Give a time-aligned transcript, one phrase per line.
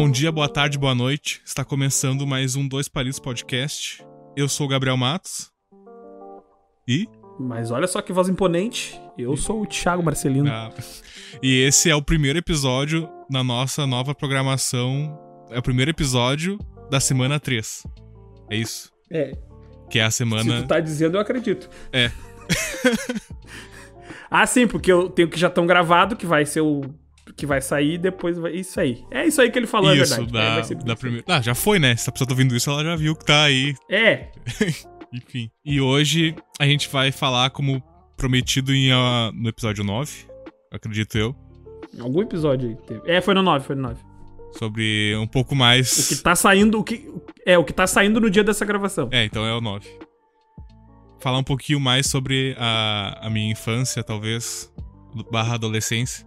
[0.00, 1.42] Bom dia, boa tarde, boa noite.
[1.44, 4.06] Está começando mais um Dois Palitos Podcast.
[4.36, 5.50] Eu sou o Gabriel Matos.
[6.86, 7.08] E?
[7.36, 8.96] Mas olha só que voz imponente.
[9.18, 10.48] Eu sou o Thiago Marcelino.
[10.48, 10.70] Ah,
[11.42, 15.18] e esse é o primeiro episódio na nossa nova programação.
[15.50, 17.84] É o primeiro episódio da semana 3.
[18.50, 18.92] É isso?
[19.10, 19.32] É.
[19.90, 20.58] Que é a semana.
[20.58, 21.68] Se tu tá dizendo, eu acredito.
[21.92, 22.12] É.
[24.30, 26.82] ah, sim, porque eu tenho que já estão gravado, que vai ser o.
[27.36, 28.52] Que vai sair depois vai.
[28.52, 29.04] Isso aí.
[29.10, 30.32] É isso aí que ele falou, isso, é verdade.
[30.32, 31.24] da, É, vai ser da primeira.
[31.28, 31.94] Ah, já foi, né?
[31.96, 33.74] Se a pessoa tá ouvindo isso, ela já viu que tá aí.
[33.90, 34.28] É.
[35.12, 35.50] Enfim.
[35.64, 37.82] E hoje a gente vai falar, como
[38.16, 40.12] prometido em, ah, no episódio 9,
[40.72, 41.34] acredito eu,
[42.00, 43.00] Algum episódio aí teve.
[43.10, 43.96] É, foi no 9, foi no 9.
[44.58, 46.08] sobre um pouco O mais.
[46.08, 46.78] que tá saindo.
[46.78, 47.08] O que,
[47.46, 49.08] é, o que tá saindo no dia dessa gravação.
[49.10, 49.88] É, então é o 9.
[51.20, 54.70] Falar um pouquinho mais sobre a, a minha infância, talvez,
[55.32, 56.26] barra adolescência.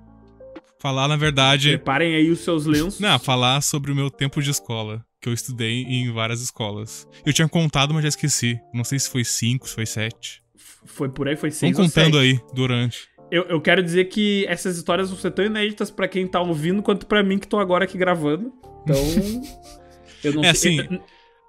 [0.81, 1.69] Falar, na verdade.
[1.69, 2.99] Preparem aí os seus lenços.
[2.99, 7.07] Não, falar sobre o meu tempo de escola, que eu estudei em várias escolas.
[7.25, 8.59] Eu tinha contado, mas já esqueci.
[8.73, 10.41] Não sei se foi 5, se foi 7.
[10.85, 12.23] Foi por aí, foi 6 Vamos contando sete.
[12.23, 13.07] aí, durante.
[13.29, 16.81] Eu, eu quero dizer que essas histórias vão ser tão inéditas pra quem tá ouvindo
[16.81, 18.51] quanto pra mim que tô agora aqui gravando.
[18.83, 18.95] Então.
[20.23, 20.79] eu não É sei.
[20.81, 20.99] assim,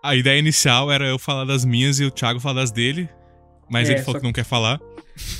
[0.02, 3.08] A ideia inicial era eu falar das minhas e o Thiago falar das dele.
[3.70, 4.78] Mas É, ele falou só que não quer falar.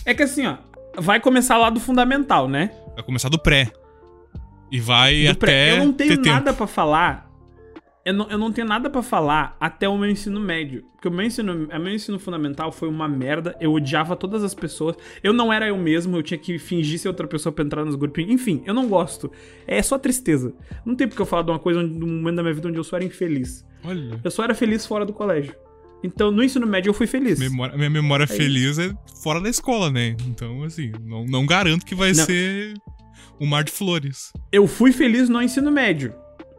[0.07, 0.57] É que assim, ó.
[0.97, 2.71] Vai começar lá do fundamental, né?
[2.95, 3.71] Vai começar do pré.
[4.73, 5.35] E vai até.
[5.39, 5.73] pré.
[5.79, 6.57] Eu não tenho nada tempo.
[6.57, 7.31] pra falar.
[8.05, 10.83] Eu não, eu não tenho nada pra falar até o meu ensino médio.
[10.95, 13.55] Porque o meu ensino, o meu ensino fundamental foi uma merda.
[13.61, 14.97] Eu odiava todas as pessoas.
[15.23, 16.17] Eu não era eu mesmo.
[16.17, 18.33] Eu tinha que fingir ser outra pessoa pra entrar nos grupinhos.
[18.33, 19.31] Enfim, eu não gosto.
[19.69, 20.53] É só tristeza.
[20.85, 22.67] Não tem porque eu falar de uma coisa onde- de um momento da minha vida
[22.69, 23.65] onde eu só era infeliz.
[23.85, 24.19] Olha.
[24.25, 25.55] Eu só era feliz fora do colégio.
[26.03, 27.39] Então, no ensino médio, eu fui feliz.
[27.39, 28.35] Memória, minha memória isso.
[28.35, 30.17] feliz é fora da escola, né?
[30.27, 32.25] Então, assim, não, não garanto que vai Não.
[32.25, 32.75] ser
[33.43, 34.33] um mar de flores.
[34.53, 36.15] Eu fui feliz no ensino médio.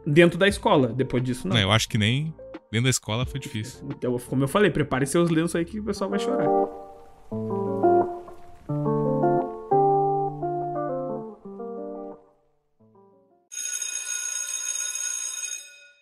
[0.06, 0.88] Dentro da escola.
[0.88, 1.54] Depois disso, não.
[1.56, 2.24] Não, eu acho que nem
[2.70, 3.88] dentro da escola foi difícil.
[3.90, 6.46] Então, como eu falei, prepare seus lenços aí que o pessoal vai chorar.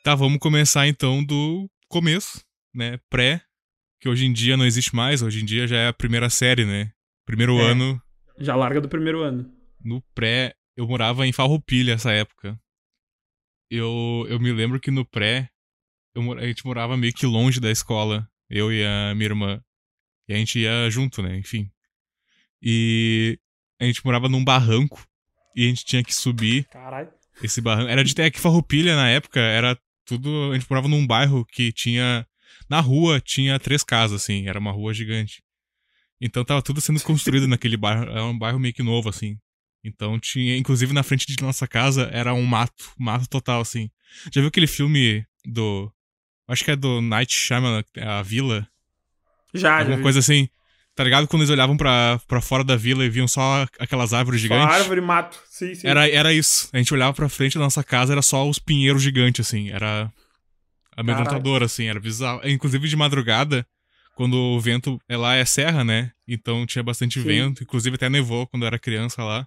[0.04, 2.42] Tá, vamos começar então do começo,
[2.74, 2.98] né?
[3.08, 3.40] Pré,
[4.00, 6.64] que hoje em dia não existe mais, hoje em dia já é a primeira série,
[6.64, 6.90] né?
[7.24, 7.70] Primeiro É.
[7.70, 8.02] ano
[8.38, 9.48] Já larga do primeiro ano.
[9.84, 12.58] no pré, eu morava em Farroupilha essa época.
[13.70, 15.48] Eu, eu me lembro que no pré,
[16.14, 19.62] eu, a gente morava meio que longe da escola, eu e a minha irmã.
[20.28, 21.36] E a gente ia junto, né?
[21.36, 21.70] Enfim.
[22.60, 23.38] E
[23.80, 25.04] a gente morava num barranco
[25.56, 27.10] e a gente tinha que subir Caralho.
[27.42, 27.90] esse barranco.
[27.90, 30.52] Era de aqui Farroupilha na época, era tudo.
[30.52, 32.26] A gente morava num bairro que tinha.
[32.68, 35.42] Na rua tinha três casas, assim, era uma rua gigante.
[36.20, 38.04] Então tava tudo sendo construído naquele bairro.
[38.04, 39.36] Era um bairro meio que novo, assim.
[39.84, 40.56] Então tinha.
[40.56, 42.90] Inclusive na frente de nossa casa era um mato.
[42.98, 43.90] Mato total, assim.
[44.32, 45.90] Já viu aquele filme do.
[46.48, 48.66] Acho que é do Night Shyamalan, A Vila?
[49.54, 49.78] Já, já.
[49.80, 50.02] Alguma vi.
[50.02, 50.48] coisa assim.
[50.94, 51.26] Tá ligado?
[51.26, 54.76] Quando eles olhavam pra, pra fora da vila e viam só aquelas árvores Só gigantes?
[54.76, 55.40] árvore e mato.
[55.48, 55.86] Sim, sim.
[55.86, 56.68] Era, era isso.
[56.70, 59.70] A gente olhava pra frente da nossa casa, era só os pinheiros gigantes, assim.
[59.70, 60.12] Era
[60.94, 62.46] amedrontador, assim, era bizarro.
[62.46, 63.66] Inclusive de madrugada,
[64.14, 66.12] quando o vento é lá é serra, né?
[66.28, 67.26] Então tinha bastante Sim.
[67.26, 67.62] vento.
[67.62, 69.46] Inclusive até nevou quando eu era criança lá.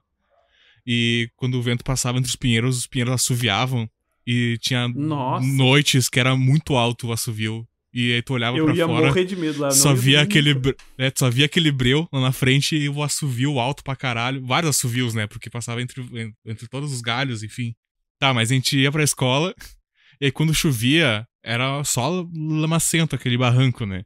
[0.85, 3.90] E quando o vento passava entre os pinheiros, os pinheiros assoviavam.
[4.28, 5.46] E tinha Nossa.
[5.46, 7.68] noites que era muito alto o assovio.
[7.94, 9.72] E aí tu olhava Eu pra ia fora morrer de medo lá.
[9.72, 10.53] só ia via aquele,
[10.97, 14.46] né, tu só via aquele breu lá na frente e o assovio alto pra caralho.
[14.46, 15.28] Vários assovios, né?
[15.28, 17.73] Porque passava entre, en- entre todos os galhos, enfim.
[18.19, 19.53] Tá, mas a gente ia pra escola
[20.19, 24.03] e aí quando chovia era só lamacento aquele barranco, né?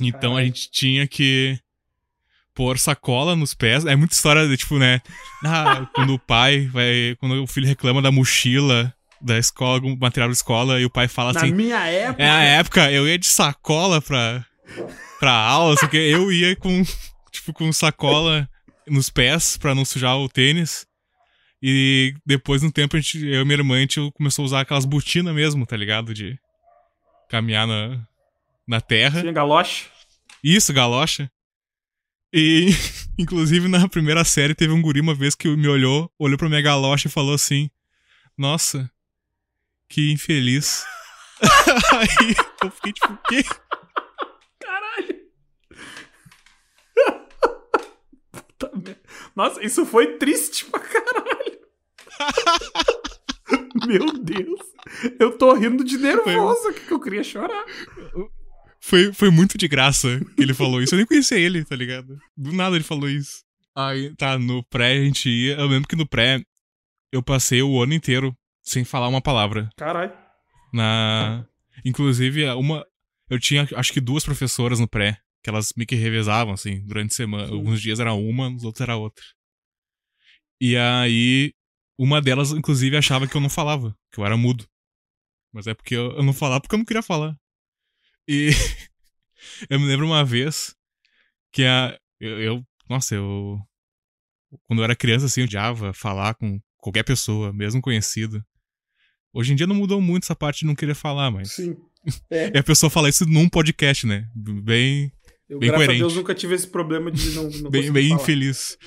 [0.00, 0.46] Então a Caralho.
[0.46, 1.58] gente tinha que
[2.58, 3.86] pôr sacola nos pés.
[3.86, 5.00] É muita história de tipo, né?
[5.44, 7.16] Ah, quando o pai vai.
[7.20, 8.92] Quando o filho reclama da mochila
[9.22, 11.52] da escola, algum material da escola, e o pai fala Na assim.
[11.52, 12.20] minha época.
[12.22, 14.44] É a época, eu ia de sacola pra,
[15.20, 16.82] pra aula, só que eu ia com,
[17.30, 18.48] tipo, com sacola
[18.88, 20.84] nos pés pra não sujar o tênis.
[21.62, 24.60] E depois, no tempo, a gente, eu e minha irmã, a gente começou a usar
[24.62, 26.12] aquelas botinas mesmo, tá ligado?
[26.12, 26.36] De
[27.28, 28.00] caminhar na,
[28.66, 29.20] na terra.
[29.20, 29.86] Tinha galoche.
[30.42, 31.30] Isso, galocha.
[32.32, 32.68] E,
[33.18, 36.60] inclusive, na primeira série, teve um guri uma vez que me olhou, olhou pra minha
[36.62, 37.70] galocha e falou assim:
[38.36, 38.90] Nossa,
[39.88, 40.84] que infeliz.
[41.92, 43.44] Aí eu fiquei tipo, o quê?
[44.58, 45.20] Caralho.
[48.32, 49.00] Puta merda.
[49.34, 51.58] Nossa, isso foi triste pra caralho.
[53.86, 54.60] Meu Deus.
[55.18, 57.64] Eu tô rindo de nervoso, que eu queria chorar.
[58.80, 60.94] Foi, foi muito de graça que ele falou isso.
[60.94, 62.18] Eu nem conhecia ele, tá ligado?
[62.36, 63.42] Do nada ele falou isso.
[63.76, 65.56] Aí, tá, no pré a gente ia.
[65.56, 66.42] Eu lembro que no pré
[67.12, 69.68] eu passei o ano inteiro sem falar uma palavra.
[69.76, 70.12] Caralho.
[70.72, 71.46] Na.
[71.84, 72.84] Inclusive, uma.
[73.30, 77.12] Eu tinha acho que duas professoras no pré, que elas meio que revezavam, assim, durante
[77.12, 77.46] a semana.
[77.46, 77.54] Sim.
[77.54, 79.24] Alguns dias era uma, nos outros era outra.
[80.60, 81.52] E aí,
[81.98, 84.66] uma delas, inclusive, achava que eu não falava, que eu era mudo.
[85.52, 87.36] Mas é porque eu, eu não falava porque eu não queria falar.
[88.28, 88.50] E
[89.70, 90.74] eu me lembro uma vez
[91.52, 91.98] que a.
[92.20, 93.58] Eu, eu- nossa, eu.
[94.66, 98.42] Quando eu era criança, assim, eu odiava falar com qualquer pessoa, mesmo conhecido.
[99.32, 101.52] Hoje em dia não mudou muito essa parte de não querer falar, mas.
[101.52, 101.76] Sim.
[102.30, 102.50] É.
[102.54, 104.26] E a pessoa fala isso num podcast, né?
[104.34, 105.12] Bem,
[105.48, 106.02] Eu, Bem graças coerente.
[106.02, 108.22] a Deus, nunca tive esse problema de não, não bem, bem falar.
[108.22, 108.78] infeliz.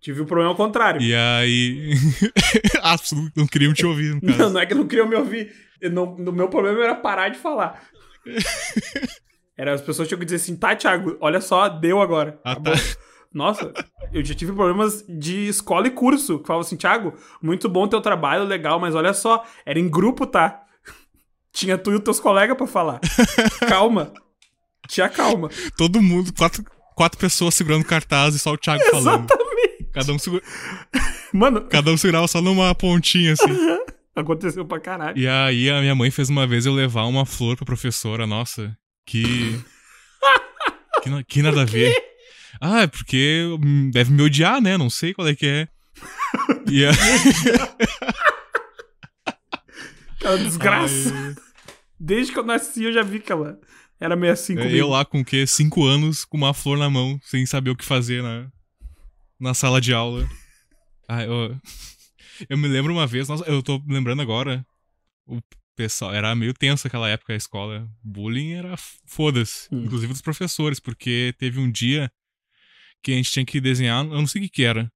[0.00, 1.00] Tive o problema ao contrário.
[1.00, 1.92] E aí.
[2.82, 4.52] Absolutamente não queriam te ouvir, no Não, caso.
[4.52, 5.54] não é que não queriam me ouvir.
[5.90, 7.82] Não, o meu problema era parar de falar.
[9.56, 12.40] Era as pessoas tinham que dizer assim, tá, Thiago, olha só, deu agora.
[12.44, 12.72] Ah, tá.
[13.32, 13.72] Nossa,
[14.12, 16.38] eu já tive problemas de escola e curso.
[16.38, 20.26] Que falavam assim, Thiago, muito bom teu trabalho, legal, mas olha só, era em grupo,
[20.26, 20.62] tá?
[21.52, 23.00] Tinha tu e os teus colegas pra falar.
[23.68, 24.12] Calma.
[24.88, 25.48] Tinha calma.
[25.76, 26.64] Todo mundo, quatro,
[26.96, 29.24] quatro pessoas segurando cartaz e só o Thiago falando.
[29.30, 29.88] Exatamente.
[29.92, 30.42] Cada um, segura-
[31.32, 33.46] Mano, cada um segurava só numa pontinha, assim.
[34.14, 35.18] Aconteceu pra caralho.
[35.18, 38.76] E aí a minha mãe fez uma vez eu levar uma flor pra professora, nossa,
[39.06, 39.58] que.
[41.02, 41.94] que, que nada a ver.
[42.60, 43.46] Ah, é porque
[43.90, 44.76] deve me odiar, né?
[44.76, 45.68] Não sei qual é que é.
[46.70, 46.90] E a...
[50.16, 51.12] Aquela desgraça.
[51.14, 51.34] Ai,
[51.98, 53.58] Desde que eu nasci, eu já vi que ela
[53.98, 54.74] era meio assim comigo.
[54.74, 55.46] eu lá com o quê?
[55.46, 58.48] Cinco anos, com uma flor na mão, sem saber o que fazer na,
[59.40, 60.28] na sala de aula.
[61.08, 61.56] Ah, eu,
[62.48, 64.64] eu me lembro uma vez, nossa, eu tô lembrando agora,
[65.26, 65.40] o
[65.76, 67.88] pessoal, era meio tenso aquela época a escola.
[68.02, 68.74] Bullying era
[69.06, 69.84] foda-se, Hum.
[69.84, 72.10] inclusive dos professores, porque teve um dia
[73.02, 74.90] que a gente tinha que desenhar, eu não sei o que que era.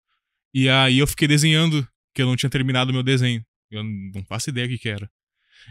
[0.54, 3.44] E aí eu fiquei desenhando, que eu não tinha terminado o meu desenho.
[3.70, 5.10] Eu não faço ideia o que que era.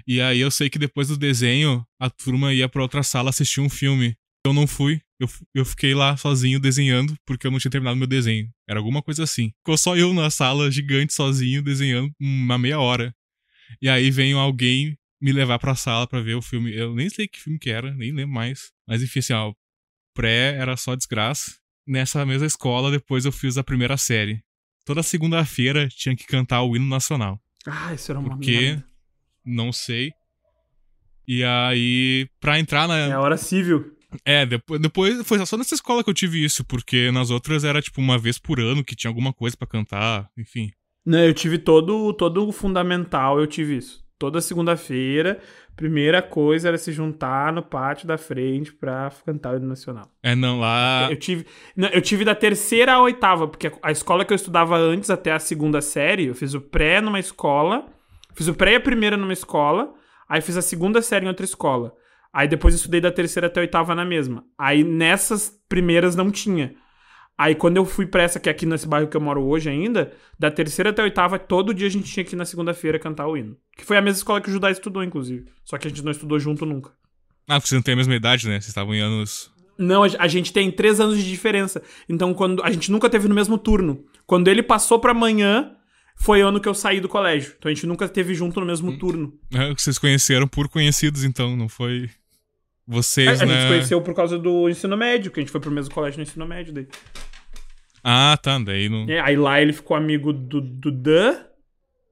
[0.06, 3.62] E aí eu sei que depois do desenho, a turma ia pra outra sala assistir
[3.62, 4.16] um filme.
[4.46, 8.08] Eu não fui, eu, eu fiquei lá sozinho desenhando, porque eu não tinha terminado meu
[8.08, 8.50] desenho.
[8.68, 9.52] Era alguma coisa assim.
[9.60, 13.16] Ficou só eu na sala, gigante, sozinho, desenhando uma meia hora.
[13.82, 16.76] E aí veio alguém me levar pra sala pra ver o filme.
[16.76, 18.72] Eu nem sei que filme que era, nem lembro mais.
[18.88, 19.54] Mas enfim, assim, ó,
[20.14, 21.56] pré era só desgraça.
[21.88, 24.44] Nessa mesma escola, depois eu fiz a primeira série.
[24.86, 27.40] Toda segunda-feira tinha que cantar o hino nacional.
[27.66, 28.60] Ah, isso era uma Por quê?
[28.60, 28.86] merda.
[29.44, 30.12] Não sei.
[31.28, 32.98] E aí, pra entrar na.
[32.98, 33.95] É a hora civil.
[34.24, 37.82] É, depois, depois foi só nessa escola que eu tive isso, porque nas outras era
[37.82, 40.72] tipo uma vez por ano que tinha alguma coisa pra cantar, enfim.
[41.06, 44.04] Não, eu tive todo, todo o fundamental, eu tive isso.
[44.18, 45.40] Toda segunda-feira,
[45.76, 50.10] primeira coisa era se juntar no pátio da frente pra cantar o hino nacional.
[50.24, 51.10] É, não, lá.
[51.12, 51.46] Eu tive,
[51.76, 55.32] não, eu tive da terceira à oitava, porque a escola que eu estudava antes até
[55.32, 57.86] a segunda série, eu fiz o pré numa escola,
[58.34, 59.94] fiz o pré e a primeira numa escola,
[60.30, 61.94] aí fiz a segunda série em outra escola.
[62.36, 64.44] Aí depois eu estudei da terceira até a oitava na mesma.
[64.60, 66.76] Aí nessas primeiras não tinha.
[67.38, 69.70] Aí quando eu fui pra essa que é aqui nesse bairro que eu moro hoje
[69.70, 73.00] ainda, da terceira até a oitava, todo dia a gente tinha que ir na segunda-feira
[73.00, 73.56] cantar o hino.
[73.78, 75.46] Que foi a mesma escola que o Judá estudou, inclusive.
[75.64, 76.92] Só que a gente não estudou junto nunca.
[77.48, 78.56] Ah, porque vocês não têm a mesma idade, né?
[78.56, 79.50] Vocês estavam em anos.
[79.78, 81.82] Não, a gente tem três anos de diferença.
[82.10, 84.04] Então, quando a gente nunca teve no mesmo turno.
[84.26, 85.72] Quando ele passou pra manhã,
[86.18, 87.54] foi ano que eu saí do colégio.
[87.58, 89.34] Então a gente nunca teve junto no mesmo turno.
[89.54, 92.10] É, vocês conheceram por conhecidos, então, não foi.
[92.88, 93.54] A, Vocês, a né?
[93.54, 96.18] gente se conheceu por causa do ensino médio, que a gente foi pro mesmo colégio
[96.18, 96.88] no ensino médio daí.
[98.04, 99.06] Ah, tá, daí não.
[99.10, 101.38] É, aí lá ele ficou amigo do, do Dan.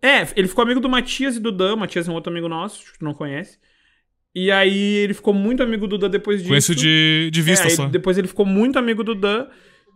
[0.01, 1.75] É, ele ficou amigo do Matias e do Dan.
[1.75, 3.59] O Matias é um outro amigo nosso, acho que tu não conhece.
[4.35, 6.49] E aí ele ficou muito amigo do Dan depois disso.
[6.49, 7.87] Conheço de, de vista É, só.
[7.87, 9.47] Depois ele ficou muito amigo do Dan.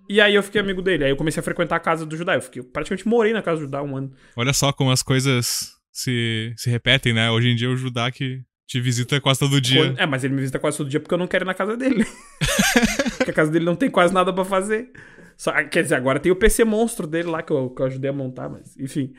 [0.07, 1.05] E aí eu fiquei amigo dele.
[1.05, 2.35] Aí eu comecei a frequentar a casa do Judá.
[2.35, 4.13] Eu fiquei, praticamente morei na casa do Judá um ano.
[4.35, 7.31] Olha só como as coisas se, se repetem, né?
[7.31, 9.95] Hoje em dia o Judá que te visita quase todo dia.
[9.97, 11.77] É, mas ele me visita quase todo dia porque eu não quero ir na casa
[11.77, 12.05] dele.
[13.17, 14.91] porque a casa dele não tem quase nada pra fazer.
[15.37, 18.09] Só, quer dizer, agora tem o PC monstro dele lá que eu, que eu ajudei
[18.09, 19.13] a montar, mas enfim.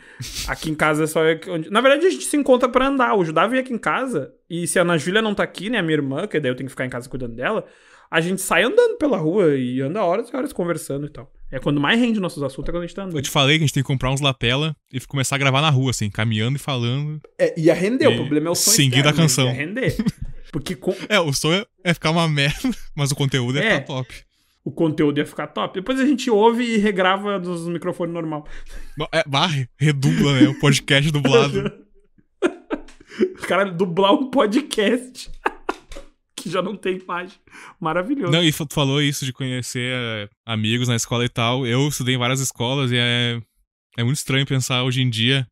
[0.49, 1.25] Aqui em casa é só.
[1.25, 3.15] eu que- onde- Na verdade, a gente se encontra pra andar.
[3.15, 5.79] O Judá vem aqui em casa e se a Ana Júlia não tá aqui, né,
[5.79, 7.65] a minha irmã, que daí eu tenho que ficar em casa cuidando dela,
[8.11, 11.33] a gente sai andando pela rua e anda horas e horas conversando e tal.
[11.51, 13.23] É quando mais rende nossos assuntos é quando a gente tá Eu andando.
[13.23, 15.71] te falei que a gente tem que comprar uns lapela e começar a gravar na
[15.71, 17.21] rua, assim, caminhando e falando.
[17.39, 19.47] É, ia render, E o problema é o som seguir externo, da canção.
[19.47, 19.97] Ia render.
[20.53, 23.71] Porque com, É, o som é, é ficar uma merda, mas o conteúdo é, É.
[23.81, 24.15] ficar top.
[24.65, 25.75] o conteúdo ia ficar top.
[25.81, 28.47] Depois a gente ouve e regrava dos microfones normal.
[29.13, 30.49] É, barre, redubla, né?
[30.49, 31.73] O podcast dublado.
[33.21, 35.29] O cara dublar um podcast
[36.41, 37.39] que já não tem imagem.
[37.81, 38.33] Maravilhoso.
[38.33, 41.67] Não, e tu falou isso de conhecer é, amigos na escola e tal.
[41.67, 43.41] Eu estudei em várias escolas e é,
[43.97, 45.47] é muito estranho pensar hoje em dia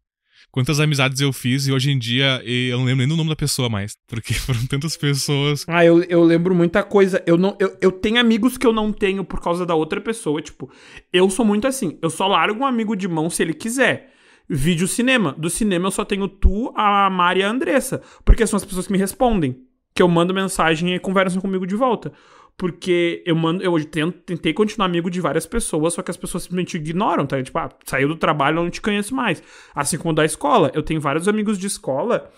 [0.56, 3.36] quantas amizades eu fiz e hoje em dia eu não lembro nem do nome da
[3.36, 3.94] pessoa mais.
[4.06, 5.66] Porque foram tantas pessoas.
[5.68, 7.22] Ah, eu, eu lembro muita coisa.
[7.26, 10.40] Eu, não, eu, eu tenho amigos que eu não tenho por causa da outra pessoa.
[10.40, 10.70] Tipo,
[11.12, 11.98] eu sou muito assim.
[12.00, 14.14] Eu só largo um amigo de mão se ele quiser.
[14.48, 15.34] Vídeo cinema.
[15.36, 18.00] Do cinema eu só tenho tu, a Mari e a Andressa.
[18.24, 19.56] Porque são as pessoas que me respondem.
[19.96, 22.12] Que eu mando mensagem e conversam comigo de volta.
[22.56, 26.42] Porque eu mando, eu tento, tentei continuar amigo de várias pessoas, só que as pessoas
[26.42, 27.42] simplesmente ignoram, tá?
[27.42, 29.42] Tipo, ah, saiu do trabalho, eu não te conheço mais.
[29.74, 30.70] Assim como da escola.
[30.74, 32.30] Eu tenho vários amigos de escola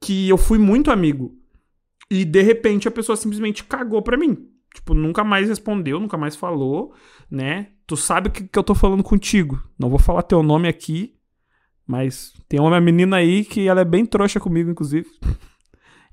[0.00, 1.34] que eu fui muito amigo.
[2.10, 4.48] E de repente a pessoa simplesmente cagou pra mim.
[4.74, 6.94] Tipo, nunca mais respondeu, nunca mais falou,
[7.30, 7.68] né?
[7.86, 9.62] Tu sabe que, que eu tô falando contigo.
[9.78, 11.14] Não vou falar teu nome aqui,
[11.86, 15.06] mas tem uma menina aí que ela é bem trouxa comigo, inclusive.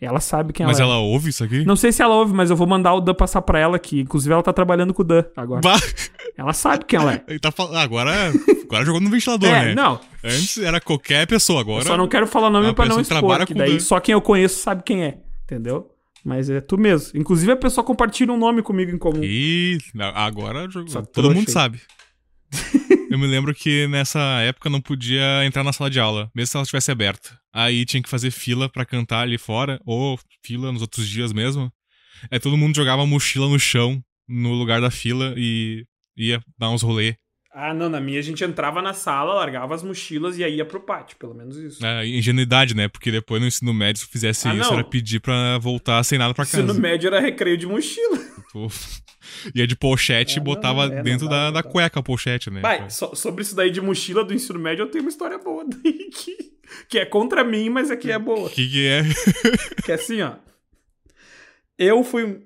[0.01, 1.61] Ela sabe quem Mas ela, ela ouve isso aqui?
[1.61, 1.65] é.
[1.65, 3.99] Não sei se ela ouve, mas eu vou mandar o Dan passar pra ela aqui.
[3.99, 5.61] Inclusive, ela tá trabalhando com o Dan agora.
[5.61, 5.77] Bah,
[6.37, 7.23] Ela sabe quem ela é.
[7.27, 7.75] ele tá fal...
[7.75, 8.11] Agora,
[8.63, 9.75] agora jogou no ventilador, é, né?
[9.75, 9.99] não.
[10.23, 11.83] Antes era qualquer pessoa, agora.
[11.83, 13.79] Eu só não quero falar nome a pra não que expor, que daí Dan.
[13.79, 15.89] só quem eu conheço sabe quem é, entendeu?
[16.23, 17.19] Mas é tu mesmo.
[17.19, 19.21] Inclusive, a pessoa compartilha um nome comigo em comum.
[19.23, 19.77] E
[20.15, 21.01] agora jogou.
[21.07, 21.81] Todo mundo sabe.
[23.09, 26.57] Eu me lembro que nessa época não podia entrar na sala de aula, mesmo se
[26.57, 27.39] ela estivesse aberta.
[27.53, 31.71] Aí tinha que fazer fila pra cantar ali fora, ou fila nos outros dias mesmo.
[32.29, 35.85] Aí todo mundo jogava mochila no chão, no lugar da fila, e
[36.17, 37.15] ia dar uns rolê.
[37.51, 40.65] Ah, não, na minha a gente entrava na sala, largava as mochilas e aí ia
[40.65, 41.83] pro pátio, pelo menos isso.
[41.83, 42.87] É, ingenuidade, né?
[42.87, 44.73] Porque depois no ensino médio, se fizesse Ah, isso, não.
[44.79, 46.61] era pedir pra voltar sem nada pra casa.
[46.61, 48.17] Ensino médio era recreio de mochila.
[48.49, 48.67] Tipo,
[49.53, 51.69] ia de pochete e não, botava é, não dentro dá, da, não da dá.
[51.69, 52.61] cueca a pochete, né?
[52.61, 55.63] Vai, so- sobre isso daí de mochila do ensino médio, eu tenho uma história boa
[55.69, 56.35] daí que,
[56.87, 58.47] que é contra mim, mas é que é boa.
[58.47, 59.01] O que que é?
[59.85, 60.33] Que é assim, ó.
[61.77, 62.41] Eu fui.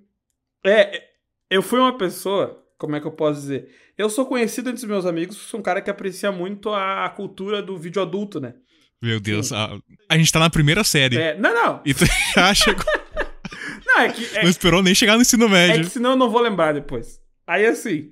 [0.66, 1.04] É,
[1.50, 2.62] eu fui uma pessoa.
[2.78, 3.70] Como é que eu posso dizer?
[3.98, 7.62] Eu sou conhecido entre os meus amigos, sou um cara que aprecia muito a cultura
[7.62, 8.56] do vídeo adulto, né?
[9.02, 9.78] Meu Deus, a,
[10.10, 11.18] a gente tá na primeira série.
[11.18, 11.82] É, não, não.
[11.86, 12.86] E tu já chegou,
[13.86, 14.38] Não, é que.
[14.38, 15.84] É, não esperou nem chegar no ensino é médio.
[15.84, 17.20] que senão eu não vou lembrar depois.
[17.46, 18.12] Aí assim.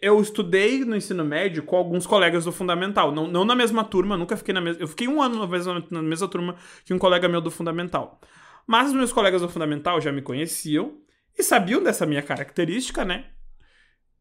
[0.00, 3.10] Eu estudei no ensino médio com alguns colegas do Fundamental.
[3.10, 4.80] Não, não na mesma turma, nunca fiquei na mesma.
[4.80, 6.54] Eu fiquei um ano na mesma, na mesma turma
[6.84, 8.20] que um colega meu do Fundamental.
[8.64, 10.98] Mas os meus colegas do Fundamental já me conheciam
[11.36, 13.24] e sabiam dessa minha característica, né?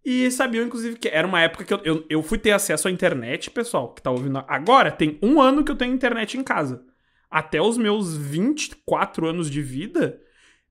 [0.04, 2.92] E sabiam, inclusive, que era uma época que eu, eu, eu fui ter acesso à
[2.92, 4.44] internet, pessoal, que tá ouvindo.
[4.48, 6.82] Agora, tem um ano que eu tenho internet em casa.
[7.30, 10.20] Até os meus 24 anos de vida,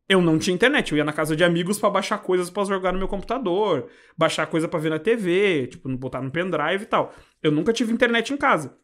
[0.08, 0.90] eu não tinha internet.
[0.90, 4.46] Eu ia na casa de amigos pra baixar coisas pra jogar no meu computador, baixar
[4.46, 7.14] coisa pra ver na TV, tipo, botar no pendrive e tal.
[7.40, 8.76] Eu nunca tive internet em casa.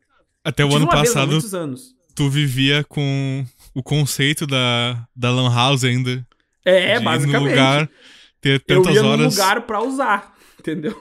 [0.45, 1.95] Até o ano vez passado, muitos anos.
[2.15, 6.25] tu vivia com o conceito da, da Lan House ainda.
[6.65, 7.43] É, basicamente.
[7.43, 7.91] no lugar,
[8.41, 9.35] ter eu tantas ia num horas.
[9.35, 10.36] lugar pra usar,
[10.71, 10.97] entendeu?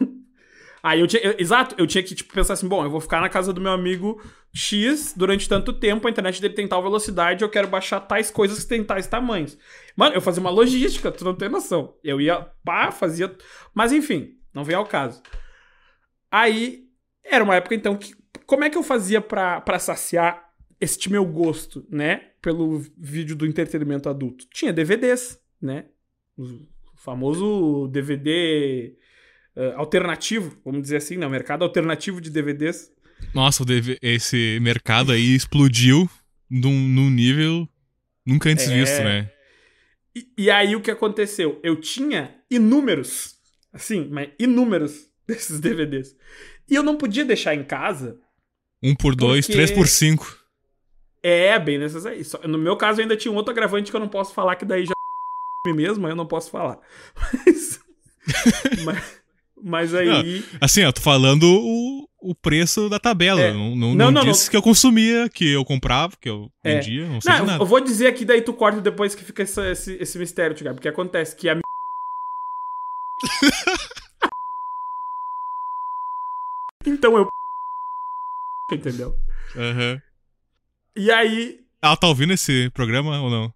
[0.84, 1.22] Aí eu tinha.
[1.24, 3.60] eu- exato, eu tinha que tipo, pensar assim: bom, eu vou ficar na casa do
[3.60, 4.22] meu amigo
[4.54, 8.60] X durante tanto tempo, a internet dele tem tal velocidade, eu quero baixar tais coisas
[8.62, 9.58] que tem tais tamanhos.
[9.96, 11.96] Mano, eu fazia uma logística, tu não tem noção.
[12.04, 13.36] Eu ia, pá, fazia.
[13.74, 15.24] Mas enfim, não vem ao caso.
[16.30, 16.86] Aí,
[17.24, 18.14] era uma época então que.
[18.46, 22.30] Como é que eu fazia pra saciar este meu gosto, né?
[22.44, 24.46] Pelo vídeo do entretenimento adulto?
[24.54, 25.86] Tinha DVDs, né?
[26.38, 26.46] O
[26.96, 28.96] famoso DVD
[29.56, 31.26] eh, alternativo, vamos dizer assim, né?
[31.26, 32.92] O mercado alternativo de DVDs.
[33.34, 33.64] Nossa,
[34.02, 36.10] esse mercado aí explodiu
[36.50, 37.68] num, num nível
[38.26, 38.74] nunca antes É.
[38.76, 39.32] visto, né?
[40.16, 41.60] E, e aí o que aconteceu?
[41.64, 43.36] Eu tinha inúmeros,
[43.74, 46.16] assim, mas inúmeros desses DVDs.
[46.70, 48.20] E eu não podia deixar em casa.
[48.82, 50.38] Um por dois, Porque- três por cinco.
[51.24, 52.24] É, bem nessas aí.
[52.24, 54.56] Só- no meu caso, eu ainda tinha um outro agravante que eu não posso falar,
[54.56, 54.94] que daí já
[55.74, 56.80] mesmo, aí eu não posso falar.
[57.46, 57.80] Mas.
[58.84, 59.22] mas,
[59.64, 60.44] mas aí.
[60.62, 63.42] Assim, ó, tô falando o, o preço da tabela.
[63.42, 63.54] É.
[63.54, 64.52] Não, não, Não, não não, disse não.
[64.52, 66.76] que eu consumia, que eu comprava, que eu É.
[66.76, 67.64] vendia, não sei Não, nada.
[67.64, 70.76] eu vou dizer aqui, daí tu corta depois que fica essa- esse, esse mistério, Tiago.
[70.76, 71.56] Porque acontece que a.
[76.86, 77.28] então eu.
[78.72, 79.16] Entendeu?
[79.56, 80.02] Aham.
[80.96, 83.54] E aí, Ela tá ouvindo esse programa ou não?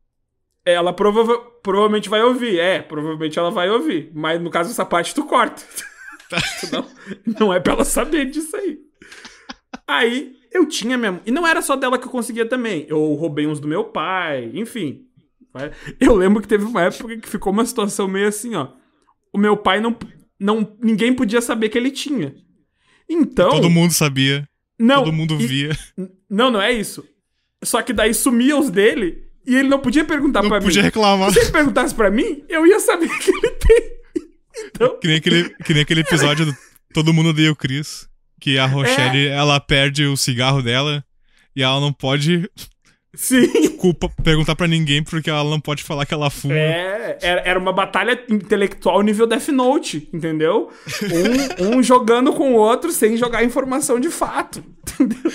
[0.74, 2.60] Ela prova provavelmente vai ouvir.
[2.60, 4.12] É, provavelmente ela vai ouvir.
[4.14, 5.62] Mas no caso, essa parte tu corta.
[6.60, 6.86] Tu não,
[7.40, 8.78] não é pra ela saber disso aí.
[9.88, 11.22] Aí, eu tinha mesmo.
[11.26, 12.86] E não era só dela que eu conseguia também.
[12.88, 15.08] Eu roubei uns do meu pai, enfim.
[16.00, 18.70] Eu lembro que teve uma época que ficou uma situação meio assim, ó.
[19.34, 19.98] O meu pai não.
[20.40, 22.36] não ninguém podia saber que ele tinha.
[23.10, 23.50] Então.
[23.50, 24.48] Todo mundo sabia,
[24.80, 25.78] não, todo mundo e- via.
[26.30, 27.04] Não, não é isso.
[27.64, 30.86] Só que daí sumia os dele e ele não podia perguntar Não pra podia mim.
[30.86, 31.32] reclamar.
[31.32, 34.00] Se ele perguntasse pra mim, eu ia saber que ele tem.
[34.68, 36.56] Então, Que nem aquele, que nem aquele episódio do
[36.94, 38.08] Todo Mundo Odeia o Chris.
[38.42, 39.32] Que a Rochelle, É.
[39.32, 41.04] ela perde o cigarro dela.
[41.56, 42.50] e ela não pode
[43.14, 43.70] Sim.
[43.78, 46.54] culpa, perguntar pra ninguém porque ela não pode falar que ela fuma.
[46.54, 50.70] É, era, uma batalha intelectual nível Death Note, entendeu?
[51.62, 54.64] Um, um jogando com o outro sem jogar informação de fato.
[55.00, 55.32] Entendeu?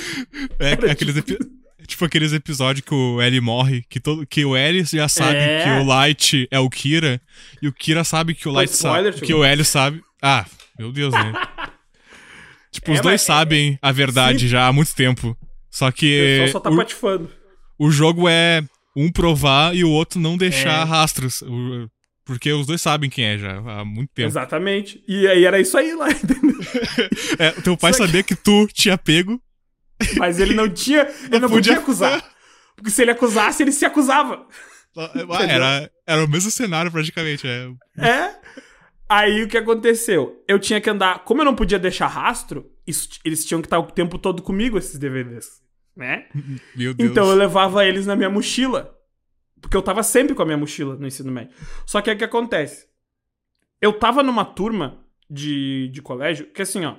[0.59, 1.39] É, aqueles epi-
[1.87, 5.65] tipo aqueles episódios que o L morre, que, todo, que o L já sabe É.
[5.65, 7.21] que o Light é o Kira,
[7.63, 9.27] e o Kira sabe que o Light spoiler, sabe, tio.
[9.27, 10.03] que o L sabe.
[10.23, 10.45] Ah,
[10.79, 11.33] meu Deus, né?
[12.71, 14.49] tipo, os É, dois mas- sabem a verdade Sim.
[14.49, 15.37] já há muito tempo.
[15.71, 17.31] Só O que pessoal só tá o, patifando.
[17.79, 18.63] o jogo é
[18.97, 20.89] um provar e o outro não deixar É.
[20.89, 21.43] rastros.
[21.43, 21.89] O-
[22.27, 24.29] Porque os dois sabem quem é já há muito tempo.
[24.29, 25.03] Exatamente.
[25.07, 26.55] E aí era isso aí lá, entendeu?
[27.39, 29.39] É, teu pai Só que- sabia que tu tinha pego.
[30.19, 31.03] Mas ele não tinha.
[31.03, 32.35] Ele não, podia podia acusar.
[32.77, 34.47] Porque se ele acusasse, ele se acusava.
[34.97, 35.11] Ah,
[35.49, 37.47] Era, era o mesmo cenário praticamente.
[37.47, 37.69] É.
[37.99, 38.41] É.
[39.09, 40.43] Aí o que aconteceu?
[40.49, 41.25] Eu tinha que andar.
[41.25, 44.79] Como eu não podia deixar rastro, isso- eles tinham que estar o tempo todo comigo,
[44.79, 45.63] esses DVDs.
[45.97, 46.27] Né?
[46.75, 47.11] Meu Deus.
[47.11, 48.93] Então eu levava eles na minha mochila.
[49.61, 51.55] Porque eu tava sempre com a minha mochila no ensino médio.
[51.87, 52.87] Só que o que acontece?
[53.81, 56.97] Eu tava numa turma de, de colégio que assim, ó.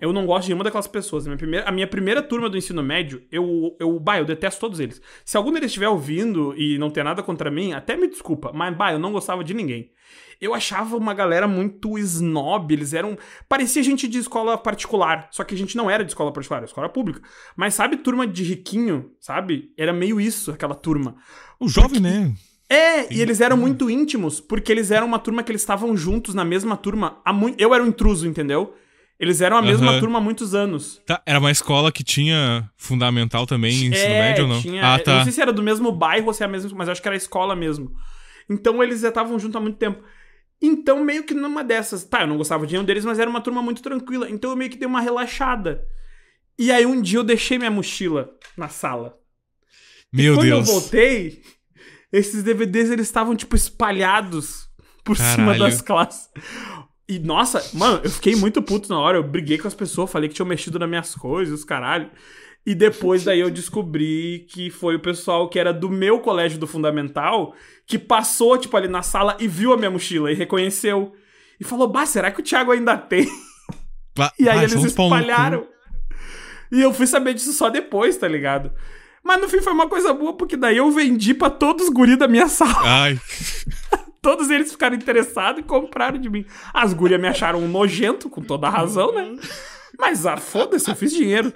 [0.00, 1.26] Eu não gosto de nenhuma daquelas pessoas.
[1.26, 4.60] A minha primeira, a minha primeira turma do ensino médio, eu, eu, bah, eu detesto
[4.60, 5.02] todos eles.
[5.24, 8.76] Se algum deles estiver ouvindo e não ter nada contra mim, até me desculpa, mas,
[8.76, 9.90] bah, eu não gostava de ninguém.
[10.40, 13.18] Eu achava uma galera muito snob, eles eram.
[13.48, 15.28] Parecia gente de escola particular.
[15.32, 17.20] Só que a gente não era de escola particular, era escola pública.
[17.56, 19.72] Mas sabe, turma de riquinho, sabe?
[19.76, 21.16] Era meio isso, aquela turma.
[21.58, 22.32] O jovem, né?
[22.70, 26.34] É, e eles eram muito íntimos, porque eles eram uma turma que eles estavam juntos
[26.34, 27.20] na mesma turma.
[27.56, 28.74] Eu era um intruso, entendeu?
[29.18, 30.00] Eles eram a mesma Aham.
[30.00, 31.02] turma há muitos anos.
[31.04, 34.60] Tá, era uma escola que tinha fundamental também, ensino é, médio ou não?
[34.60, 35.16] Tinha, ah, eu tá.
[35.16, 37.02] Não sei se era do mesmo bairro ou se é a mesma, mas eu acho
[37.02, 37.92] que era a escola mesmo.
[38.48, 40.02] Então eles já estavam juntos há muito tempo.
[40.60, 42.04] Então, meio que numa dessas.
[42.04, 44.30] Tá, eu não gostava de nenhum deles, mas era uma turma muito tranquila.
[44.30, 45.84] Então eu meio que dei uma relaxada.
[46.58, 49.14] E aí um dia eu deixei minha mochila na sala.
[50.12, 50.68] Meu Quando Deus.
[50.68, 51.42] eu voltei,
[52.12, 54.68] esses DVDs eles estavam tipo espalhados
[55.04, 55.58] por cima Caralho.
[55.60, 56.28] das classes.
[57.08, 59.16] E nossa, mano, eu fiquei muito puto na hora.
[59.18, 62.10] Eu briguei com as pessoas, falei que tinham mexido nas minhas coisas, caralho.
[62.66, 66.66] E depois daí eu descobri que foi o pessoal que era do meu colégio do
[66.66, 67.54] fundamental
[67.86, 71.12] que passou, tipo, ali na sala e viu a minha mochila e reconheceu.
[71.58, 73.26] E falou: Bah, será que o Thiago ainda tem?
[74.16, 74.86] Ba- E aí eles cu.
[74.86, 75.66] espalharam.
[76.70, 78.70] E eu fui saber disso só depois, tá ligado?
[79.24, 82.18] Mas no fim foi uma coisa boa, porque daí eu vendi pra todos os guris
[82.18, 82.82] da minha sala.
[82.84, 83.18] Ai,
[84.20, 86.44] Todos eles ficaram interessados e compraram de mim.
[86.74, 89.36] As gurias me acharam um nojento, com toda a razão, né?
[89.98, 91.52] Mas ah, foda-se, eu fiz dinheiro.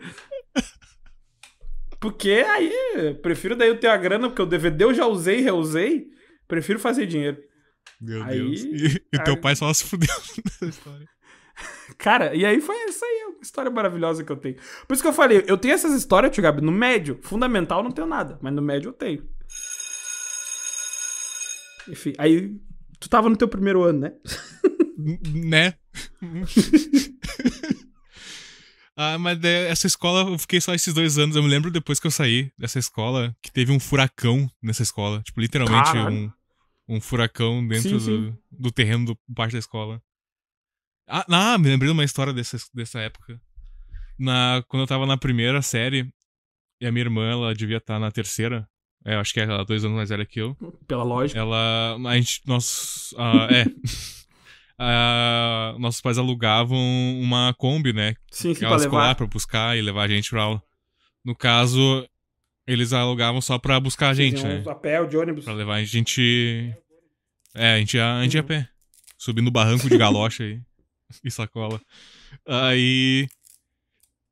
[2.00, 5.42] Porque aí, prefiro daí eu ter a grana, porque o DVD eu já usei e
[5.42, 6.06] reusei.
[6.48, 7.38] Prefiro fazer dinheiro.
[8.00, 8.60] meu Aí- Deus.
[8.62, 10.08] E, e teu aí- pai só se fudeu
[10.44, 11.06] nessa história.
[11.98, 14.56] Cara, e aí foi isso aí, uma história maravilhosa que eu tenho.
[14.88, 17.18] Por isso que eu falei, eu tenho essas histórias, tio Gabi, no médio.
[17.22, 19.28] Fundamental não tenho nada, mas no médio eu tenho.
[21.92, 22.58] Enfim, aí
[22.98, 24.12] tu tava no teu primeiro ano, né?
[25.30, 25.74] Né?
[28.96, 31.36] ah, mas é, essa escola, eu fiquei só esses dois anos.
[31.36, 35.22] Eu me lembro depois que eu saí dessa escola, que teve um furacão nessa escola.
[35.22, 36.32] Tipo, literalmente um,
[36.96, 38.38] um furacão dentro Sim, do, sim.
[38.50, 40.02] do terreno do parte da escola.
[41.06, 43.38] Ah, ah, me lembrei de uma história dessa, dessa época.
[44.18, 46.10] Na, quando eu tava na primeira série,
[46.80, 48.66] e a minha irmã, ela devia estar na terceira.
[49.04, 50.56] É, eu acho que é ela dois anos mais velha que eu.
[50.86, 51.38] Pela lógica.
[51.38, 51.96] Ela.
[52.06, 52.40] A gente.
[52.46, 53.14] Nós.
[53.18, 53.64] ah, é.
[54.84, 56.76] Ah, nossos pais alugavam
[57.20, 58.16] uma Kombi, né?
[58.32, 60.62] Sim, sim, pra escolar pra buscar e levar a gente pra aula.
[61.24, 62.04] No caso,
[62.66, 64.64] eles alugavam só pra buscar a gente, Faziam né?
[64.68, 65.44] A pé, ou de ônibus.
[65.44, 66.74] Pra levar a gente.
[67.54, 68.68] É, a gente ia, a gente ia a pé.
[69.16, 70.60] Subindo o barranco de galocha aí.
[71.22, 71.80] e sacola.
[72.44, 73.28] Aí.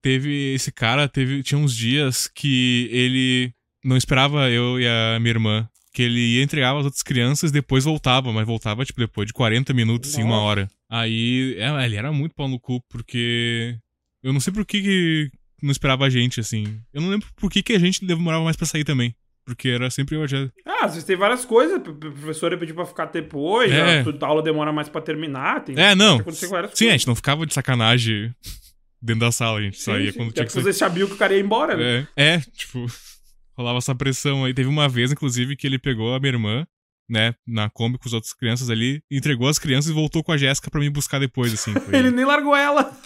[0.02, 0.54] Teve.
[0.54, 1.44] Esse cara teve.
[1.44, 3.54] Tinha uns dias que ele
[3.84, 5.68] não esperava eu e a minha irmã.
[5.92, 9.32] Que ele ia entregar as outras crianças e depois voltava, mas voltava, tipo, depois de
[9.32, 10.68] 40 minutos, assim, uma hora.
[10.88, 13.76] Aí, é, ele era muito pau no cu, porque.
[14.22, 16.78] Eu não sei por que, que não esperava a gente, assim.
[16.94, 19.14] Eu não lembro por que, que a gente demorava mais pra sair também.
[19.44, 20.48] Porque era sempre eu já.
[20.64, 21.76] Ah, às vezes tem várias coisas.
[21.78, 24.02] A professora pediu pra ficar depois, É.
[24.02, 25.64] a aula demora mais pra terminar.
[25.64, 26.18] Tem, É, não.
[26.32, 26.78] Sim, a coisas.
[26.78, 28.32] gente não ficava de sacanagem
[29.02, 30.18] dentro da sala, a gente Sim, saía sim.
[30.18, 30.62] quando Até tinha que sair.
[30.62, 32.06] Você sabia que o cara ia embora, né?
[32.16, 32.86] É, é, tipo,
[33.60, 34.54] rolava essa pressão aí.
[34.54, 36.66] Teve uma vez, inclusive, que ele pegou a minha irmã,
[37.08, 40.36] né, na Kombi com as outras crianças ali, entregou as crianças e voltou com a
[40.36, 41.72] Jéssica pra me buscar depois, assim.
[41.74, 41.94] Foi...
[41.96, 42.92] Ele nem largou ela.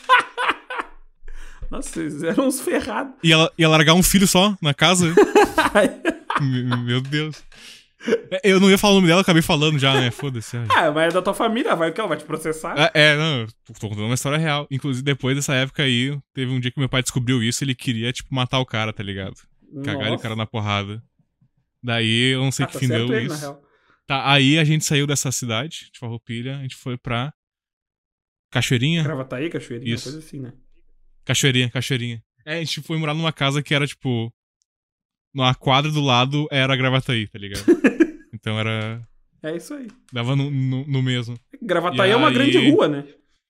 [1.70, 3.14] Nossa, eles eram uns ferrados.
[3.24, 5.12] Ia, ia largar um filho só na casa?
[6.84, 7.42] Meu Deus.
[8.30, 10.10] É, Eu não ia falar o nome dela, acabei falando já, né?
[10.10, 10.58] Foda-se.
[10.68, 12.74] Ah, mas é da tua família, vai que ela vai te processar.
[12.78, 13.48] É, é, não, eu
[13.80, 14.68] tô contando uma história real.
[14.70, 18.12] Inclusive, depois dessa época aí, teve um dia que meu pai descobriu isso, ele queria,
[18.12, 19.34] tipo, matar o cara, tá ligado?
[19.82, 21.02] Cagar o cara na porrada.
[21.82, 23.58] Daí, eu não sei Ah, que tá fim deu ele, na isso.
[24.06, 27.32] Tá, aí a gente saiu dessa cidade, de Farroupilha, a gente foi pra
[28.50, 29.02] Cachoeirinha?
[29.02, 30.04] Gravataí, cachoeirinha, Isso.
[30.04, 30.52] coisa assim, né?
[31.24, 32.22] Cachoeirinha, Cachoeirinha.
[32.46, 34.32] É, a gente foi morar numa casa que era, tipo,
[35.34, 37.64] numa quadra do lado era Gravataí, tá ligado?
[38.32, 39.02] então era...
[39.42, 39.88] É isso aí.
[40.12, 41.38] Dava no, no, no mesmo.
[41.60, 43.04] Gravataí E é uma aí- grande rua, né?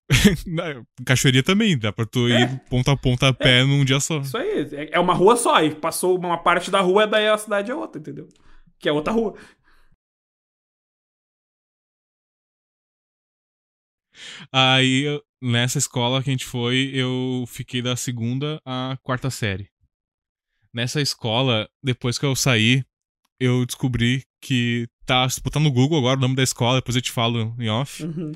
[0.47, 2.47] Na- Cachoeirinha também, dá pra tu ir É.
[2.69, 4.19] ponta a ponta a pé num dia só.
[4.21, 4.69] Isso aí.
[4.73, 5.63] É- É uma rua só.
[5.63, 8.29] E passou uma parte da rua, daí a cidade é outra, entendeu?
[8.79, 9.35] Que é outra rua.
[14.53, 15.05] Aí,
[15.43, 19.69] nessa escola que a gente foi, eu fiquei da segunda à quarta série.
[20.73, 22.85] Nessa escola, depois que eu saí,
[23.39, 27.11] eu descobri que tá, botar no Google agora o nome da escola, depois eu te
[27.13, 28.33] falo em off, Uhum.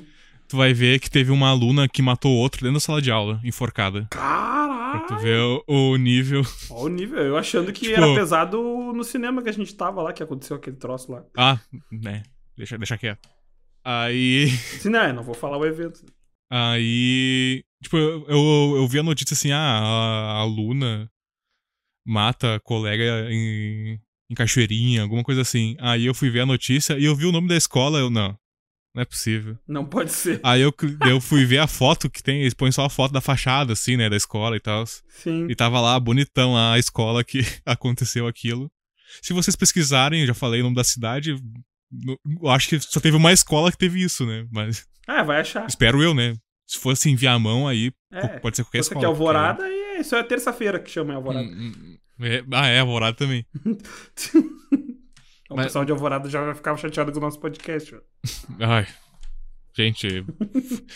[0.49, 3.39] Tu vai ver que teve uma aluna que matou outra dentro da sala de aula,
[3.43, 4.07] enforcada.
[4.09, 5.07] Pra Caralho!
[5.07, 6.41] tu ver o, o nível.
[6.71, 7.19] Olha o nível.
[7.19, 8.59] Eu achando que Tipo- era pesado
[8.93, 11.23] no cinema que a gente tava lá, que aconteceu aquele troço lá.
[11.37, 11.59] Ah,
[11.91, 12.23] né,
[12.57, 13.29] deixa, deixa quieto.
[13.83, 14.49] Aí.
[14.49, 15.13] Sim, né?
[15.13, 16.03] Não vou falar o evento.
[16.51, 21.09] Aí, tipo, eu, eu, eu vi a notícia assim, ah, a aluna
[22.05, 25.75] mata a colega em, em Cachoeirinha, alguma coisa assim.
[25.79, 28.35] Aí eu fui ver a notícia e eu vi o nome da escola, eu, não,
[28.93, 29.57] não é possível.
[29.67, 30.39] Não pode ser.
[30.43, 30.73] Aí eu,
[31.07, 33.95] eu fui ver a foto que tem, eles põem só a foto da fachada, assim,
[33.97, 34.83] né, da escola e tal.
[35.07, 35.47] Sim.
[35.49, 38.69] E tava lá, bonitão, lá, a escola que aconteceu aquilo.
[39.21, 41.35] Se vocês pesquisarem, eu já falei o nome da cidade,
[42.41, 44.85] eu acho que só teve uma escola que teve isso, né, mas...
[45.07, 45.65] É, vai achar.
[45.67, 46.35] Espero eu, né?
[46.67, 48.27] Se fosse enviar a mão, aí É.
[48.39, 48.99] pode ser qualquer escola.
[48.99, 51.55] que é Alvorada, e é- isso é terça-feira que chama em porque- Alvorada.
[51.59, 51.73] Hum,
[52.19, 53.43] hum, é- ah, é, Alvorada também.
[55.49, 57.95] O Mas- pessoal de Alvorada já vai ficar chateado com o nosso podcast.
[57.95, 57.99] ó.
[58.59, 58.87] Ai.
[59.75, 60.25] Gente,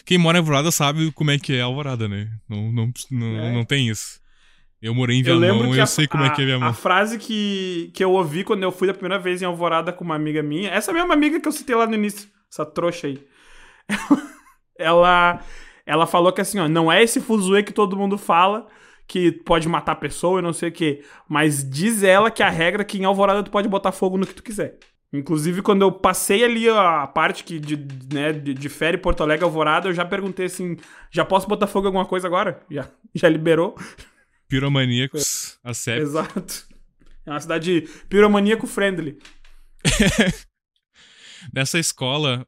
[0.06, 2.30] quem mora em Alvorada sabe como é que é Alvorada, né?
[2.50, 3.52] Não, não, não, É.
[3.54, 4.22] não tem isso.
[4.82, 6.48] Eu morei em Eu lembro Viamão, que eu a, sei como é que é a,
[6.48, 6.68] Viamão.
[6.70, 10.04] a frase que, que eu ouvi quando eu fui da primeira vez em Alvorada com
[10.04, 13.26] uma amiga minha, essa mesma amiga que eu citei lá no início, essa trouxa aí.
[14.78, 15.40] ela,
[15.86, 18.68] ela falou que assim, ó, não é esse fuzuê que todo mundo fala,
[19.08, 22.50] que pode matar a pessoa e não sei o quê, mas diz ela que a
[22.50, 24.78] regra é que em Alvorada tu pode botar fogo no que tu quiser.
[25.14, 27.76] Inclusive, quando eu passei ali a parte que de,
[28.12, 30.76] né, de, de Fere Porto Alegre Alvorada, eu já perguntei assim:
[31.12, 32.66] já posso botar fogo em alguma coisa agora?
[32.70, 33.76] Já, já liberou?
[34.48, 36.02] Piromaníacos, a série.
[36.02, 36.68] Exato.
[37.26, 39.20] É uma cidade piromaníaco friendly.
[41.54, 42.46] Nessa escola,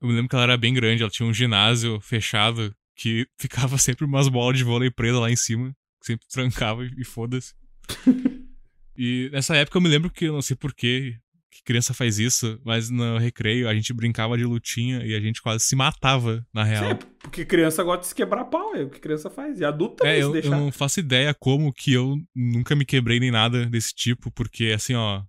[0.00, 3.78] eu me lembro que ela era bem grande, ela tinha um ginásio fechado que ficava
[3.78, 7.54] sempre umas bolas de vôlei presa lá em cima, que sempre trancava e, e foda-se.
[8.96, 11.16] e nessa época eu me lembro que eu não sei porquê
[11.50, 15.42] que criança faz isso, mas no recreio a gente brincava de lutinha e a gente
[15.42, 16.92] quase se matava, na real.
[16.92, 19.58] É, porque criança gosta de se quebrar pau, é o que criança faz.
[19.58, 23.18] E adulto também, É, se eu, não faço ideia como que eu nunca me quebrei
[23.18, 25.22] nem nada desse tipo, porque assim, ó.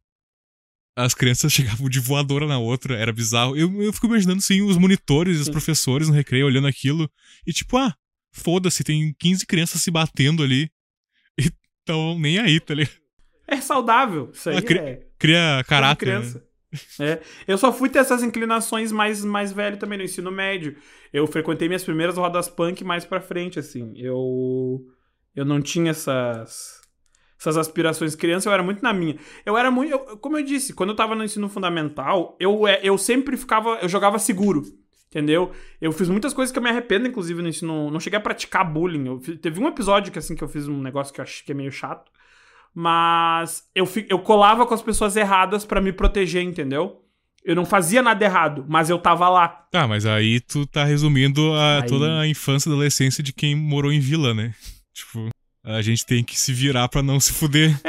[0.95, 3.55] As crianças chegavam de voadora na outra, era bizarro.
[3.55, 7.09] Eu, eu fico imaginando, sim, os monitores e os professores no recreio olhando aquilo
[7.47, 7.93] e tipo, ah,
[8.31, 10.69] foda-se, tem 15 crianças se batendo ali.
[11.39, 11.49] E
[11.85, 12.95] tão nem aí, tá ligado?
[13.47, 14.29] É saudável.
[14.33, 15.07] Isso aí A cri- é.
[15.17, 16.19] Cria de caráter.
[16.19, 16.41] né?
[16.99, 17.21] É.
[17.47, 20.77] Eu só fui ter essas inclinações mais, mais velho também no ensino médio.
[21.11, 23.91] Eu frequentei minhas primeiras rodas punk mais pra frente, assim.
[23.97, 24.81] Eu.
[25.35, 26.80] Eu não tinha essas.
[27.41, 29.15] Essas aspirações criança, eu era muito na minha.
[29.43, 29.91] Eu era muito.
[29.91, 33.79] eu- como eu disse, quando eu tava no ensino fundamental, eu, é, eu sempre ficava.
[33.81, 34.61] Eu jogava seguro.
[35.09, 35.51] Entendeu?
[35.81, 37.91] Eu fiz muitas coisas que eu me arrependo, inclusive, no ensino.
[37.91, 39.07] Não cheguei a praticar bullying.
[39.07, 41.51] Eu teve um episódio que, assim, que eu fiz um negócio que eu acho que
[41.51, 42.09] é meio chato.
[42.73, 47.01] Mas eu, eu colava com as pessoas erradas pra me proteger, entendeu?
[47.43, 49.47] Eu não fazia nada errado, mas eu tava lá.
[49.71, 53.55] Tá, mas aí tu tá resumindo a, Aí- toda a infância e adolescência de quem
[53.55, 54.53] morou em vila, né?
[54.93, 55.29] Tipo,
[55.63, 57.79] a gente tem que se virar pra não se fuder.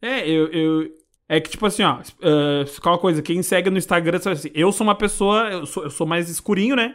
[0.00, 0.46] É, eu.
[0.48, 1.98] eu- é que, tipo assim, ó.
[2.20, 5.48] Uh, uma coisa, quem segue no Instagram sabe assim, eu sou uma pessoa.
[5.50, 6.94] Eu sou, eu sou mais escurinho, né?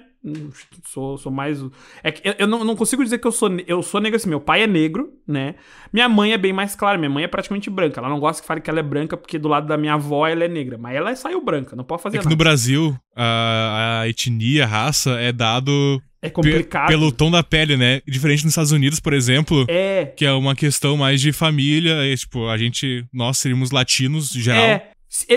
[0.85, 1.59] Sou, sou mais.
[2.03, 3.49] É que eu, eu não, não consigo dizer que eu sou.
[3.65, 4.29] Eu sou negro assim.
[4.29, 5.55] Meu pai é negro, né?
[5.91, 6.99] Minha mãe é bem mais clara.
[6.99, 7.99] Minha mãe é praticamente branca.
[7.99, 10.27] Ela não gosta que fale que ela é branca, porque do lado da minha avó
[10.27, 10.77] ela é negra.
[10.77, 12.33] Mas ela saiu branca, não pode fazer É que nada.
[12.35, 16.87] no Brasil, a, a etnia, a raça é dado É complicado.
[16.87, 18.01] pelo tom da pele, né?
[18.07, 20.05] Diferente nos Estados Unidos, por exemplo, É.
[20.05, 24.39] que é uma questão mais de família, e, tipo, a gente, nós seríamos latinos, em
[24.41, 24.63] geral.
[24.63, 24.91] É.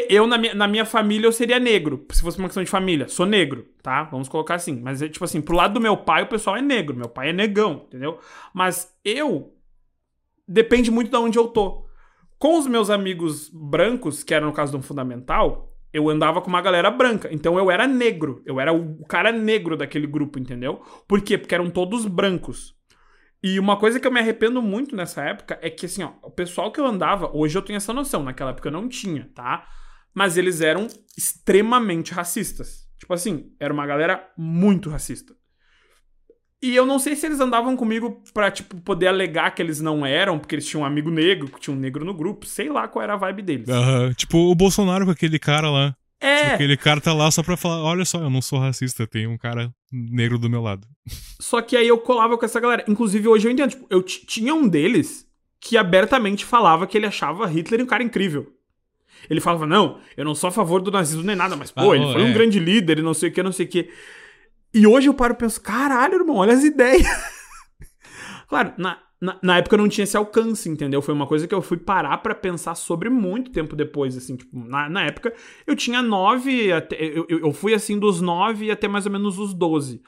[0.09, 2.05] Eu, na minha, na minha família, eu seria negro.
[2.11, 3.07] Se fosse uma questão de família.
[3.09, 4.03] Sou negro, tá?
[4.05, 4.81] Vamos colocar assim.
[4.81, 6.97] Mas, é, tipo assim, pro lado do meu pai, o pessoal é negro.
[6.97, 8.19] Meu pai é negão, entendeu?
[8.53, 9.55] Mas eu.
[10.47, 11.87] Depende muito de onde eu tô.
[12.37, 16.63] Com os meus amigos brancos, que era no caso do fundamental, eu andava com uma
[16.63, 17.29] galera branca.
[17.33, 18.43] Então eu era negro.
[18.47, 20.83] Eu era o cara negro daquele grupo, entendeu?
[21.09, 21.37] Por quê?
[21.37, 22.75] Porque eram todos brancos.
[23.43, 26.31] E uma coisa que eu me arrependo muito nessa época é que, assim, ó, o
[26.31, 29.67] pessoal que eu andava, hoje eu tenho essa noção, naquela época eu não tinha, tá?
[30.15, 32.87] Mas eles eram extremamente racistas.
[32.99, 35.35] Tipo assim, era uma galera muito racista.
[36.63, 40.05] E eu não sei se eles andavam comigo pra, tipo, poder alegar que eles não
[40.05, 42.45] eram, porque eles tinham um amigo negro, que tinha um negro no grupo.
[42.45, 43.69] Sei lá qual era a vibe deles.
[43.69, 44.13] Aham.
[44.13, 45.97] Tipo o Bolsonaro com aquele cara lá.
[46.21, 49.07] É, Tipo, aquele cara tá lá só pra falar: olha só, eu não sou racista,
[49.07, 50.87] tem um cara negro do meu lado.
[51.41, 52.85] só que aí eu colava com essa galera.
[52.87, 53.71] Inclusive, hoje eu entendo.
[53.71, 55.27] Tipo, eu tinha um deles
[55.59, 58.53] que abertamente falava que ele achava Hitler um cara incrível.
[59.29, 61.97] Ele falava, não, eu não sou a favor do nazismo nem nada, mas, pô, Ah,
[61.97, 62.33] ele oh, foi um é.
[62.33, 63.91] grande líder e não sei o que, não sei o que.
[64.73, 67.07] E hoje eu paro e penso, caralho, irmão, olha as ideias.
[68.49, 71.03] claro, na, na, na época não tinha esse alcance, entendeu?
[71.03, 74.59] Foi uma coisa que eu fui parar pra pensar sobre muito tempo depois, assim, tipo,
[74.59, 75.35] na, na época
[75.67, 79.53] eu tinha nove, até, eu, eu fui assim dos nove até mais ou menos os
[79.53, 80.03] 12.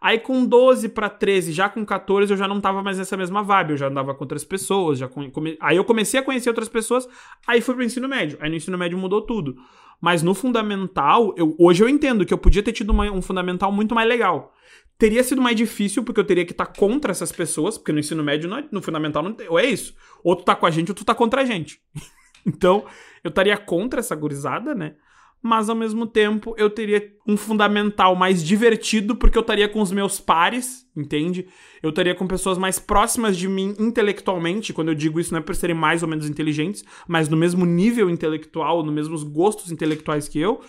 [0.00, 3.42] Aí com 12 pra 13, já com 14, eu já não tava mais nessa mesma
[3.42, 6.68] vibe, eu já andava com outras pessoas, já come- aí eu comecei a conhecer outras
[6.68, 7.08] pessoas,
[7.46, 8.38] aí fui pro ensino médio.
[8.40, 9.56] Aí no ensino médio mudou tudo.
[10.00, 13.72] Mas no fundamental, eu, hoje eu entendo que eu podia ter tido uma- um fundamental
[13.72, 14.54] muito mais legal.
[14.96, 18.22] Teria sido mais difícil, porque eu teria que estar contra essas pessoas, porque no ensino
[18.22, 19.94] médio, não é- no fundamental, não tem, ou é isso.
[20.22, 21.80] Ou tu tá com a gente, ou tu tá contra a gente.
[22.46, 22.84] então,
[23.24, 24.94] eu estaria contra essa gurizada, né?
[25.40, 29.92] Mas ao mesmo tempo eu teria um fundamental mais divertido, porque eu estaria com os
[29.92, 31.46] meus pares, entende?
[31.80, 34.72] Eu estaria com pessoas mais próximas de mim intelectualmente.
[34.72, 37.64] Quando eu digo isso, não é por serem mais ou menos inteligentes, mas no mesmo
[37.64, 40.60] nível intelectual, nos mesmos gostos intelectuais que eu.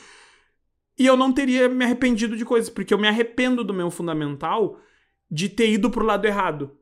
[0.97, 4.79] E eu não teria me arrependido de coisas, porque eu me arrependo do meu fundamental
[5.31, 6.77] de ter ido pro lado errado.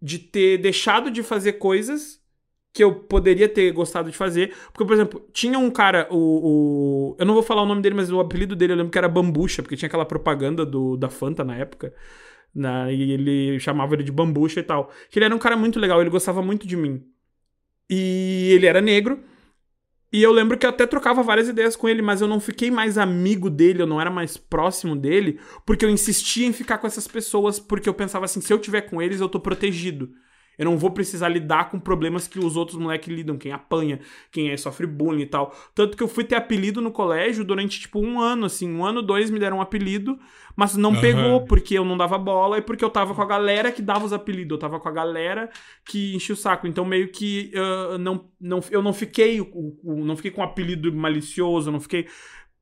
[0.00, 2.21] De ter deixado de fazer coisas
[2.72, 4.54] que eu poderia ter gostado de fazer.
[4.72, 7.94] Porque, por exemplo, tinha um cara, o, o- Eu não vou falar o nome dele,
[7.94, 11.08] mas o apelido dele eu lembro que era Bambucha, porque tinha aquela propaganda do, da
[11.10, 11.94] Fanta na época.
[12.54, 14.90] Na, e ele chamava ele de Bambucha e tal.
[15.10, 17.04] Que ele era um cara muito legal, ele gostava muito de mim.
[17.90, 19.22] E ele era negro.
[20.12, 22.70] E eu lembro que eu até trocava várias ideias com ele, mas eu não fiquei
[22.70, 26.86] mais amigo dele, eu não era mais próximo dele, porque eu insistia em ficar com
[26.86, 30.10] essas pessoas, porque eu pensava assim, se eu tiver com eles, eu tô protegido.
[30.58, 34.50] Eu não vou precisar lidar com problemas que os outros moleques lidam, quem apanha, quem
[34.50, 35.54] é, sofre bullying e tal.
[35.74, 38.70] Tanto que eu fui ter apelido no colégio durante, tipo, um ano, assim.
[38.72, 40.18] Um ano, dois me deram um apelido,
[40.54, 41.00] mas não Aham.
[41.00, 44.04] pegou porque eu não dava bola e porque eu tava com a galera que dava
[44.04, 44.52] os apelidos.
[44.56, 45.48] Eu tava com a galera
[45.84, 46.66] que enchia o saco.
[46.66, 50.44] Então, meio que ah, não, não, eu não fiquei, o- o- não fiquei com um
[50.44, 52.06] apelido malicioso, não fiquei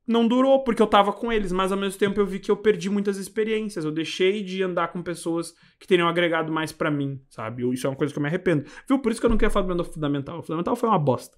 [0.07, 2.57] não durou porque eu tava com eles, mas ao mesmo tempo eu vi que eu
[2.57, 3.85] perdi muitas experiências.
[3.85, 7.63] Eu deixei de andar com pessoas que teriam agregado mais pra mim, sabe?
[7.73, 8.65] Isso é uma coisa que eu me arrependo.
[8.87, 8.99] Viu?
[8.99, 10.39] Por isso que eu não queria falar do meu fundamental.
[10.39, 11.37] O fundamental foi uma bosta.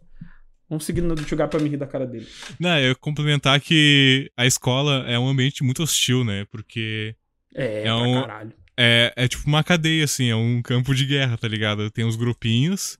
[0.70, 2.26] Vamos seguir no jogar pra me rir da cara dele.
[2.60, 6.46] Não, eu complementar que a escola é um ambiente muito hostil, né?
[6.50, 7.16] Porque
[7.54, 8.54] É, É pra um- caralho.
[8.76, 11.92] é, é tipo uma cadeia, assim, é um campo de guerra, tá ligado?
[11.92, 12.98] Tem os grupinhos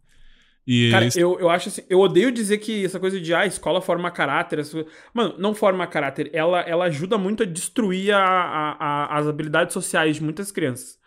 [0.66, 3.46] e Cara, eu, eu acho assim, eu odeio dizer que essa coisa de ah, a
[3.46, 4.60] escola forma caráter.
[4.60, 6.30] essa Mano, não forma caráter.
[6.34, 11.02] Ela, ela ajuda muito a destruir a- a- a- as habilidades sociais de muitas crianças.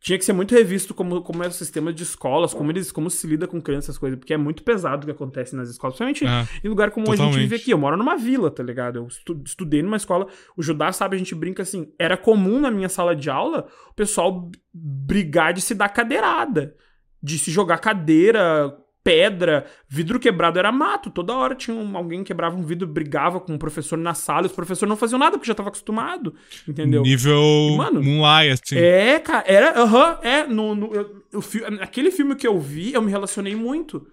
[0.00, 3.08] Tinha que ser muito revisto como, como é o sistema de escolas, como eles como
[3.08, 5.96] se lida com crianças, essas coisas, porque é muito pesado o que acontece nas escolas.
[5.96, 7.40] Principalmente Ah, em lugar como a gente totalmente.
[7.48, 7.70] vive aqui.
[7.70, 8.96] Eu moro numa vila, tá ligado?
[8.98, 10.26] Eu estu- estudei numa escola.
[10.56, 11.90] O Judá, sabe, a gente brinca assim.
[11.98, 16.74] Era comum na minha sala de aula o pessoal brigar de se dar cadeirada,
[17.22, 21.10] de se jogar cadeira, pedra, vidro quebrado era mato.
[21.10, 24.46] Toda hora tinha um- alguém que quebrava um vidro, brigava com o professor na sala,
[24.46, 26.34] e os professores não faziam nada porque já tava acostumado,
[26.66, 27.02] entendeu?
[27.02, 28.76] nível Mano, Moonlight, assim.
[28.78, 33.02] É, cara, era, aham, é, no, no, eu- fi- aquele filme que eu vi, eu
[33.02, 34.06] me relacionei muito.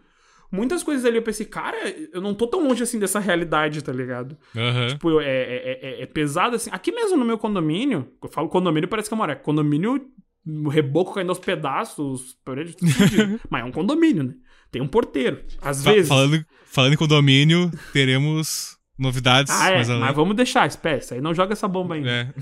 [0.51, 1.77] Muitas coisas ali eu pensei, cara,
[2.11, 4.37] eu não tô tão longe assim dessa realidade, tá ligado?
[4.53, 4.87] Aham.
[4.87, 6.69] Tipo, é, é, é- é pesado assim.
[6.73, 10.05] Aqui mesmo no meu condomínio, eu falo condomínio, parece que é uma Condomínio,
[10.45, 12.37] o reboco caindo aos pedaços,
[13.49, 14.33] mas é um condomínio, né?
[14.71, 15.41] Tem um porteiro.
[15.61, 16.07] Às Fa- vezes.
[16.07, 19.99] falando, falando em condomínio, teremos novidades Ah, é, além.
[19.99, 21.15] mas vamos deixar, espécie.
[21.15, 22.09] Aí não joga essa bomba ainda.
[22.09, 22.33] É.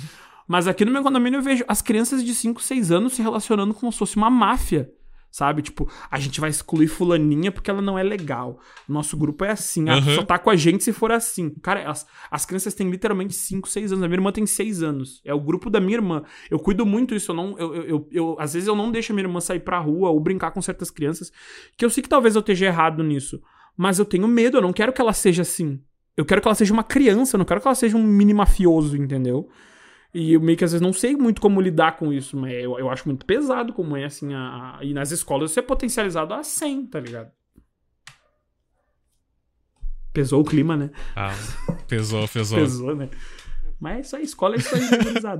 [0.47, 3.73] Mas aqui no meu condomínio eu vejo as crianças de 5, 6 anos se relacionando
[3.73, 4.89] como se fosse uma máfia.
[5.31, 5.61] Sabe?
[5.61, 8.59] Tipo, a gente vai excluir fulaninha porque ela não é legal.
[8.87, 9.87] Nosso grupo é assim.
[9.87, 10.15] Ah, tu Aham.
[10.15, 11.51] só tá com a gente se for assim.
[11.61, 14.03] Cara, as, as crianças têm literalmente 5, 6 anos.
[14.03, 15.21] A minha irmã tem 6 anos.
[15.23, 16.23] É o grupo da minha irmã.
[16.49, 17.31] Eu cuido muito isso.
[17.31, 19.59] Eu não, eu, eu, eu- eu- às vezes eu não deixo a minha irmã sair
[19.59, 21.31] pra rua ou brincar com certas crianças.
[21.77, 23.39] Que eu sei que talvez eu esteja errado nisso.
[23.77, 24.57] Mas eu tenho medo.
[24.57, 25.79] Eu não quero que ela seja assim.
[26.17, 27.35] Eu quero que ela seja uma criança.
[27.35, 29.47] Eu não quero que ela seja um mini mafioso, entendeu?
[30.13, 32.79] E eu meio que às vezes não sei muito como lidar com isso, mas eu,
[32.79, 36.33] eu acho muito pesado como é, assim, a, a- e nas escolas isso é potencializado
[36.33, 37.31] a 100, tá ligado?
[40.11, 40.89] Pesou o clima, né?
[41.15, 41.33] Ah,
[41.87, 42.57] Pesou, pesou.
[42.57, 43.09] Pesou, né?
[43.79, 44.81] Mas é isso aí, escola é isso aí.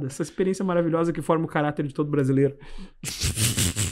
[0.06, 2.56] Essa experiência maravilhosa que forma o caráter de todo brasileiro.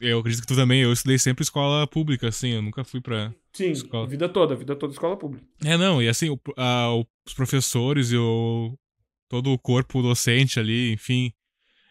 [0.00, 0.82] Eu acredito que tu também.
[0.82, 2.50] Eu estudei sempre escola pública, assim.
[2.50, 3.32] Eu nunca fui pra.
[3.54, 4.04] Sim, Escola.
[4.04, 5.46] a vida toda, a vida toda escola pública.
[5.64, 6.90] É, não, e assim, o- a-
[7.26, 8.76] os professores e o,
[9.34, 11.32] todo o corpo docente ali, enfim,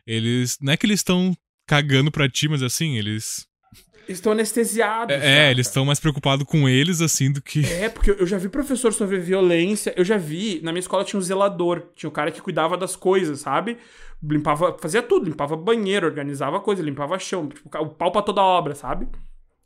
[0.07, 0.57] eles.
[0.61, 1.35] Não é que eles estão
[1.67, 3.45] cagando pra ti, mas assim, eles.
[4.07, 5.13] Estão anestesiados.
[5.15, 5.51] É, cara.
[5.51, 7.65] eles estão mais preocupados com eles, assim, do que.
[7.65, 11.17] É, porque eu já vi professor sobre violência, eu já vi, na minha escola tinha
[11.19, 13.77] um zelador, tinha o cara que cuidava das coisas, sabe?
[14.21, 18.73] Limpava, fazia tudo, limpava banheiro, organizava coisa, limpava chão, tipo, o pau pra toda obra,
[18.75, 19.07] sabe?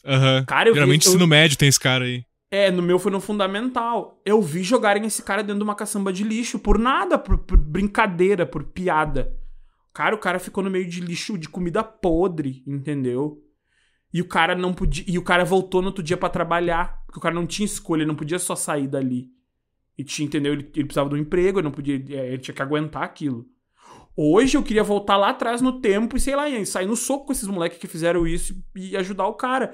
[0.05, 0.45] Aham.
[0.45, 2.23] Cara, eu vi- Geralmente eu- ensino médio tem esse cara aí.
[2.49, 4.21] É, no meu foi no fundamental.
[4.25, 7.57] Eu vi jogarem esse cara dentro de uma caçamba de lixo por nada, por, por
[7.57, 9.35] brincadeira, por piada.
[9.93, 13.43] Cara, o cara ficou no meio de lixo de comida podre, entendeu?
[14.13, 17.19] E o cara não podia, e o cara voltou no outro dia pra trabalhar, porque
[17.19, 19.29] o cara não tinha escolha, ele não podia só sair dali.
[19.97, 20.53] E tinha, entendeu?
[20.53, 23.45] Ele, ele precisava de um emprego, ele não podia, é, ele tinha que aguentar aquilo.
[24.15, 27.25] Hoje eu queria voltar lá atrás no tempo e sei lá, e sair no soco
[27.25, 29.73] com esses moleques que fizeram isso e ajudar o cara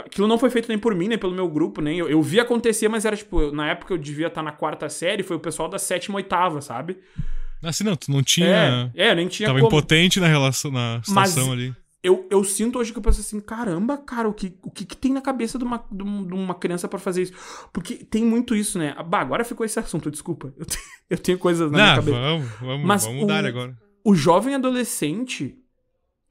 [0.00, 2.40] aquilo não foi feito nem por mim, nem pelo meu grupo, nem eu, eu vi
[2.40, 5.68] acontecer, mas era tipo, na época eu devia estar na quarta série, foi o pessoal
[5.68, 6.98] da sétima, oitava, sabe?
[7.62, 8.90] Assim, não, tu não tinha.
[8.94, 9.68] É, é, nem tinha Tava como.
[9.68, 11.74] impotente na relação, na situação Mas- ali.
[12.04, 14.96] Eu, eu sinto hoje que eu penso assim, caramba, cara, o que, o que, que
[14.96, 17.32] tem na cabeça de uma, de um- uma criança pra fazer isso?
[17.72, 18.92] Porque tem muito isso, né?
[19.06, 20.52] Bah, agora ficou esse assunto, desculpa.
[20.58, 20.78] Eu, te-
[21.08, 22.18] eu tenho coisas na minha Não, cabeça.
[22.20, 23.76] vamos, vamos, Mas vamos o- dar agora.
[24.04, 25.54] o jovem adolescente,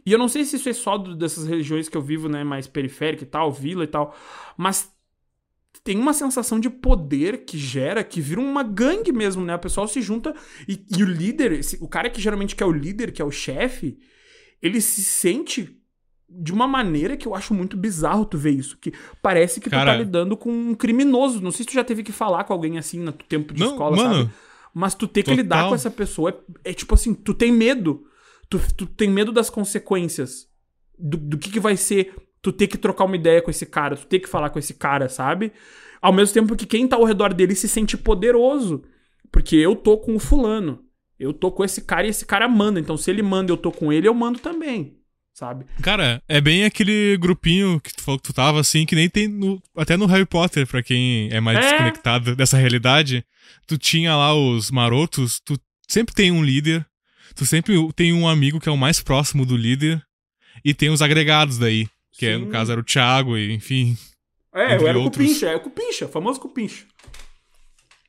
[0.06, 2.44] e eu não sei se isso é só do- dessas regiões que eu vivo, né,
[2.44, 4.16] mais periférica e tal, vila e tal,
[4.58, 4.92] mas
[5.84, 9.56] tem uma sensação de poder que gera, que vira uma gangue mesmo, né?
[9.56, 10.36] O pessoal se junta
[10.68, 13.26] e, e o líder, esse- o cara que geralmente que é o líder, que é
[13.26, 13.98] o chefe,
[14.62, 15.78] ele se sente
[16.30, 19.72] de uma maneira que eu acho muito bizarro tu ver isso, que parece que tu
[19.72, 21.42] Cara- tá lidando com um criminoso.
[21.42, 23.72] Não sei se tu já teve que falar com alguém assim no tempo de Não,
[23.72, 24.30] escola, mano, sabe?
[24.74, 25.44] Mas tu ter que total.
[25.44, 26.30] lidar com essa pessoa
[26.64, 28.06] é, é tipo assim, tu tem medo.
[28.52, 30.46] Tu, tu tem medo das consequências.
[31.00, 33.96] Do, do que, que vai ser tu ter que trocar uma ideia com esse cara,
[33.96, 35.52] tu ter que falar com esse cara, sabe?
[36.02, 38.84] Ao mesmo tempo que quem tá ao redor dele se sente poderoso.
[39.32, 40.84] Porque eu tô com o fulano.
[41.18, 42.80] Eu tô com esse cara e esse cara manda.
[42.80, 44.98] Então, se ele manda e eu tô com ele, eu mando também.
[45.34, 45.66] Sabe?
[45.82, 49.30] Cara, é bem aquele grupinho que tu falou que tu tava, assim, que nem tem
[49.30, 51.62] no, até no Harry Potter, pra quem é mais É.
[51.62, 53.24] desconectado dessa realidade.
[53.66, 56.86] Tu tinha lá os marotos, tu sempre tem um líder,
[57.36, 60.02] tu sempre tem um amigo que é o mais próximo do líder,
[60.64, 63.98] e tem os agregados daí, que é, no caso era o Thiago, e enfim.
[64.54, 65.04] É, eu era o.
[65.06, 66.84] Cupincha, é o Cupincha, famoso Cupincha.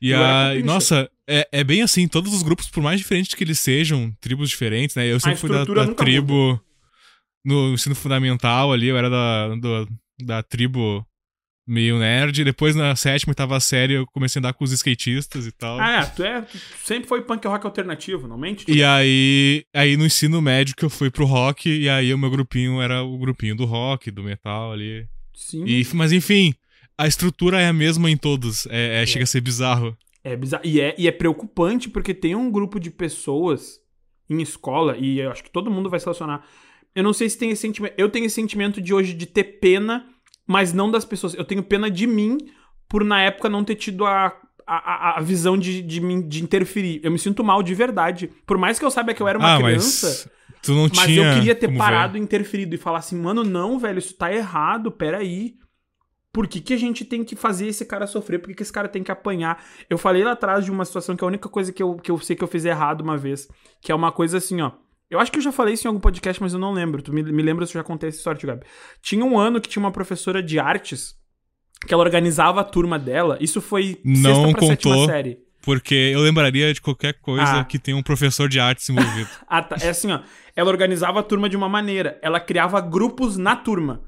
[0.01, 0.65] E a, cupincha.
[0.65, 4.49] nossa, é, é bem assim, todos os grupos, por mais diferentes que eles sejam, tribos
[4.49, 5.07] diferentes, né?
[5.09, 6.59] Eu sempre fui da, da tribo
[7.45, 9.87] no ensino fundamental ali, eu era da, do-
[10.25, 11.05] da tribo
[11.67, 12.43] meio nerd.
[12.43, 15.79] Depois na sétima e oitava série eu comecei a andar com os skatistas e tal.
[15.79, 18.65] Ah, é, tu, é, tu sempre foi punk rock alternativo, não mente?
[18.69, 22.29] E aí, aí no ensino médio que eu fui pro rock, e aí o meu
[22.29, 25.07] grupinho era o grupinho do rock, do metal ali.
[25.33, 25.65] Sim.
[25.65, 26.53] E, mas enfim,
[26.97, 28.65] a estrutura é a mesma em todos.
[28.67, 29.97] É, é- chega a ser bizarro.
[30.23, 30.65] É bizarro.
[30.65, 33.81] E é, e é preocupante porque tem um grupo de pessoas
[34.29, 36.45] em escola, e eu acho que todo mundo vai se relacionar.
[36.95, 37.93] Eu não sei se tem esse sentimento.
[37.97, 40.07] Eu tenho esse sentimento de hoje de ter pena,
[40.47, 41.33] mas não das pessoas.
[41.33, 42.37] Eu tenho pena de mim
[42.89, 44.27] por na época não ter tido a,
[44.67, 46.99] a, a- a visão de, de, mim- de interferir.
[47.03, 48.29] Eu me sinto mal de verdade.
[48.45, 50.07] Por mais que eu saiba que eu era uma ah, criança.
[50.07, 50.29] mas
[50.61, 51.23] tu não Mas tinha.
[51.29, 52.19] eu queria ter parado ver.
[52.19, 55.55] e interferido e falar assim, mano, não, velho, isso tá errado, peraí.
[56.31, 58.39] Por que, que a gente tem que fazer esse cara sofrer?
[58.39, 59.63] Por que, que esse cara tem que apanhar?
[59.87, 62.09] Eu falei lá atrás de uma situação que é a única coisa que eu, que
[62.09, 63.47] eu sei que eu fiz errado uma vez.
[63.79, 64.71] Que é uma coisa assim, ó.
[65.13, 67.01] Eu acho que eu já falei isso em algum podcast, mas eu não lembro.
[67.01, 68.65] Tu me, me lembra se eu já contei essa história, Gabi.
[69.01, 71.15] Tinha um ano que tinha uma professora de artes
[71.87, 73.37] que ela organizava a turma dela.
[73.41, 75.05] Isso foi Não sexta pra sétima contou.
[75.07, 75.37] série.
[75.61, 77.63] Porque eu lembraria de qualquer coisa Ah.
[77.63, 79.29] que tem um professor de artes envolvido.
[79.47, 79.77] Ah, tá.
[79.81, 80.19] É assim, ó.
[80.55, 82.19] Ela organizava a turma de uma maneira.
[82.21, 84.01] Ela criava grupos na turma.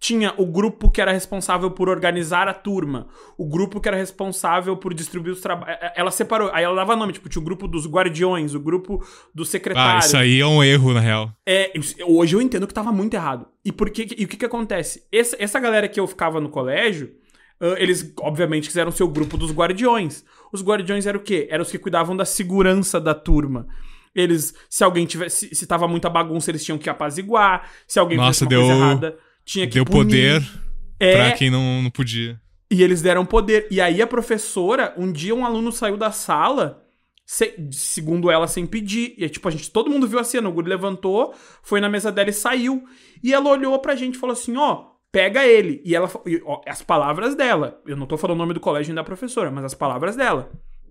[0.00, 3.06] Tinha o grupo que era responsável por organizar a turma.
[3.36, 5.76] O grupo que era responsável por distribuir os trabalhos.
[5.94, 6.50] Ela separou.
[6.54, 7.12] Aí ela dava nome.
[7.12, 10.06] Tipo, tinha o grupo dos guardiões, o grupo dos ah, secretários.
[10.06, 11.30] isso aí é um erro, na real.
[11.46, 11.70] É,
[12.06, 13.46] hoje eu entendo que tava muito errado.
[13.62, 15.06] E, por que, e o que que acontece?
[15.12, 17.12] Essa, essa galera que eu ficava no colégio,
[17.60, 20.24] ah, eles obviamente quiseram ser o grupo dos guardiões.
[20.50, 21.46] Os guardiões eram o quê?
[21.50, 23.66] Eram os que cuidavam da segurança da turma.
[24.14, 27.70] Eles, se alguém tivesse, se, se tava muita bagunça, eles tinham que apaziguar.
[27.86, 29.18] Se alguém Nossa, fizesse uma coisa deu- errada,
[29.50, 30.40] tinha que Deu punir.
[30.40, 30.60] poder
[30.98, 32.40] É, pra quem não, não podia.
[32.70, 33.66] e eles deram poder.
[33.70, 36.82] E aí a professora, um dia um aluno saiu da sala,
[37.26, 39.14] se- segundo ela, sem pedir.
[39.18, 40.48] E tipo, a gente, todo mundo viu a cena.
[40.48, 42.84] O guri levantou, foi na mesa dela e saiu.
[43.22, 45.80] E ela olhou pra gente e falou assim: ó, pega ele.
[45.84, 47.80] E ela, e, ó, as palavras dela.
[47.86, 50.50] Eu não tô falando o nome do colégio nem da professora, mas as palavras dela.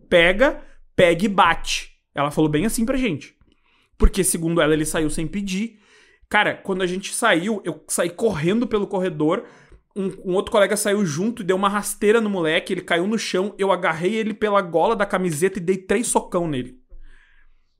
[0.09, 0.61] pega,
[0.95, 1.91] pega e bate.
[2.15, 3.35] Ela falou bem assim pra gente.
[3.97, 5.77] Porque, segundo ela, ele saiu sem pedir.
[6.29, 9.45] Cara, quando a gente saiu, eu saí correndo pelo corredor.
[9.95, 12.71] Um, um, outro colega saiu junto e deu uma rasteira no moleque.
[12.71, 13.55] Ele caiu no chão.
[13.57, 16.79] Eu agarrei ele pela gola da camiseta e dei três socão nele.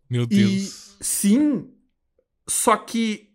[0.10, 0.98] Meu Deus.
[1.00, 1.70] E, sim.
[2.48, 3.30] Só que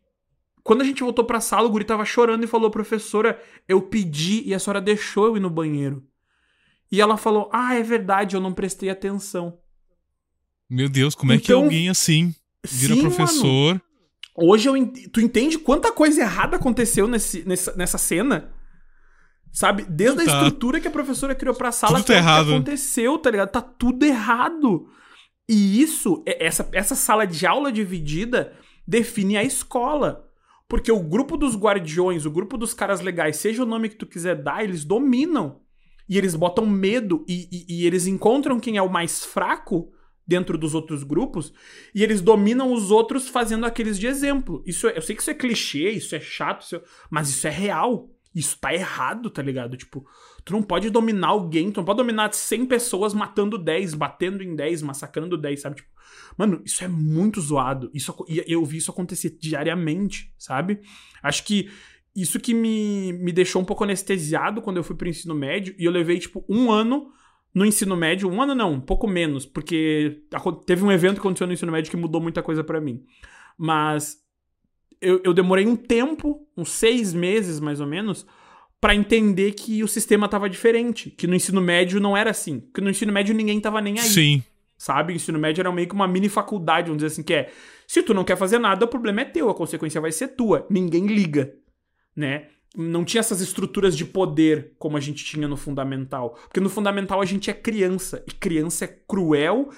[0.65, 4.43] quando a gente voltou pra sala, o guri tava chorando e falou: professora, eu pedi
[4.45, 6.03] e a senhora deixou eu ir no banheiro.
[6.91, 9.59] E ela falou: ah, é verdade, eu não prestei atenção.
[10.69, 12.35] Meu Deus, como então, é que então, alguém assim
[12.67, 13.75] vira sim, professor?
[13.75, 13.83] Mano,
[14.35, 14.75] hoje eu.
[15.13, 18.53] Tu entende quanta coisa errada aconteceu nesse, nessa, nessa cena?
[19.53, 19.85] Sabe?
[19.89, 20.33] Desde tá.
[20.33, 22.47] a estrutura que a professora criou pra sala tudo tá errado.
[22.47, 23.51] que aconteceu, tá ligado?
[23.51, 24.89] Tá tudo errado.
[25.49, 28.53] E isso, essa, essa sala de aula dividida,
[28.87, 30.29] define a escola.
[30.69, 34.07] Porque o grupo dos guardiões, o grupo dos caras legais, seja o nome que tu
[34.07, 35.61] quiser dar, eles dominam.
[36.09, 39.93] E eles botam medo e, e, e eles encontram quem é o mais fraco
[40.27, 41.53] dentro dos outros grupos
[41.95, 44.63] e eles dominam os outros fazendo aqueles de exemplo.
[44.67, 47.47] Isso é, eu sei que isso é clichê, isso é chato, isso é, mas isso
[47.47, 48.11] é real.
[48.35, 49.77] Isso tá errado, tá ligado?
[49.77, 50.05] Tipo,
[50.45, 54.57] tu não pode dominar alguém, tu não pode dominar 100 pessoas matando 10, batendo em
[54.57, 55.77] 10, massacrando 10, sabe?
[55.77, 55.89] Tipo,
[56.37, 57.91] mano, isso é muito zoado.
[57.95, 60.81] Isso, eu vi isso acontecer diariamente, sabe?
[61.23, 61.71] Acho que
[62.15, 65.85] isso que me, me deixou um pouco anestesiado quando eu fui pro ensino médio e
[65.85, 67.13] eu levei, tipo, um ano
[67.55, 70.23] no ensino médio, um ano não, um pouco menos, porque
[70.67, 73.05] teve um evento que aconteceu no ensino médio que mudou muita coisa para mim.
[73.57, 74.19] Mas
[75.01, 78.27] eu, eu demorei um tempo, uns seis meses mais ou menos,
[78.81, 82.81] para entender que o sistema tava diferente, que no ensino médio não era assim, que
[82.81, 84.05] no ensino médio ninguém tava nem aí.
[84.05, 84.43] Sim.
[84.77, 85.13] Sabe?
[85.13, 87.53] O ensino médio era meio que uma mini faculdade, vamos dizer assim, que é,
[87.87, 90.67] se tu não quer fazer nada, o problema é teu, a consequência vai ser tua,
[90.69, 91.55] ninguém liga,
[92.17, 92.49] né?
[92.77, 96.31] Não tinha essas estruturas de poder como a gente tinha no fundamental.
[96.45, 98.25] Porque no fundamental a gente é criança.
[98.27, 99.71] E criança é cruel,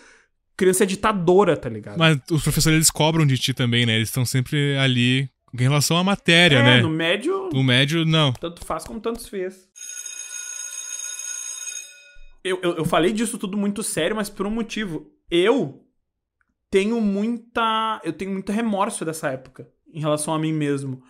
[0.57, 1.99] criança é ditadora, tá ligado?
[1.99, 3.97] Mas os professores eles cobram de ti também, né?
[3.97, 6.81] Eles estão sempre ali em relação à matéria, é, né?
[6.81, 7.51] No médio.
[7.53, 8.33] No médio, não.
[8.33, 9.69] Tanto faz como tantos fez.
[12.43, 15.13] Eu, eu, eu falei disso tudo muito sério, mas por um motivo.
[15.31, 15.85] Eu
[16.71, 18.01] tenho muita.
[18.05, 21.03] Eu tenho muito remorso dessa época em relação a mim mesmo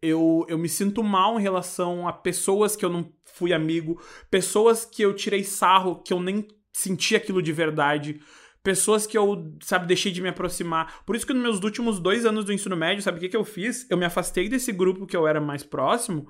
[0.00, 4.84] eu, eu me sinto mal em relação a pessoas que eu não fui amigo, pessoas
[4.84, 8.20] que eu tirei sarro, que eu nem senti aquilo de verdade,
[8.62, 11.02] pessoas que eu, sabe, deixei de me aproximar.
[11.04, 13.36] Por isso que nos meus últimos dois anos do ensino médio, sabe o que, que
[13.36, 13.88] eu fiz?
[13.90, 16.28] Eu me afastei desse grupo que eu era mais próximo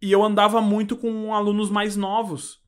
[0.00, 2.60] e eu andava muito com alunos mais novos.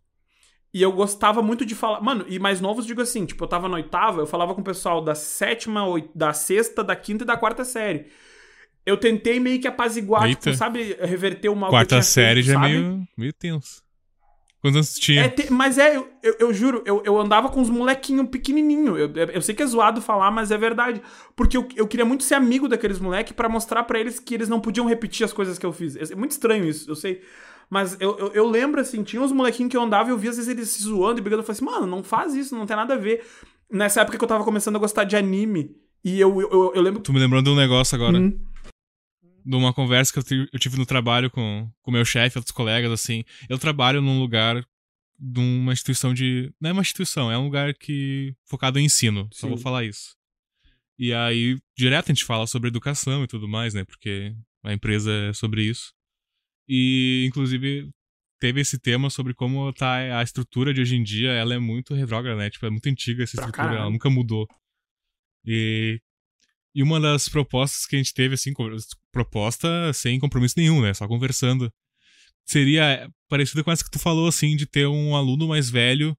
[0.74, 2.00] E eu gostava muito de falar.
[2.00, 4.64] Mano, e mais novos, digo assim, tipo, eu tava na oitava, eu falava com o
[4.64, 5.82] pessoal da sétima,
[6.14, 8.10] da sexta, da quinta e da quarta série
[8.84, 12.66] eu tentei meio que apaziguar, tipo, sabe, reverter o mal Quarta que série feito, já
[12.66, 13.82] é meio, meio tenso.
[14.60, 15.24] Quantos anos tinha?
[15.24, 18.96] É, te, mas é, eu, eu, eu, juro, eu, eu andava com uns molequinhos pequenininho.
[18.96, 21.02] Eu, eu sei que é zoado falar, mas é verdade.
[21.34, 24.60] Porque eu, queria muito ser amigo daqueles moleques para mostrar para eles que eles não
[24.60, 25.96] podiam repetir as coisas que eu fiz.
[25.96, 27.22] É muito estranho isso, eu sei.
[27.68, 30.36] Mas eu, eu, lembro, assim, tinha uns molequinhos que eu andava e eu via às
[30.36, 31.42] vezes eles se zoando e brigando.
[31.42, 33.24] Eu falei assim, mano, não faz isso, não tem nada a ver.
[33.68, 35.74] Nessa época que eu tava começando a gostar de anime.
[36.04, 37.00] E eu, eu, lembro.
[37.00, 38.16] Tu me lembrou de um negócio agora.
[38.16, 38.51] Hum
[39.44, 42.90] de uma conversa que eu, eu tive no trabalho com o meu chefe, outros colegas,
[42.90, 43.24] assim.
[43.48, 44.64] Eu trabalho num lugar
[45.18, 46.52] de uma instituição de.
[46.60, 48.34] Não é uma instituição, é um lugar que.
[48.44, 49.28] focado em ensino.
[49.32, 49.40] Sim.
[49.40, 50.16] Só vou falar isso.
[50.98, 53.84] E aí, direto a gente fala sobre educação e tudo mais, né?
[53.84, 55.92] Porque a empresa é sobre isso.
[56.68, 57.90] E, inclusive,
[58.38, 61.94] teve esse tema sobre como tá a estrutura de hoje em dia, ela é muito
[61.94, 62.50] retrógrada, né?
[62.50, 64.46] Tipo, é muito antiga essa estrutura, ela nunca mudou.
[65.44, 66.00] E
[66.74, 68.52] e uma das propostas que a gente teve, assim,
[69.12, 70.94] proposta sem compromisso nenhum, né?
[70.94, 71.72] Só conversando.
[72.44, 76.16] Seria parecida com essa que tu falou, assim, de ter um aluno mais velho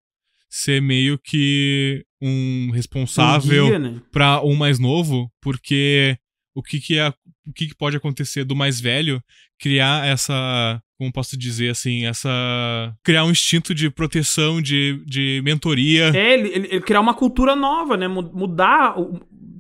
[0.53, 4.01] ser meio que um responsável um né?
[4.11, 6.15] para um mais novo, porque
[6.55, 9.19] o que que, é, o que que pode acontecer do mais velho
[9.59, 12.29] criar essa, como posso dizer assim, essa
[13.03, 16.15] criar um instinto de proteção, de, de mentoria.
[16.15, 18.07] É, ele, ele, ele criar uma cultura nova, né?
[18.07, 18.95] Mudar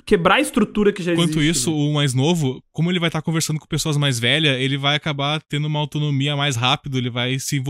[0.05, 1.61] quebrar a estrutura que já Enquanto existe.
[1.61, 1.75] isso, né?
[1.75, 5.41] o mais novo, como ele vai estar conversando com pessoas mais velhas, ele vai acabar
[5.41, 7.61] tendo uma autonomia mais rápido, ele vai se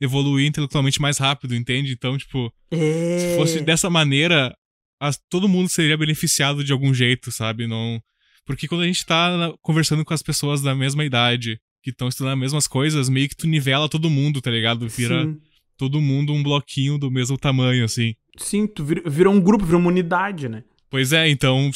[0.00, 1.92] evoluir intelectualmente mais rápido, entende?
[1.92, 3.18] Então, tipo, é...
[3.18, 4.54] se fosse dessa maneira,
[5.00, 7.66] as, todo mundo seria beneficiado de algum jeito, sabe?
[7.66, 8.00] Não.
[8.44, 12.32] Porque quando a gente tá conversando com as pessoas da mesma idade, que estão estudando
[12.32, 14.88] as mesmas coisas, meio que tu nivela todo mundo, tá ligado?
[14.88, 15.36] Vira Sim.
[15.76, 18.14] todo mundo um bloquinho do mesmo tamanho, assim.
[18.36, 20.64] Sim, tu vira, vira um grupo, vira uma unidade, né?
[20.90, 21.70] Pois é, então,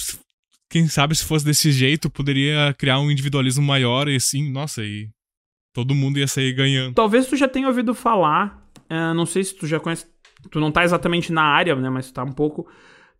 [0.68, 5.08] quem sabe se fosse desse jeito, poderia criar um individualismo maior e assim, nossa, e
[5.72, 6.94] todo mundo ia sair ganhando.
[6.94, 10.06] Talvez tu já tenha ouvido falar, uh, não sei se tu já conhece,
[10.50, 12.66] tu não tá exatamente na área, né, mas tu tá um pouco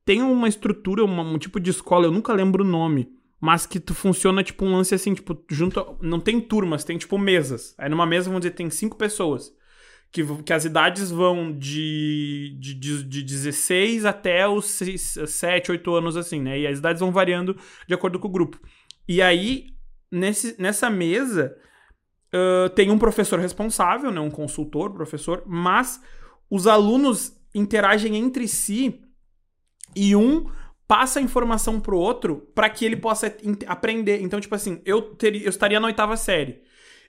[0.05, 3.09] tem uma estrutura, uma, um tipo de escola, eu nunca lembro o nome,
[3.41, 7.19] mas que tu funciona tipo um lance assim, tipo, junto, não tem turmas, tem tipo
[7.19, 7.75] mesas.
[7.79, 9.53] Aí numa mesa, vamos dizer, tem cinco pessoas.
[10.13, 15.95] Que, que as idades vão de, de, de, de 16 até os 6, 7, 8
[15.95, 16.61] anos, assim, né?
[16.61, 17.57] E as idades vão variando
[17.89, 18.61] de acordo com o grupo.
[19.09, 19.69] E aí,
[20.11, 21.57] nesse, nessa mesa,
[22.35, 24.21] uh, tem um professor responsável, né?
[24.21, 25.99] Um consultor, professor, mas
[26.51, 29.01] os alunos interagem entre si
[29.97, 30.47] e um
[30.87, 33.35] passa a informação pro outro para que ele possa
[33.67, 34.21] aprender.
[34.21, 36.61] Então, tipo assim, eu, teria, eu estaria na oitava série.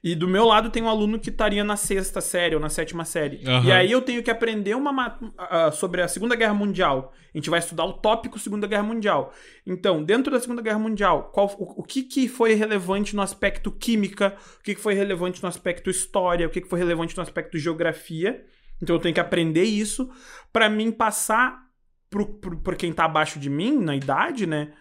[0.04, 3.06] E do meu lado tem um aluno que estaria na sexta série ou na sétima
[3.06, 3.38] série.
[3.47, 3.64] Uhum.
[3.64, 7.14] E aí eu tenho que aprender uma uh, sobre a Segunda Guerra Mundial.
[7.34, 9.34] A gente vai estudar o tópico Segunda Guerra Mundial.
[9.66, 13.72] Então, dentro da Segunda Guerra Mundial, qual, o, o que, que foi relevante no aspecto
[13.72, 14.36] química?
[14.60, 16.45] O que, que foi relevante no aspecto história?
[16.45, 18.43] O que, que foi relevante no aspecto geografia?
[18.82, 20.12] Então eu tenho que aprender isso
[20.51, 21.64] para mim passar
[22.10, 24.74] por quem tá abaixo de mim, na idade, né?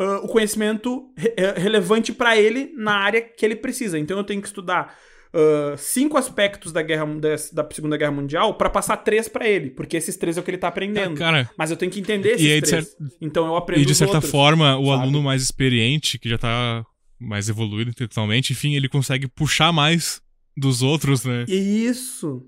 [0.00, 3.98] Uh, o conhecimento re é, relevante para ele na área que ele precisa.
[3.98, 4.96] Então eu tenho que estudar
[5.34, 9.70] uh, cinco aspectos da guerra da, da Segunda Guerra Mundial para passar três para ele,
[9.70, 11.14] porque esses três é o que ele tá aprendendo.
[11.14, 12.86] É, cara, Mas eu tenho que entender esses e três.
[12.86, 12.96] Certo...
[13.20, 15.02] Então eu aprendo E de certa outros, forma, o sabe?
[15.02, 16.84] aluno mais experiente, que já tá
[17.18, 20.22] mais evoluído intelectualmente, enfim, ele consegue puxar mais
[20.56, 21.44] dos outros, né?
[21.48, 22.42] Isso.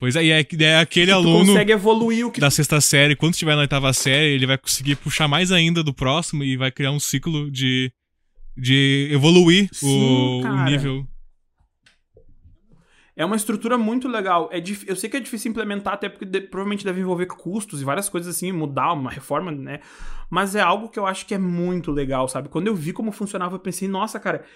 [0.00, 1.44] Pois é, é, é aquele aluno.
[1.44, 2.40] consegue evoluir o que.
[2.40, 5.92] Da sexta série, quando estiver na oitava série, ele vai conseguir puxar mais ainda do
[5.92, 7.92] próximo e vai criar um ciclo de.
[8.56, 11.06] de evoluir Sim, o, o, nível.
[13.14, 14.48] É uma estrutura muito legal.
[14.50, 14.88] É dif...
[14.88, 16.40] Eu sei que é difícil implementar, até porque de...
[16.40, 19.80] provavelmente deve envolver custos e várias coisas assim, mudar uma reforma, né?
[20.30, 22.48] Mas é algo que eu acho que é muito legal, sabe?
[22.48, 24.46] Quando eu vi como funcionava, eu pensei, nossa, cara,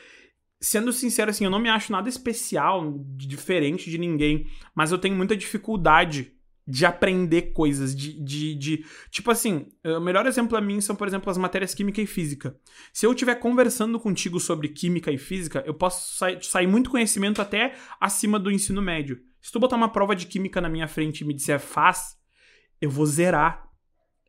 [0.60, 5.14] sendo sincero, assim, eu não me acho nada especial, diferente de ninguém, mas eu tenho
[5.14, 6.34] muita dificuldade
[6.66, 11.06] de aprender coisas, de, de, de, Tipo assim, o melhor exemplo para mim são, por
[11.06, 12.56] exemplo, as matérias química e física.
[12.92, 17.42] Se eu estiver conversando contigo sobre química e física, eu posso sair, sair muito conhecimento
[17.42, 19.20] até acima do ensino médio.
[19.42, 22.16] Se tu botar uma prova de química na minha frente e me disser faz,
[22.80, 23.68] eu vou zerar.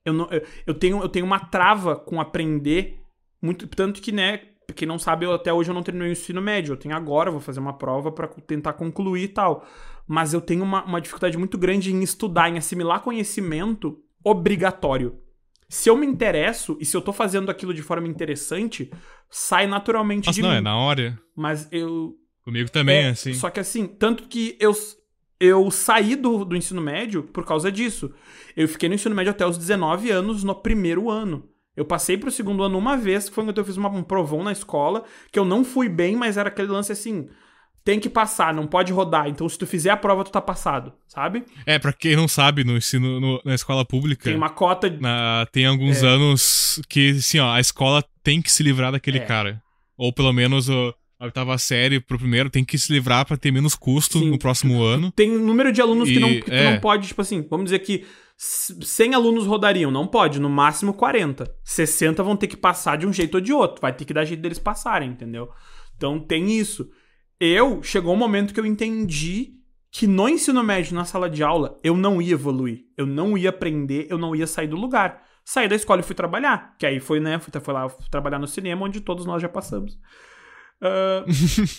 [0.04, 3.00] Eu, não, eu, eu, tenho, eu tenho uma trava com aprender,
[3.42, 4.42] muito tanto que, né,
[4.74, 6.74] quem não sabe, eu, até hoje eu não terminei o ensino médio.
[6.74, 9.66] Eu tenho agora, vou fazer uma prova para tentar concluir e tal.
[10.08, 15.20] Mas eu tenho uma, uma dificuldade muito grande em estudar, em assimilar conhecimento obrigatório.
[15.68, 18.92] Se eu me interesso e se eu tô fazendo aquilo de forma interessante,
[19.30, 20.58] sai naturalmente Nossa, de não, mim.
[20.58, 21.20] é na hora.
[21.36, 22.16] Mas eu.
[22.44, 23.34] Comigo também, é, assim.
[23.34, 24.74] Só que assim, tanto que eu,
[25.40, 28.14] eu saí do, do ensino médio por causa disso.
[28.56, 31.50] Eu fiquei no ensino médio até os 19 anos no primeiro ano.
[31.76, 34.44] Eu passei pro segundo ano uma vez, que foi quando eu fiz uma, um provão
[34.44, 37.28] na escola, que eu não fui bem, mas era aquele lance assim,
[37.84, 39.28] tem que passar, não pode rodar.
[39.28, 41.44] Então, se tu fizer a prova, tu tá passado, sabe?
[41.66, 44.24] É, pra quem não sabe, no ensino, no, na escola pública.
[44.24, 44.90] Tem uma cota.
[44.90, 46.08] Na, tem alguns é.
[46.08, 49.26] anos que, assim, ó, a escola tem que se livrar daquele é.
[49.26, 49.62] cara.
[49.98, 53.52] Ou pelo menos ó, a oitava série pro primeiro tem que se livrar para ter
[53.52, 54.32] menos custo Sim.
[54.32, 55.12] no próximo ano.
[55.12, 56.72] Tem um número de alunos e, que, não, que é.
[56.72, 58.04] não pode, tipo assim, vamos dizer que
[58.38, 61.56] 100 alunos rodariam, não pode, no máximo 40.
[61.64, 64.26] 60 vão ter que passar de um jeito ou de outro, vai ter que dar
[64.26, 65.50] jeito deles passarem, entendeu?
[65.96, 66.90] Então tem isso.
[67.40, 69.54] Eu, chegou um momento que eu entendi
[69.90, 73.50] que no ensino médio, na sala de aula, eu não ia evoluir, eu não ia
[73.50, 75.24] aprender, eu não ia sair do lugar.
[75.46, 78.40] Saí da escola e fui trabalhar, que aí foi, né, fui, fui lá fui trabalhar
[78.40, 79.94] no cinema, onde todos nós já passamos.
[80.82, 81.24] Uh,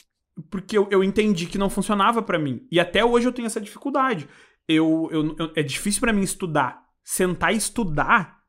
[0.51, 2.67] porque eu, eu entendi que não funcionava para mim.
[2.71, 4.27] E até hoje eu tenho essa dificuldade
[4.69, 6.85] eu, eu, eu é difícil para mim estudar.
[7.03, 8.41] Sentar e estudar,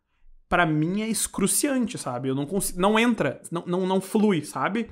[0.50, 2.30] para mim é excruciante, sabe?
[2.30, 4.90] Eu não consigo, não entra, não, não, não flui, sabe?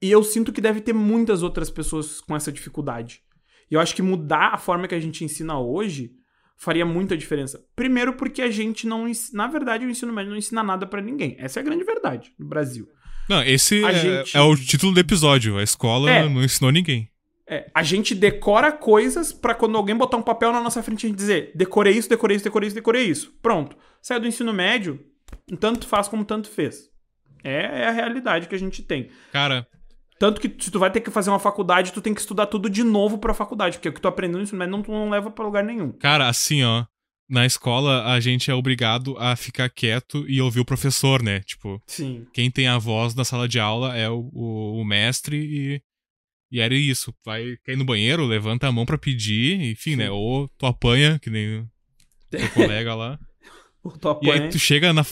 [0.00, 3.22] E eu sinto que deve ter muitas outras pessoas com essa dificuldade.
[3.70, 6.12] E eu acho que mudar a forma que a gente ensina hoje
[6.56, 7.64] faria muita diferença.
[7.74, 11.36] Primeiro porque a gente não, na verdade, o ensino médio não ensina nada para ninguém.
[11.38, 12.86] Essa é a grande verdade no Brasil.
[13.28, 14.36] Não, esse é, gente...
[14.36, 15.56] é, o título do episódio.
[15.56, 16.28] A escola é.
[16.28, 17.08] não ensinou ninguém.
[17.52, 21.08] É, a gente decora coisas para quando alguém botar um papel na nossa frente a
[21.08, 23.34] gente dizer decorei isso, decorei isso, decorei isso, decorei isso.
[23.42, 23.76] Pronto.
[24.00, 25.04] Saiu do ensino médio,
[25.58, 26.88] tanto faz como tanto fez.
[27.42, 29.10] É, é a realidade que a gente tem.
[29.32, 29.66] Cara.
[30.16, 32.70] Tanto que se tu vai ter que fazer uma faculdade, tu tem que estudar tudo
[32.70, 35.10] de novo pra faculdade, porque o que tu aprendeu no ensino médio não, tu não
[35.10, 35.90] leva pra lugar nenhum.
[35.92, 36.84] Cara, assim, ó.
[37.28, 41.40] Na escola, a gente é obrigado a ficar quieto e ouvir o professor, né?
[41.40, 42.26] Tipo, Sim.
[42.32, 45.82] quem tem a voz na sala de aula é o, o, o mestre e
[46.50, 50.04] e era isso, vai cair no banheiro, levanta a mão para pedir, enfim, né?
[50.04, 50.08] Sim.
[50.08, 50.10] né?
[50.10, 51.70] Ou tu apanha, que nem o
[52.30, 53.18] teu colega lá.
[53.82, 54.36] Ou tu apanha.
[54.36, 55.06] E aí tu chega na.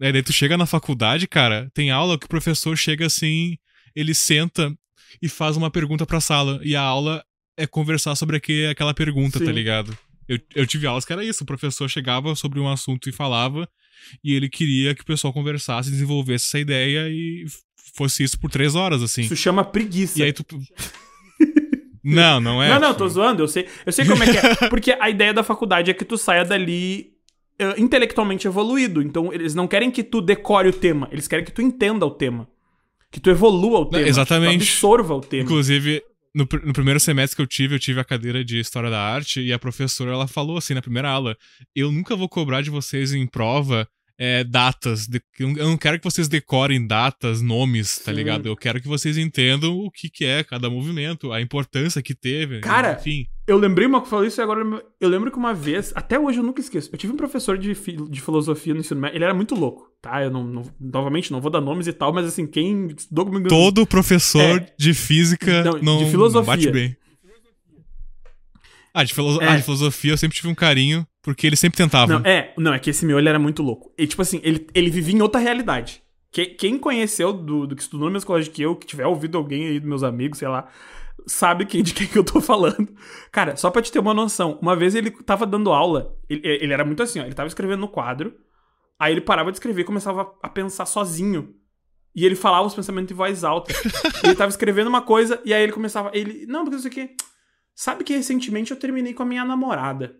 [0.00, 3.58] É, daí tu chega na faculdade, cara, tem aula que o professor chega assim,
[3.96, 4.72] ele senta
[5.20, 6.60] e faz uma pergunta pra sala.
[6.62, 7.24] E a aula
[7.56, 9.46] é conversar sobre aquele, aquela pergunta, tá Sim.
[9.46, 9.98] tá ligado?
[10.28, 13.68] Eu, eu tive aulas que era isso, o professor chegava sobre um assunto e falava,
[14.22, 17.46] e ele queria que o pessoal conversasse, desenvolvesse essa ideia e
[17.94, 19.22] fosse isso por três horas, assim.
[19.22, 20.18] Isso chama preguiça.
[20.18, 20.44] E aí tu.
[22.02, 22.68] não, não é.
[22.68, 24.54] Não, não, tô zoando, eu sei, eu sei como é que é.
[24.70, 27.12] Porque a ideia da faculdade é que tu saia dali
[27.60, 29.02] uh, intelectualmente evoluído.
[29.02, 32.10] Então, eles não querem que tu decore o tema, eles querem que tu entenda o
[32.10, 32.48] tema.
[33.10, 34.06] Que tu evolua o tema.
[34.06, 34.58] exatamente.
[34.58, 35.42] Que tu absorva o tema.
[35.42, 36.02] Inclusive,
[36.34, 39.40] no, no, primeiro semestre que eu tive, eu tive a cadeira de História da Arte
[39.40, 41.36] e a professora, ela falou assim na primeira aula,
[41.74, 43.88] eu nunca vou cobrar de vocês em prova
[44.18, 45.06] é, datas.
[45.06, 48.16] De, eu não quero que vocês decorem datas, nomes, tá Sim.
[48.16, 48.46] ligado?
[48.46, 52.60] Eu quero que vocês entendam o que, que é cada movimento, a importância que teve.
[52.60, 53.26] Cara, enfim.
[53.46, 54.60] Eu lembrei uma que falou isso e agora
[55.00, 56.90] eu lembro que uma vez, até hoje eu nunca esqueço.
[56.92, 60.22] Eu tive um professor de, de filosofia no ensino médio, ele era muito louco, tá?
[60.22, 62.88] Eu não, não, novamente não vou dar nomes e tal, mas assim, quem.
[63.48, 66.40] Todo professor é, de física não, não, de filosofia.
[66.40, 66.96] não bate bem.
[68.92, 69.48] Ah de, é.
[69.48, 72.10] ah, de filosofia eu sempre tive um carinho, porque ele sempre tentava.
[72.10, 73.92] Não, é, não, é que esse meu ele era muito louco.
[73.98, 76.02] E tipo assim, ele, ele vivia em outra realidade.
[76.32, 79.36] Que, quem conheceu do, do que estudou no mesmo colégio que eu, que tiver ouvido
[79.36, 80.66] alguém aí dos meus amigos, sei lá,
[81.26, 82.88] sabe quem, de quem que eu tô falando.
[83.30, 86.72] Cara, só pra te ter uma noção, uma vez ele tava dando aula, ele, ele
[86.72, 88.34] era muito assim, ó, ele tava escrevendo no quadro,
[88.98, 91.54] aí ele parava de escrever e começava a pensar sozinho.
[92.16, 93.70] E ele falava os pensamentos em voz alta.
[94.24, 96.10] ele tava escrevendo uma coisa, e aí ele começava.
[96.14, 96.46] Ele.
[96.46, 97.10] Não, porque isso aqui.
[97.74, 100.16] Sabe que recentemente eu terminei com a minha namorada.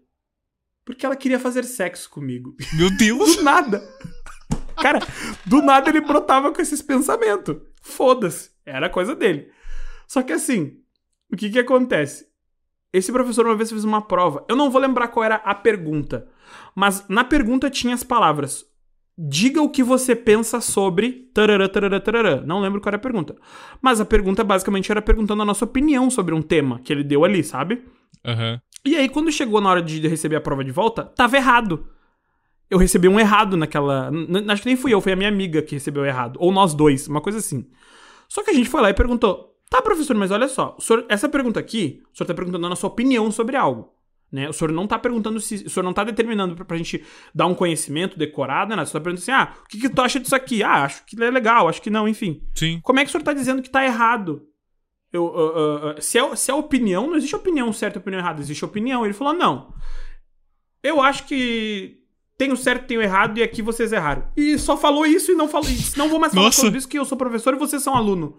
[0.89, 2.57] Porque ela queria fazer sexo comigo.
[2.73, 3.37] Meu Deus!
[3.37, 3.87] do nada!
[4.81, 5.01] Cara,
[5.45, 7.59] do nada ele brotava com esses pensamentos.
[7.83, 8.53] Foda-se.
[8.65, 9.51] Era coisa dele.
[10.07, 10.79] Só que assim,
[11.31, 12.27] o que que acontece?
[12.91, 14.47] Esse professor uma vez fez uma prova.
[14.49, 16.27] Eu não vou lembrar qual era a pergunta.
[16.75, 18.65] Mas na pergunta tinha as palavras
[19.21, 21.29] Diga o que você pensa sobre.
[21.35, 22.41] Tarará, tarará, tarará.
[22.41, 23.35] Não lembro qual era a pergunta.
[23.83, 27.25] Mas a pergunta basicamente era perguntando a nossa opinião sobre um tema que ele deu
[27.25, 27.83] ali, sabe?
[28.25, 28.61] Uhum.
[28.85, 31.87] E aí, quando chegou na hora de receber a prova de volta, tava errado.
[32.71, 34.11] Eu recebi um errado naquela.
[34.49, 36.37] Acho que nem fui eu, foi a minha amiga que recebeu errado.
[36.39, 37.67] Ou nós dois, uma coisa assim.
[38.29, 41.29] Só que a gente foi lá e perguntou: Tá, professor, mas olha só, senhor, essa
[41.29, 43.93] pergunta aqui, o senhor tá perguntando a nossa opinião sobre algo.
[44.31, 44.49] Né?
[44.49, 45.67] O senhor não está perguntando se.
[45.67, 47.03] O senhor não está determinando para a gente
[47.35, 48.83] dar um conhecimento decorado, né?
[48.83, 50.63] O senhor está perguntando assim: ah, o que, que tu acha disso aqui?
[50.63, 52.43] Ah, acho que é legal, acho que não, enfim.
[52.55, 52.79] Sim.
[52.83, 54.47] Como é que o senhor está dizendo que está errado?
[55.13, 58.65] Eu, uh, uh, se, é, se é opinião, não existe opinião certa opinião errada, existe
[58.65, 59.05] opinião.
[59.05, 59.75] Ele falou: não.
[60.83, 61.99] Eu acho que
[62.37, 64.31] tenho certo, tenho errado e aqui vocês erraram.
[64.37, 65.69] E só falou isso e não falou.
[65.97, 66.61] Não vou mais falar Nossa.
[66.61, 68.39] sobre isso, que eu sou professor e vocês são aluno.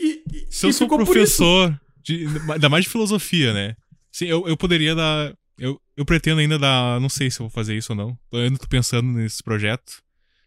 [0.00, 3.76] E, e, se eu sou professor, de, ainda mais de filosofia, né?
[4.10, 5.32] Sim, eu, eu poderia dar.
[5.58, 7.00] Eu, eu pretendo ainda dar.
[7.00, 8.18] Não sei se eu vou fazer isso ou não.
[8.32, 10.02] Eu ainda tô pensando nesse projeto.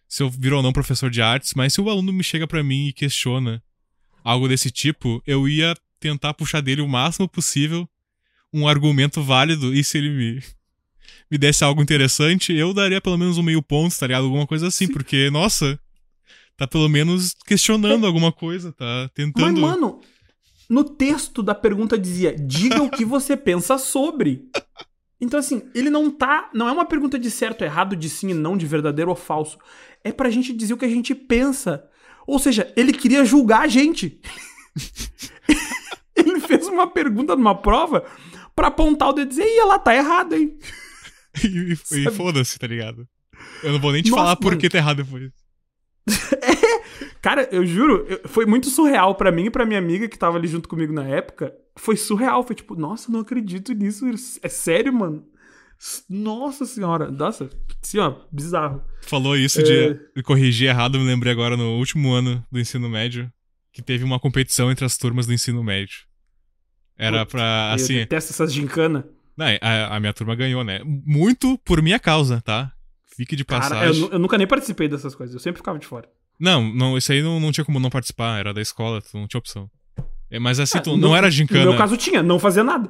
[0.07, 2.62] Se eu vir ou não professor de artes, mas se o aluno me chega para
[2.62, 3.64] mim e questiona
[4.24, 7.88] algo desse tipo, eu ia tentar puxar dele o máximo possível
[8.53, 10.43] um argumento válido e se ele me,
[11.30, 14.26] me desse algo interessante, eu daria pelo menos um meio ponto, tá ligado?
[14.26, 14.93] Alguma coisa assim, Sim.
[14.93, 15.80] porque, nossa,
[16.57, 18.07] tá pelo menos questionando é.
[18.07, 19.61] alguma coisa, tá tentando.
[19.61, 20.01] Mas, mano,
[20.69, 24.49] no texto da pergunta dizia: diga o que você pensa sobre.
[25.19, 26.49] Então, assim, ele não tá.
[26.53, 29.57] Não é uma pergunta de certo errado, de sim e não, de verdadeiro ou falso.
[30.03, 31.88] É pra gente dizer o que a gente pensa.
[32.26, 34.19] Ou seja, ele queria julgar a gente.
[36.15, 38.05] ele fez uma pergunta numa prova
[38.55, 40.57] pra apontar o dedo e dizer: ela tá errada, hein?
[41.43, 43.07] e, e foda-se, tá ligado?
[43.63, 45.32] Eu não vou nem te Nossa, falar por que tá errado depois.
[46.41, 50.38] é, cara, eu juro, foi muito surreal para mim e pra minha amiga que tava
[50.38, 51.53] ali junto comigo na época.
[51.78, 54.05] Foi surreal, foi tipo, nossa, não acredito nisso.
[54.41, 55.26] É sério, mano?
[56.08, 57.50] Nossa senhora, nossa,
[57.82, 58.84] assim, ó, bizarro.
[59.02, 59.64] Falou isso é...
[59.64, 63.32] de corrigir errado, me lembrei agora no último ano do ensino médio,
[63.74, 66.02] que teve uma competição entre as turmas do ensino médio.
[66.98, 67.94] Era Putz, pra, assim...
[67.94, 69.04] Eu detesto essas gincanas.
[69.60, 70.82] A, a minha turma ganhou, né?
[70.84, 72.72] Muito por minha causa, tá?
[73.16, 73.78] Fique de passagem.
[73.78, 76.08] Cara, eu, eu, nunca nem participei dessas coisas, eu sempre ficava de fora.
[76.40, 79.28] Não, não isso aí não, não tinha como não participar, era da escola, tu não
[79.28, 79.70] tinha opção.
[80.30, 81.66] É, mas assim, é, tu, não, não era gincana.
[81.66, 82.90] No meu caso tinha, não fazia nada.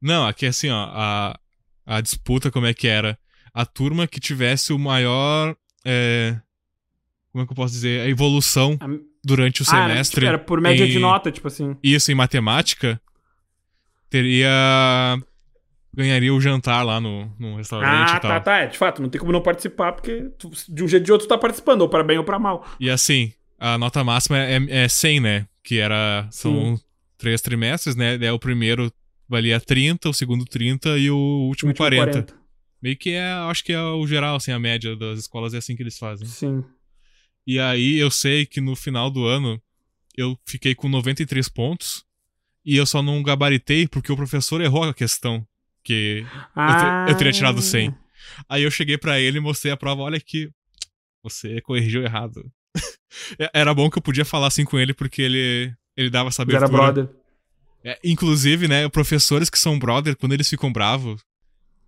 [0.00, 1.38] Não, aqui assim, ó, a,
[1.86, 3.18] a disputa como é que era.
[3.54, 5.54] A turma que tivesse o maior.
[5.84, 6.36] É,
[7.30, 8.00] como é que eu posso dizer?
[8.00, 8.86] A evolução a...
[9.24, 10.26] durante o ah, semestre.
[10.26, 11.76] Era, tipo, era por média em, de nota, tipo assim.
[11.82, 13.00] Isso, em matemática,
[14.08, 14.50] teria
[15.94, 18.30] ganharia o jantar lá no, no restaurante ah, e tal.
[18.30, 18.58] tá, tá.
[18.58, 21.12] É, de fato, não tem como não participar, porque tu, de um jeito ou de
[21.12, 22.66] outro tu tá participando, ou para bem ou para mal.
[22.80, 25.46] E assim, a nota máxima é, é 100, né?
[25.62, 26.26] Que era.
[26.30, 26.82] São Sim.
[27.18, 28.18] três trimestres, né?
[28.20, 28.90] É, o primeiro
[29.32, 32.04] valia 30, o segundo 30 e o último, o último 40.
[32.12, 32.34] 40.
[32.82, 35.74] Meio que é, acho que é o geral, assim, a média das escolas é assim
[35.74, 36.26] que eles fazem.
[36.26, 36.62] Sim.
[37.46, 39.60] E aí eu sei que no final do ano
[40.16, 42.04] eu fiquei com 93 pontos
[42.64, 45.44] e eu só não gabaritei porque o professor errou a questão.
[45.84, 46.24] que
[46.54, 47.02] Ah.
[47.02, 47.92] eu, te- eu teria tirado 100.
[48.48, 50.48] Aí eu cheguei pra ele e mostrei a prova, olha aqui,
[51.24, 52.44] você corrigiu errado.
[53.38, 56.44] É- Era bom que eu podia falar assim com ele, porque ele, ele dava essa
[56.48, 56.92] Já era abertura.
[56.92, 57.21] brother.
[57.84, 61.20] É, inclusive, né, professores que são brother, quando eles ficam bravos,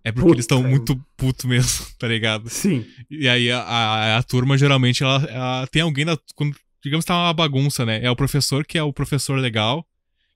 [0.03, 0.35] é porque Puta.
[0.35, 2.49] eles estão muito puto mesmo, tá ligado?
[2.49, 2.85] Sim.
[3.09, 6.17] E aí a, a, a turma, geralmente, ela, ela tem alguém na.
[6.35, 8.03] Quando, digamos que tá uma bagunça, né?
[8.03, 9.83] É o professor que é o professor legal,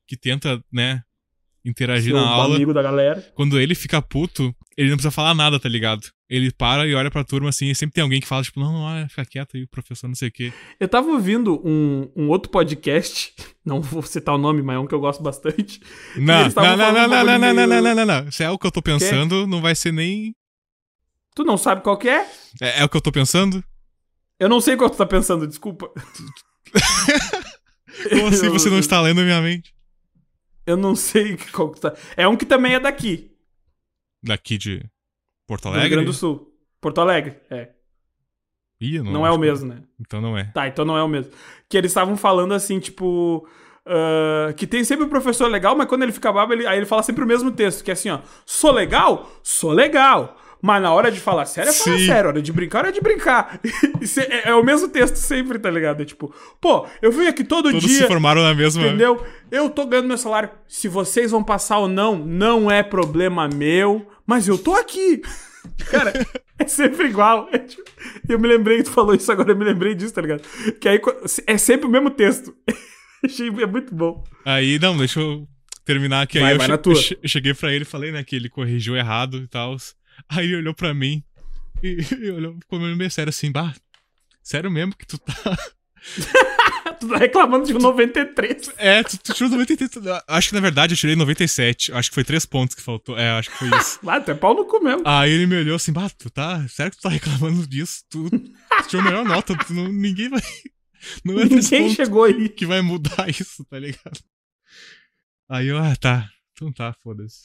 [0.07, 1.03] que tenta, né,
[1.63, 2.55] interagir Seu na aula.
[2.55, 3.21] amigo da galera.
[3.35, 6.07] Quando ele fica puto, ele não precisa falar nada, tá ligado?
[6.29, 8.71] Ele para e olha pra turma assim, e sempre tem alguém que fala, tipo, não,
[8.71, 10.53] não, olha, fica quieto aí, o professor não sei o quê.
[10.79, 13.33] Eu tava ouvindo um, um outro podcast,
[13.65, 15.79] não vou citar o nome, mas é um que eu gosto bastante.
[16.15, 18.31] Não, não, não, não, não, não, não, não, não, não, não, não.
[18.31, 20.35] Se é o que eu tô pensando, não vai ser nem.
[21.35, 22.25] Tu não sabe qual que é?
[22.61, 23.63] É, é o que eu tô pensando?
[24.39, 25.89] Eu não sei qual tu tá pensando, desculpa.
[28.09, 29.73] Como assim você não está lendo a minha mente?
[30.69, 31.93] Eu não sei qual que tá.
[32.15, 33.31] É um que também é daqui,
[34.21, 34.85] Daqui de
[35.47, 35.89] Porto do Rio Alegre?
[35.95, 36.53] Grande do Sul.
[36.79, 37.69] Porto Alegre, é.
[38.79, 39.81] Ih, eu Não, é o mesmo, né?
[39.99, 40.45] Então não é.
[40.53, 41.31] Tá, então não é o mesmo.
[41.67, 43.47] Que eles estavam falando assim, tipo.
[43.85, 46.85] ah, que tem sempre um professor legal, mas quando ele fica bravo, ele, aí ele
[46.85, 48.19] fala sempre o mesmo texto, que é assim, ó.
[48.45, 49.29] Sou legal?
[49.43, 50.38] Sou legal.
[50.61, 52.05] Mas na hora de falar sério, é falar Sim.
[52.05, 52.29] sério.
[52.29, 53.59] Hora de brincar, é de brincar.
[54.29, 56.01] É, é o mesmo texto sempre, tá ligado?
[56.01, 57.99] É tipo, pô, eu vim aqui todo Todos dia.
[58.01, 58.81] se formaram na mesma.
[58.87, 59.23] Entendeu?
[59.51, 60.49] Eu tô ganhando meu salário.
[60.67, 64.07] Se vocês vão passar ou não, não é problema meu.
[64.25, 65.21] Mas eu tô aqui.
[65.91, 66.13] Cara,
[66.57, 67.47] é sempre igual.
[67.51, 67.83] É tipo-
[68.27, 70.41] eu me lembrei que tu falou isso agora, eu me lembrei disso, tá ligado?
[70.79, 71.01] Que aí
[71.47, 72.53] é sempre o mesmo texto.
[73.23, 74.23] Achei é muito bom.
[74.45, 75.45] Aí, não, deixa eu
[75.85, 76.39] terminar aqui.
[76.39, 76.93] Vai, aí vai che- na tua.
[76.93, 79.75] eu che- eu cheguei pra ele e falei, né, que ele corrigiu errado e tal.
[80.27, 81.23] Aí ele olhou pra mim
[81.83, 83.73] e, e olhou, ficou meio sério assim, bah,
[84.43, 85.33] sério mesmo que tu tá.
[86.99, 88.71] Tu tá reclamando de 93.
[88.77, 90.21] É, tu, tu tirou 93.
[90.27, 91.93] Acho que na verdade eu tirei 97.
[91.93, 93.17] Acho que foi três pontos que faltou.
[93.17, 93.99] É, acho que foi isso.
[94.05, 95.03] Ah, tu é pau no cu mesmo.
[95.05, 96.65] Aí ele me olhou assim, bah, tu tá.
[96.67, 98.03] Sério que tu tá reclamando disso?
[98.09, 100.41] Tu, tu tirou a melhor nota, tu não- ninguém vai.
[101.23, 102.49] Não é Ninguém chegou aí.
[102.49, 104.19] que vai mudar isso, tá ligado?
[105.47, 106.29] Aí eu, ah, tá.
[106.51, 107.43] Então tá, foda-se.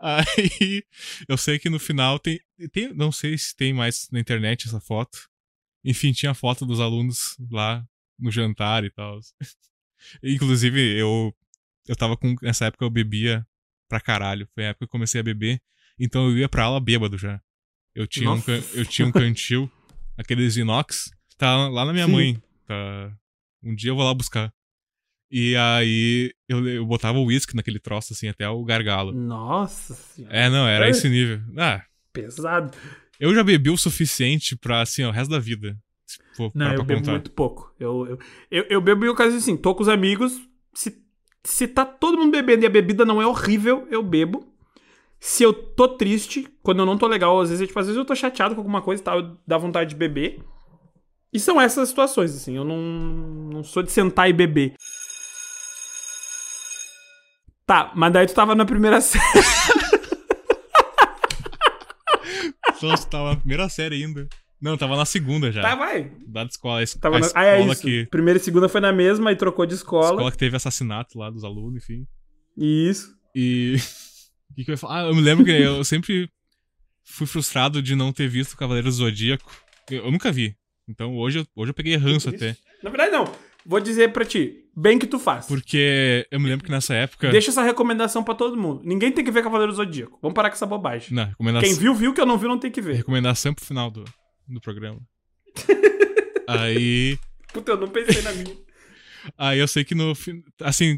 [0.00, 0.84] Aí
[1.28, 2.40] eu sei que no final tem,
[2.72, 2.92] tem.
[2.92, 5.18] Não sei se tem mais na internet essa foto.
[5.84, 7.84] Enfim, tinha foto dos alunos lá
[8.18, 9.18] no jantar e tal.
[10.22, 11.34] Inclusive, eu.
[11.86, 12.34] Eu tava com.
[12.42, 13.46] Nessa época eu bebia
[13.88, 14.48] pra caralho.
[14.54, 15.60] Foi a época que eu comecei a beber.
[15.98, 17.40] Então eu ia pra aula bêbado já.
[17.94, 18.52] Eu tinha, um, Nossa.
[18.74, 19.70] eu tinha um cantil,
[20.18, 21.10] aqueles inox.
[21.38, 22.12] Tá lá na minha Sim.
[22.12, 22.42] mãe.
[22.66, 23.16] Tá.
[23.62, 24.52] Um dia eu vou lá buscar.
[25.30, 29.12] E aí eu, eu botava o uísque naquele troço, assim, até o gargalo.
[29.12, 30.36] Nossa senhora.
[30.36, 31.40] É, não, era esse nível.
[31.58, 32.76] Ah, Pesado.
[33.18, 35.76] eu já bebi o suficiente pra, assim, ó, o resto da vida.
[36.36, 37.12] For Não, eu bebo contar.
[37.12, 37.74] muito pouco.
[37.80, 38.18] Eu, eu,
[38.50, 40.40] eu, eu bebo em ocasiões assim, tô com os amigos.
[40.72, 40.96] Se,
[41.42, 44.46] se tá todo mundo bebendo e a bebida não é horrível, eu bebo.
[45.18, 47.98] Se eu tô triste, quando eu não tô legal, às vezes, eu, tipo, às vezes
[47.98, 50.40] eu tô chateado com alguma coisa e tal, dá vontade de beber.
[51.32, 52.56] E são essas situações, assim.
[52.56, 54.74] Eu não, não sou de sentar e beber.
[57.66, 59.24] Tá, mas daí tu tava na primeira série.
[62.82, 64.28] Nossa, tava na primeira série ainda.
[64.60, 65.62] Não, tava na segunda já.
[65.62, 66.10] Tá, vai.
[66.26, 66.82] Da escola.
[66.82, 67.26] A, Tava a na...
[67.26, 67.82] escola Ah, é isso.
[67.82, 68.06] que.
[68.06, 70.06] Primeira e segunda foi na mesma e trocou de escola.
[70.12, 72.06] escola que teve assassinato lá dos alunos, enfim.
[72.56, 73.14] Isso.
[73.34, 73.76] E.
[74.48, 75.02] O que, que eu ia falar?
[75.02, 76.30] Ah, eu me lembro que eu sempre
[77.04, 79.50] fui frustrado de não ter visto Cavaleiro do Zodíaco.
[79.90, 80.56] Eu, eu nunca vi.
[80.88, 82.56] Então hoje eu, hoje eu peguei ranço até.
[82.82, 83.30] Na verdade, não.
[83.66, 85.46] Vou dizer pra ti, bem que tu faz.
[85.46, 87.30] Porque eu me lembro que nessa época.
[87.30, 88.82] Deixa essa recomendação pra todo mundo.
[88.84, 90.18] Ninguém tem que ver Cavaleiro do Zodíaco.
[90.20, 91.14] Vamos parar com essa bobagem.
[91.14, 91.68] Não, recomendação.
[91.68, 92.12] Quem viu, viu.
[92.12, 92.96] Quem não viu, não tem que ver.
[92.96, 94.04] Recomendação pro final do,
[94.46, 95.00] do programa.
[96.46, 97.18] aí.
[97.52, 98.54] Puta, eu não pensei na minha.
[99.38, 100.12] Aí eu sei que no.
[100.60, 100.96] Assim,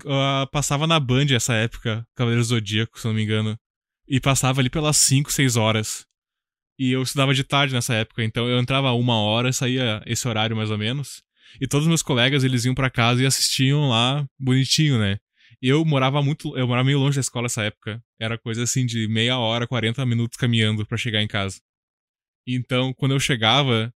[0.51, 3.57] passava na Band essa época, Cavaleiro do Zodíaco, se eu não me engano.
[4.07, 6.07] E passava ali pelas 5, 6 horas.
[6.79, 10.57] E eu estudava de tarde nessa época, então eu entrava uma hora, saía esse horário
[10.57, 11.23] mais ou menos.
[11.61, 15.19] E todos os meus colegas, eles iam pra casa e assistiam lá bonitinho, né?
[15.61, 18.03] Eu morava muito, eu morava meio longe da escola nessa época.
[18.19, 21.61] Era coisa assim de meia hora, 40 minutos caminhando pra chegar em casa.
[22.47, 23.93] Então, quando eu chegava,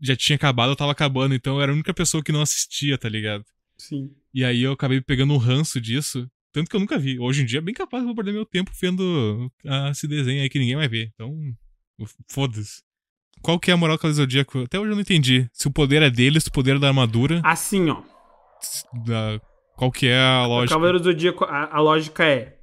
[0.00, 2.96] já tinha acabado, eu tava acabando, então eu era a única pessoa que não assistia,
[2.96, 3.44] tá ligado?
[3.78, 4.14] Sim.
[4.32, 6.30] E aí eu acabei pegando um ranço disso.
[6.52, 7.18] Tanto que eu nunca vi.
[7.18, 10.08] Hoje em dia é bem capaz que eu vou perder meu tempo vendo ah, esse
[10.08, 11.10] desenho aí que ninguém vai ver.
[11.14, 11.34] Então,
[12.30, 12.82] foda-se.
[13.46, 14.58] Qual que é a moral do Cavaleiro Zodíaco?
[14.62, 15.48] Até hoje eu não entendi.
[15.52, 17.98] Se o poder é deles, se o poder é da armadura, Assim, ó.
[19.06, 19.40] da...
[19.76, 20.74] qual que é a O lógica?
[20.74, 22.58] Cavaleiro do Zodíaco, a, a lógica é.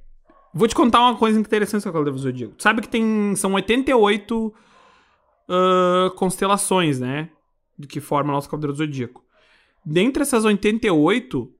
[0.52, 2.54] Vou te contar uma coisa interessante sobre o Cavaleiro do Zodíaco.
[2.58, 3.34] Sabe que tem.
[3.34, 4.54] São 88
[5.48, 7.30] ah, constelações, né?
[7.78, 9.24] Do que forma o nosso Cavaleiro do Zodíaco.
[9.86, 11.50] Dentre essas 88,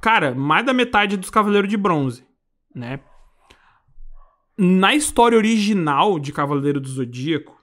[0.00, 2.26] cara, mais da metade dos Cavaleiros de Bronze,
[2.74, 2.98] né?
[4.58, 7.57] Na história original de Cavaleiro do Zodíaco,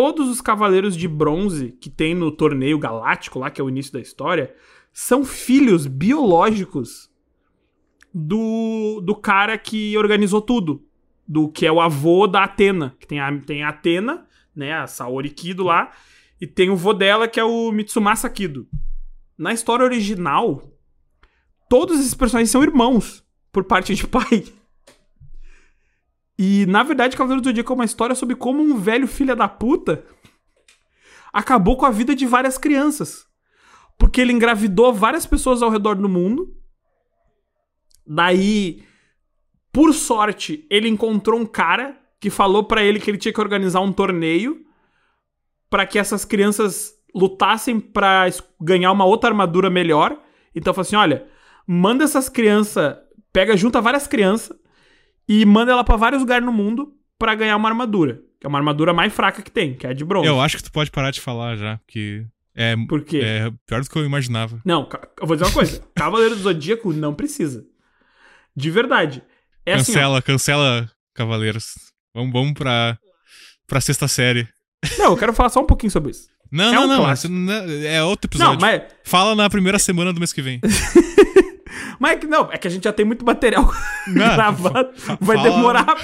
[0.00, 3.92] todos os cavaleiros de bronze que tem no torneio galáctico, lá que é o início
[3.92, 4.54] da história,
[4.94, 7.10] são filhos biológicos
[8.14, 10.82] do, do cara que organizou tudo.
[11.28, 12.96] Do que é o avô da Atena.
[12.98, 14.26] Que tem a, tem a Atena,
[14.56, 14.72] né?
[14.72, 15.92] A Saori Kido lá.
[16.40, 18.66] E tem o vô dela, que é o Mitsumasa Kido.
[19.36, 20.62] Na história original,
[21.68, 23.22] todos esses personagens são irmãos,
[23.52, 24.44] por parte de pai.
[26.42, 29.46] E, na verdade, Cavaleiro do Zodíaco é uma história sobre como um velho filho da
[29.46, 30.02] puta
[31.30, 33.26] acabou com a vida de várias crianças.
[33.98, 36.56] Porque ele engravidou várias pessoas ao redor do mundo.
[38.06, 38.82] Daí,
[39.70, 43.80] por sorte, ele encontrou um cara que falou para ele que ele tinha que organizar
[43.80, 44.64] um torneio
[45.68, 48.26] para que essas crianças lutassem para
[48.58, 50.18] ganhar uma outra armadura melhor.
[50.54, 51.26] Então falou assim: olha,
[51.66, 52.96] manda essas crianças,
[53.30, 54.58] pega, junta várias crianças
[55.28, 58.20] e manda ela para vários lugares no mundo para ganhar uma armadura.
[58.40, 60.26] Que é uma armadura mais fraca que tem, que é a de bronze.
[60.26, 63.20] Eu acho que tu pode parar de falar já, porque é, Por quê?
[63.22, 64.60] é pior do que eu imaginava.
[64.64, 64.88] Não,
[65.20, 65.82] eu vou dizer uma coisa.
[65.94, 67.64] Cavaleiro do Zodíaco não precisa.
[68.56, 69.22] De verdade.
[69.66, 71.74] É assim, cancela, cancela, Cavaleiros.
[72.14, 72.98] Vamos, vamos pra,
[73.66, 74.48] pra sexta série.
[74.98, 76.28] Não, eu quero falar só um pouquinho sobre isso.
[76.50, 76.96] Não, É não, um não.
[77.28, 78.54] não é é outro episódio.
[78.54, 80.60] Não, mas, Fala na primeira semana do mês que vem.
[82.00, 83.62] mas é não, é que a gente já tem muito material
[84.08, 84.90] Não, gravado.
[85.20, 85.96] Vai fala- demorar.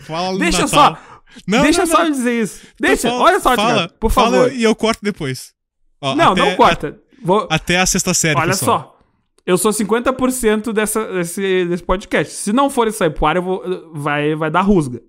[0.00, 0.96] Fala Deixa Natal.
[0.96, 1.18] só.
[1.46, 2.04] Não, deixa não, só não.
[2.06, 2.60] eu dizer isso.
[2.74, 3.08] Então Deixa.
[3.08, 4.52] fala- olha só, fala, Thiago, por fala favor.
[4.52, 5.54] e eu corto depois.
[6.00, 7.00] Ó, Não, até- não corta.
[7.22, 7.46] Vou...
[7.50, 8.80] a- Até a sexta série, Olha pessoal.
[8.80, 8.98] só.
[9.46, 12.34] Eu sou 50% dessa, desse, desse podcast.
[12.34, 15.00] Se não for isso aí pro ar, eu vou, vai, vai dar rusga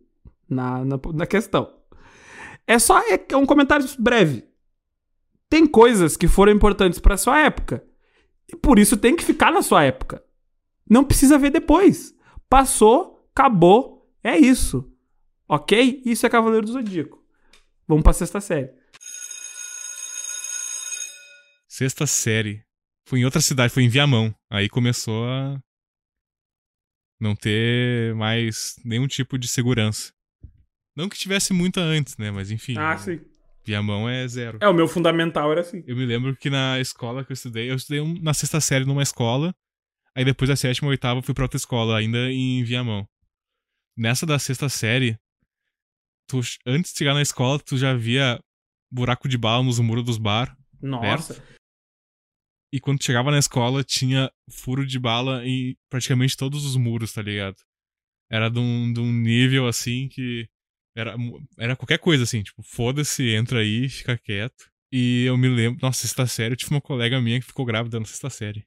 [0.49, 1.69] na, na, na questão.
[2.65, 4.45] É só é, é um comentário breve.
[5.49, 7.83] Tem coisas que foram importantes pra sua época.
[8.51, 10.23] E por isso tem que ficar na sua época.
[10.89, 12.15] Não precisa ver depois.
[12.49, 14.91] Passou, acabou, é isso.
[15.47, 16.01] Ok?
[16.05, 17.23] Isso é Cavaleiro do Zodíaco.
[17.87, 18.71] Vamos pra sexta série.
[21.67, 22.63] Sexta série.
[23.07, 24.33] Foi em outra cidade, foi em Viamão.
[24.49, 25.59] Aí começou a
[27.19, 30.11] não ter mais nenhum tipo de segurança.
[30.95, 32.31] Não que tivesse muita antes, né?
[32.31, 32.75] Mas enfim.
[32.77, 33.19] Ah, sim.
[33.65, 34.57] Viamão é zero.
[34.61, 35.83] É, o meu fundamental era assim.
[35.85, 38.85] Eu me lembro que na escola que eu estudei, eu estudei um- na sexta série
[38.85, 39.53] numa escola.
[40.15, 43.07] Aí depois da sétima, oitava, eu fui pra outra escola, ainda em Viamão.
[43.97, 45.17] Nessa da sexta série,
[46.27, 48.39] tu, antes de chegar na escola, tu já via
[48.91, 50.57] buraco de bala nos muros dos bar.
[50.81, 51.43] Nossa.
[52.73, 57.21] E quando chegava na escola, tinha furo de bala em praticamente todos os muros, tá
[57.21, 57.55] ligado?
[58.31, 60.47] Era de um, de um nível assim que.
[60.95, 61.15] Era,
[61.57, 64.69] era qualquer coisa assim, tipo, foda-se, entra aí, fica quieto.
[64.91, 67.99] E eu me lembro, nossa, sexta série, eu tive uma colega minha que ficou grávida
[67.99, 68.65] na sexta série.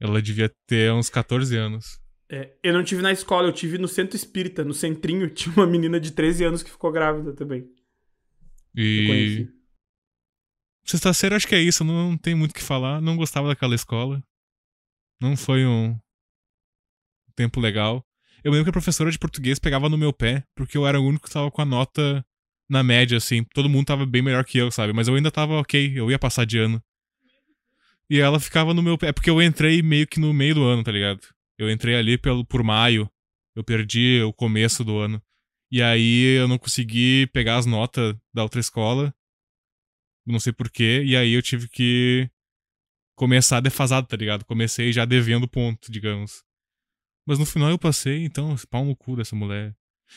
[0.00, 2.00] Ela devia ter uns 14 anos.
[2.30, 5.28] É, eu não tive na escola, eu tive no centro espírita, no centrinho.
[5.32, 7.68] Tinha uma menina de 13 anos que ficou grávida também.
[8.74, 9.46] E.
[10.86, 13.00] Sexta série, acho que é isso, não, não tem muito o que falar.
[13.00, 14.22] Não gostava daquela escola.
[15.20, 15.98] Não foi um
[17.34, 18.04] tempo legal.
[18.44, 21.06] Eu lembro que a professora de português pegava no meu pé, porque eu era o
[21.06, 22.24] único que tava com a nota
[22.68, 23.42] na média, assim.
[23.54, 24.92] Todo mundo tava bem melhor que eu, sabe?
[24.92, 26.82] Mas eu ainda tava ok, eu ia passar de ano.
[28.08, 30.84] E ela ficava no meu pé, porque eu entrei meio que no meio do ano,
[30.84, 31.20] tá ligado?
[31.58, 33.10] Eu entrei ali pelo, por maio.
[33.56, 35.22] Eu perdi o começo do ano.
[35.70, 39.14] E aí eu não consegui pegar as notas da outra escola.
[40.26, 41.02] Não sei porquê.
[41.02, 42.28] E aí eu tive que
[43.16, 44.44] começar defasado, tá ligado?
[44.44, 46.44] Comecei já devendo ponto, digamos.
[47.26, 49.74] Mas no final eu passei, então, pau no cu dessa mulher.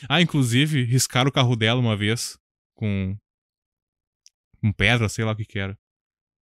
[0.08, 2.38] Ah, inclusive, riscaram o carro dela uma vez
[2.74, 3.16] com.
[4.60, 5.76] com pedra, sei lá o que que era.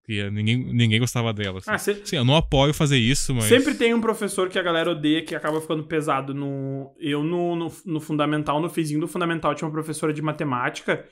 [0.08, 1.58] E ninguém, ninguém gostava dela.
[1.60, 1.72] Assim.
[1.72, 3.46] Ah, se- Sim, eu não apoio fazer isso, mas.
[3.46, 6.34] Sempre tem um professor que a galera odeia que acaba ficando pesado.
[6.34, 11.08] No, eu, no, no, no fundamental, no fizinho do fundamental, tinha uma professora de matemática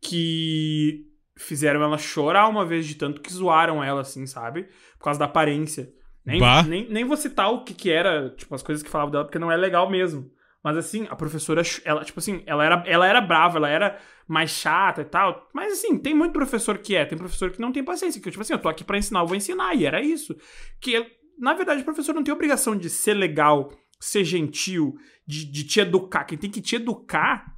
[0.00, 1.06] que
[1.36, 4.64] fizeram ela chorar uma vez de tanto que zoaram ela, assim, sabe?
[4.98, 5.92] Por causa da aparência.
[6.28, 6.62] Nem, Bah.
[6.62, 9.38] nem, nem vou citar o que, que era, tipo, as coisas que falavam dela, porque
[9.38, 10.30] não é legal mesmo.
[10.62, 14.50] Mas assim, a professora, ela, tipo assim, ela era, ela era brava, ela era mais
[14.50, 15.48] chata e tal.
[15.54, 18.20] Mas assim, tem muito professor que é, tem professor que não tem paciência.
[18.20, 20.36] Que, tipo assim, eu tô aqui pra ensinar, eu vou ensinar, e era isso.
[20.80, 21.06] Que,
[21.38, 25.80] na verdade, o professor não tem obrigação de ser legal, ser gentil, de, de te
[25.80, 26.24] educar.
[26.24, 27.56] Quem tem que te educar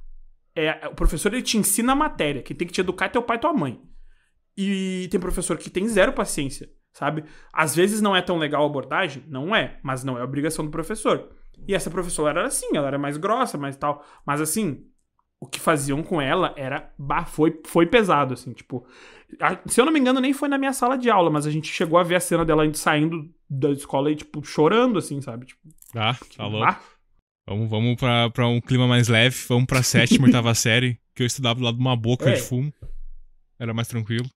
[0.55, 0.87] é.
[0.87, 2.41] O professor ele te ensina a matéria.
[2.41, 3.81] Quem tem que te educar é teu pai e tua mãe.
[4.55, 7.23] E tem professor que tem zero paciência, sabe?
[7.53, 10.71] Às vezes não é tão legal a abordagem, não é, mas não é obrigação do
[10.71, 11.29] professor.
[11.67, 14.03] E essa professora era assim, ela era mais grossa, mais tal.
[14.25, 14.85] Mas assim,
[15.39, 16.91] o que faziam com ela era.
[16.97, 18.85] Bah, foi, foi pesado, assim, tipo.
[19.39, 21.51] a- Se eu não me engano, nem foi na minha sala de aula, mas a
[21.51, 25.21] gente chegou a ver a cena dela indo- saindo da escola e, tipo, chorando, assim,
[25.21, 25.45] sabe?
[25.45, 25.61] Tipo,
[25.95, 26.65] Ah, tá louco.
[26.65, 26.79] bah.
[27.47, 31.27] Vamos, vamos pra, pra um clima mais leve, vamos pra sétima, oitava série, que eu
[31.27, 32.33] estudava do lado de uma boca É.
[32.33, 32.71] de fumo.
[33.59, 34.27] Era mais tranquilo.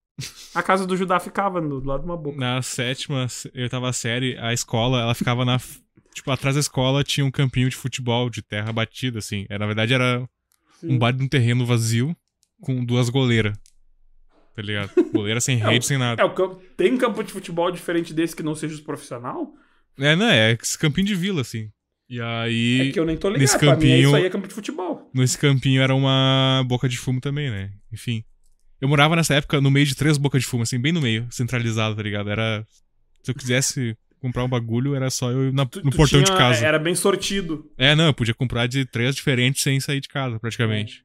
[0.53, 2.37] A casa do Judá ficava do lado de uma boca.
[2.39, 5.59] Na sétima, oitava série, a escola, ela ficava na.
[6.13, 9.45] Tipo, atrás da escola tinha um campinho de futebol de terra batida, assim.
[9.49, 10.21] É, na verdade, era
[10.81, 10.97] um Sim.
[10.97, 12.15] bar de um terreno vazio
[12.61, 13.57] com duas goleiras.
[14.55, 14.89] Tá ligado?
[15.11, 16.21] Goleira sem É, rede, sem nada.
[16.21, 19.53] É, o campo, tem campo de futebol diferente desse que não seja os profissional?
[19.99, 21.69] É, não, é esse campinho de vila, assim.
[22.07, 23.41] E aí, é que eu nem tô ligado.
[23.41, 25.09] nesse Pra mim, campinho- isso aí é campo de futebol.
[25.13, 27.71] nesse campinho era uma boca de fumo também, né?
[27.91, 28.23] Enfim.
[28.85, 31.25] Eu morava nessa época no meio de três bocas de fumo, assim, bem no meio,
[31.31, 32.29] centralizado, tá ligado?
[32.29, 32.63] Era.
[33.23, 36.19] Se eu quisesse comprar um bagulho, era só eu ir na- Tu- no tu portão
[36.19, 36.63] de tinha- casa.
[36.63, 37.65] Era bem sortido.
[37.77, 41.03] É, não, eu podia comprar de três diferentes sem sair de casa, praticamente.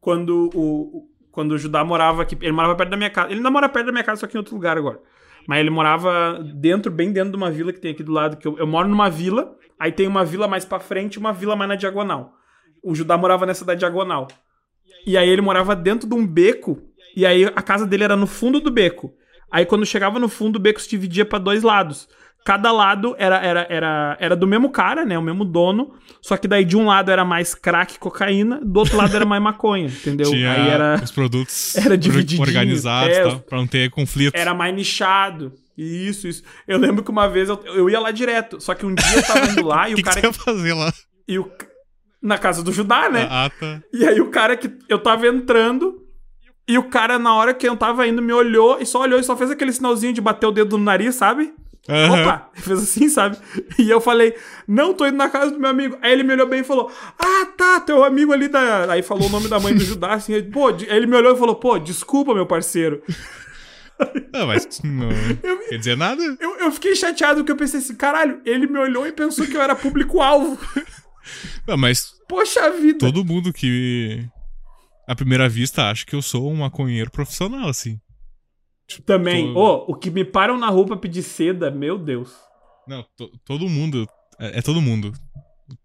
[0.00, 3.28] Quando o, quando o Judá morava aqui, ele morava perto da minha casa.
[3.28, 5.00] Ele ainda mora perto da minha casa, só que em outro lugar agora.
[5.46, 8.36] Mas ele morava dentro, bem dentro de uma vila que tem aqui do lado.
[8.36, 11.32] Que eu, eu moro numa vila, aí tem uma vila mais pra frente e uma
[11.32, 12.32] vila mais na diagonal.
[12.82, 14.26] O Judá morava nessa da diagonal.
[15.06, 16.80] E aí ele morava dentro de um beco,
[17.16, 19.12] e aí a casa dele era no fundo do beco.
[19.50, 22.08] Aí quando chegava no fundo, o beco se dividia pra dois lados.
[22.44, 25.16] Cada lado era, era, era, era do mesmo cara, né?
[25.16, 25.94] O mesmo dono.
[26.20, 29.40] Só que daí de um lado era mais crack, cocaína, do outro lado era mais
[29.40, 30.28] maconha, entendeu?
[30.28, 31.94] Tinha Aí era, os produtos era
[32.40, 34.34] organizados é, tal, pra não ter conflito.
[34.34, 35.52] era mais nichado.
[35.78, 36.42] Isso, isso.
[36.66, 38.60] Eu lembro que uma vez eu, eu ia lá direto.
[38.60, 40.20] Só que um dia eu tava indo lá e O o que, que cara.
[40.20, 40.92] você ia fazer lá?
[41.28, 41.48] e o,
[42.20, 43.26] na casa do Judá, né?
[43.30, 43.80] Ah, tá.
[43.92, 46.01] E aí o cara que eu tava entrando
[46.68, 49.24] e o cara na hora que eu tava indo me olhou e só olhou e
[49.24, 51.52] só fez aquele sinalzinho de bater o dedo no nariz, sabe?
[51.88, 52.20] Aham.
[52.22, 53.36] Opa, ele fez assim, sabe?
[53.78, 54.36] E eu falei,
[54.68, 55.98] não, tô indo na casa do meu amigo.
[56.00, 58.92] Aí ele me olhou bem e falou, ah, tá, teu amigo ali da.
[58.92, 61.16] Aí falou o nome da mãe do Judá, assim, aí, pô, de- aí ele me
[61.16, 63.02] olhou e falou, pô, desculpa, meu parceiro.
[64.32, 65.08] Ah, mas não
[65.68, 66.20] quer dizer nada.
[66.40, 69.56] Eu, eu fiquei chateado porque eu pensei assim, caralho, ele me olhou e pensou que
[69.56, 70.58] eu era público-alvo.
[71.68, 72.98] Ah, mas Poxa vida.
[72.98, 74.24] todo mundo que
[75.12, 78.00] à primeira vista acha que eu sou um maconheiro profissional, assim.
[79.06, 82.30] Também, tô- ô, o que me param na rua pra pedir seda, meu Deus.
[82.86, 84.06] Não, to- todo mundo.
[84.38, 85.12] É, é todo mundo.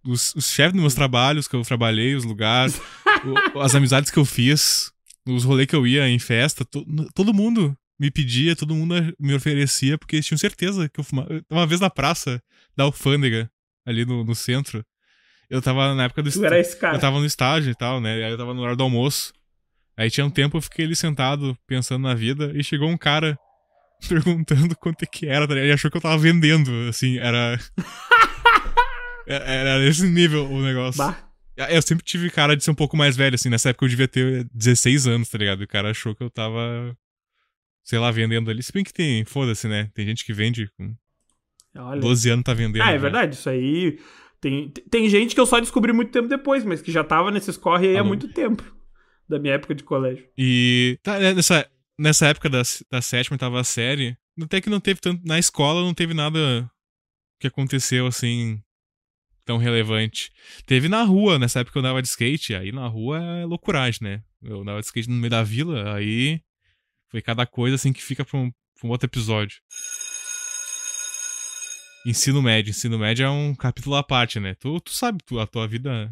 [0.05, 2.81] Os, os chefes dos meus trabalhos que eu trabalhei, os lugares,
[3.55, 4.91] o- as amizades que eu fiz,
[5.27, 9.33] os rolês que eu ia em festa, to- todo mundo me pedia, todo mundo me
[9.33, 11.29] oferecia, porque eles tinham certeza que eu fumava.
[11.49, 12.41] Uma vez na praça
[12.75, 13.49] da alfândega,
[13.85, 14.83] ali no, no centro,
[15.49, 16.95] eu tava na época do Tu era esse cara.
[16.95, 18.15] Eu tava no estágio e tal, né?
[18.15, 19.33] Aí eu tava no hora do almoço.
[19.95, 23.37] Aí tinha um tempo, eu fiquei ali sentado, pensando na vida, e chegou um cara
[24.07, 25.65] perguntando quanto é que era, tá ligado?
[25.65, 27.59] Ele achou que eu tava vendendo, assim, era.
[29.25, 30.97] era era nesse nível o negócio.
[30.97, 31.17] Bah.
[31.69, 33.49] Eu sempre tive cara de ser um pouco mais velho, assim.
[33.49, 35.61] Nessa época eu devia ter 16 anos, tá ligado?
[35.61, 36.95] E o cara achou que eu tava,
[37.83, 38.61] sei lá, vendendo ali.
[38.61, 39.89] Se bem que tem, foda-se, né?
[39.95, 40.95] Tem gente que vende com
[41.75, 41.99] Olha.
[41.99, 42.83] 12 anos tá vendendo.
[42.83, 42.97] Ah, é já.
[42.99, 43.97] verdade, isso aí.
[44.47, 47.57] Tem, tem gente que eu só descobri muito tempo depois, mas que já tava nesses
[47.57, 48.07] corre aí há Alô?
[48.09, 48.63] muito tempo.
[49.29, 50.25] Da minha época de colégio.
[50.37, 51.69] E tá, né, nessa,
[51.99, 55.21] nessa época da, da sétima, oitava série, até que não teve tanto.
[55.27, 56.71] Na escola não teve nada
[57.37, 58.63] que aconteceu assim
[59.43, 60.31] tão relevante.
[60.65, 64.23] Teve na rua, nessa época eu andava de skate, aí na rua é loucuragem, né?
[64.41, 66.39] Eu andava de skate no meio da vila, aí
[67.09, 69.57] foi cada coisa assim que fica pra um, pra um outro episódio.
[72.09, 72.69] Ensino médio.
[72.71, 74.55] Ensino médio é um capítulo à parte, né?
[74.55, 76.09] Tu, tu sabe, tu, a tua vida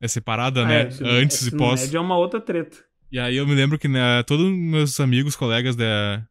[0.00, 0.82] é separada, Ah, né?
[0.82, 1.80] é, ensino- Antes e ensino pós.
[1.82, 2.76] médio é uma outra treta.
[3.12, 6.26] E aí eu me lembro que né, todos meus amigos, colegas da,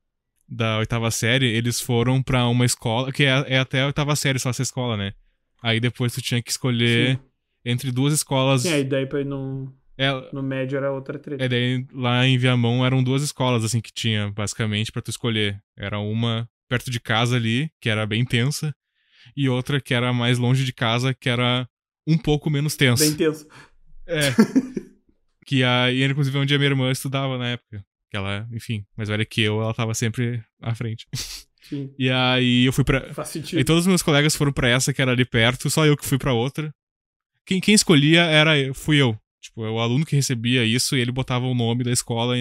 [0.50, 4.38] da oitava série, eles foram pra uma escola, que é, é até a oitava série
[4.38, 5.14] só essa escola, né?
[5.62, 7.22] Aí depois tu tinha que escolher Sim.
[7.64, 8.64] entre duas escolas.
[8.64, 11.42] Sim, aí daí pra ir no, É, no médio era outra treta.
[11.42, 15.64] é, daí lá em Viamão eram duas escolas, assim, que tinha, basicamente, pra tu escolher.
[15.78, 18.76] Era uma perto de casa ali, que era bem tensa,
[19.36, 21.68] e outra que era mais longe de casa, que era
[22.08, 23.04] um pouco menos tensa.
[23.06, 23.48] Bem tenso.
[24.08, 24.32] É.
[25.46, 27.84] que aí, inclusive, onde a minha irmã estudava na época.
[28.10, 31.08] Que ela, enfim, mais velha que eu, ela tava sempre à frente.
[31.62, 31.94] Sim.
[31.98, 33.14] E aí eu fui pra.
[33.14, 33.64] Faz sentido.
[33.64, 36.18] todos os meus colegas foram pra essa que era ali perto, só eu que fui
[36.18, 36.74] pra outra.
[37.46, 39.18] Quem, quem escolhia era eu, fui eu.
[39.42, 42.38] Tipo, é o aluno que recebia isso e ele botava o nome da escola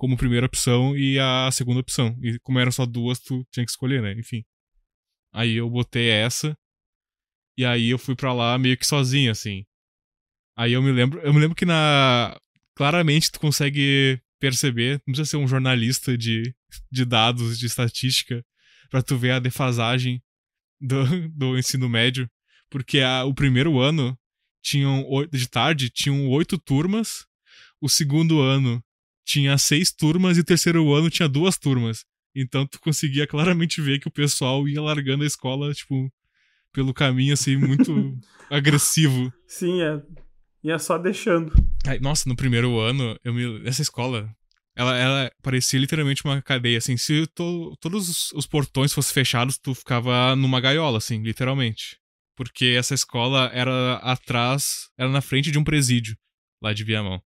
[0.00, 2.16] como primeira opção e a segunda opção.
[2.22, 4.14] E como eram só duas, tu tinha que escolher, né?
[4.18, 4.42] Enfim.
[5.30, 6.56] Aí eu botei essa.
[7.54, 9.66] E aí eu fui pra lá meio que sozinho, assim.
[10.56, 11.20] Aí eu me lembro.
[11.20, 12.34] Eu me lembro que na.
[12.74, 14.92] Claramente tu consegue perceber.
[15.06, 16.54] Não precisa ser um jornalista de,
[16.90, 18.42] de dados, de estatística,
[18.88, 20.22] pra tu ver a defasagem
[20.80, 22.26] do, do ensino médio.
[22.70, 24.18] Porque a- o primeiro ano
[24.62, 27.26] tinham de tarde tinham oito turmas.
[27.82, 28.82] O segundo ano
[29.30, 32.04] tinha seis turmas e o terceiro ano tinha duas turmas.
[32.34, 36.12] Então tu conseguia claramente ver que o pessoal ia largando a escola, tipo,
[36.72, 38.18] pelo caminho, assim, muito
[38.50, 39.32] agressivo.
[39.46, 40.02] Sim, é.
[40.62, 41.52] Ia só deixando.
[42.00, 43.66] Nossa, no primeiro ano, eu me...
[43.66, 44.28] essa escola,
[44.76, 46.96] ela, ela parecia literalmente uma cadeia, assim.
[46.96, 51.98] Se to, todos os, os portões fossem fechados, tu ficava numa gaiola, assim, literalmente.
[52.36, 56.16] Porque essa escola era atrás, era na frente de um presídio,
[56.62, 57.22] lá de Viamão.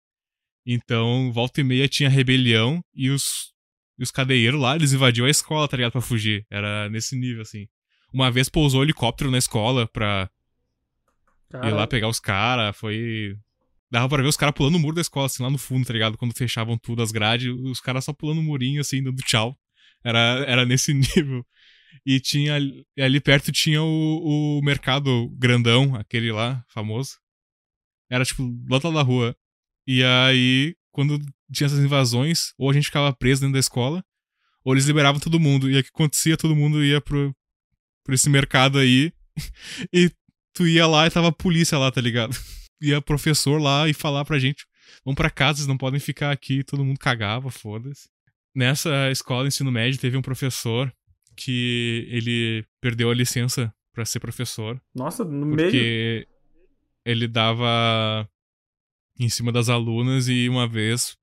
[0.65, 3.53] Então, volta e meia tinha rebelião e os,
[3.99, 5.91] os cadeieiros lá, eles invadiam a escola, tá ligado?
[5.91, 6.45] Pra fugir.
[6.49, 7.67] Era nesse nível, assim.
[8.13, 10.29] Uma vez pousou um helicóptero na escola pra
[11.49, 12.77] Cara, ir lá pegar os caras.
[12.77, 13.35] Foi.
[13.91, 15.93] Dava pra ver os caras pulando o muro da escola, assim, lá no fundo, tá
[15.93, 16.17] ligado?
[16.17, 19.57] Quando fechavam tudo, as grades, os caras só pulando o murinho, assim, dando tchau.
[20.03, 21.45] Era, era nesse nível.
[22.05, 22.55] E tinha.
[22.99, 27.17] Ali perto tinha o, o mercado grandão, aquele lá, famoso.
[28.09, 29.35] Era, tipo, lado da rua.
[29.87, 31.19] E aí, quando
[31.51, 34.03] tinha essas invasões, ou a gente ficava preso dentro da escola,
[34.63, 35.69] ou eles liberavam todo mundo.
[35.69, 36.37] E aí o que acontecia?
[36.37, 37.35] Todo mundo ia pro,
[38.03, 39.11] pro esse mercado aí.
[39.91, 40.11] e
[40.53, 42.35] tu ia lá e tava a polícia lá, tá ligado?
[42.81, 44.65] Ia professor lá e falar pra gente:
[45.05, 46.65] vão pra casa, vocês não podem ficar aqui.
[46.65, 48.09] Todo mundo cagava, foda-se.
[48.53, 50.93] Nessa escola de ensino médio teve um professor
[51.33, 54.81] que ele perdeu a licença pra ser professor.
[54.93, 55.69] Nossa, no meio.
[55.69, 56.27] Porque
[57.05, 58.27] ele dava
[59.19, 61.15] em cima das alunas e uma vez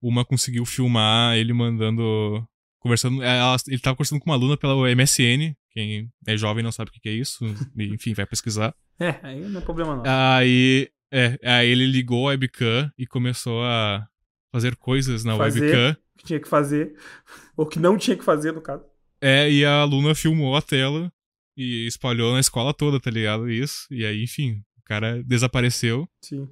[0.00, 2.46] uma conseguiu filmar ele mandando.
[2.78, 3.22] Conversando.
[3.22, 5.56] ela- ele tava conversando com uma aluna pela MSN.
[5.70, 7.44] Quem é jovem não sabe o que é isso.
[7.76, 8.74] e, Enfim, vai pesquisar.
[9.00, 10.02] É, aí não é problema não.
[10.06, 14.06] Aí, é, aí ele ligou a webcam e começou a
[14.52, 15.60] fazer coisas na Fazer.
[15.62, 15.96] webcam.
[16.14, 16.94] O que tinha que fazer.
[17.56, 18.84] Ou que não tinha que fazer, no caso.
[19.20, 21.10] É, e a aluna filmou a tela
[21.56, 23.50] e espalhou na escola toda, tá ligado?
[23.50, 23.86] Isso.
[23.90, 26.06] E aí, enfim, o cara desapareceu.
[26.22, 26.46] Sim.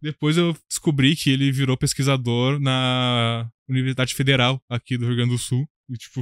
[0.00, 5.38] Depois eu descobri que ele virou pesquisador na Universidade Federal aqui do Rio Grande do
[5.38, 5.68] Sul.
[5.90, 6.20] E, tipo,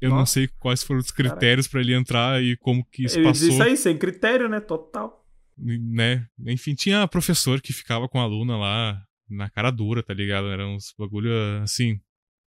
[0.00, 0.34] eu não Nossa.
[0.34, 3.48] sei quais foram os critérios pra ele entrar e como que isso Ele passou.
[3.48, 4.60] isso aí, sem critério, né?
[4.60, 5.24] Total.
[5.58, 6.26] né?
[6.46, 10.48] Enfim, tinha professor que ficava com a aluna lá na cara dura, tá ligado?
[10.48, 11.30] Era uns bagulho
[11.62, 12.00] assim,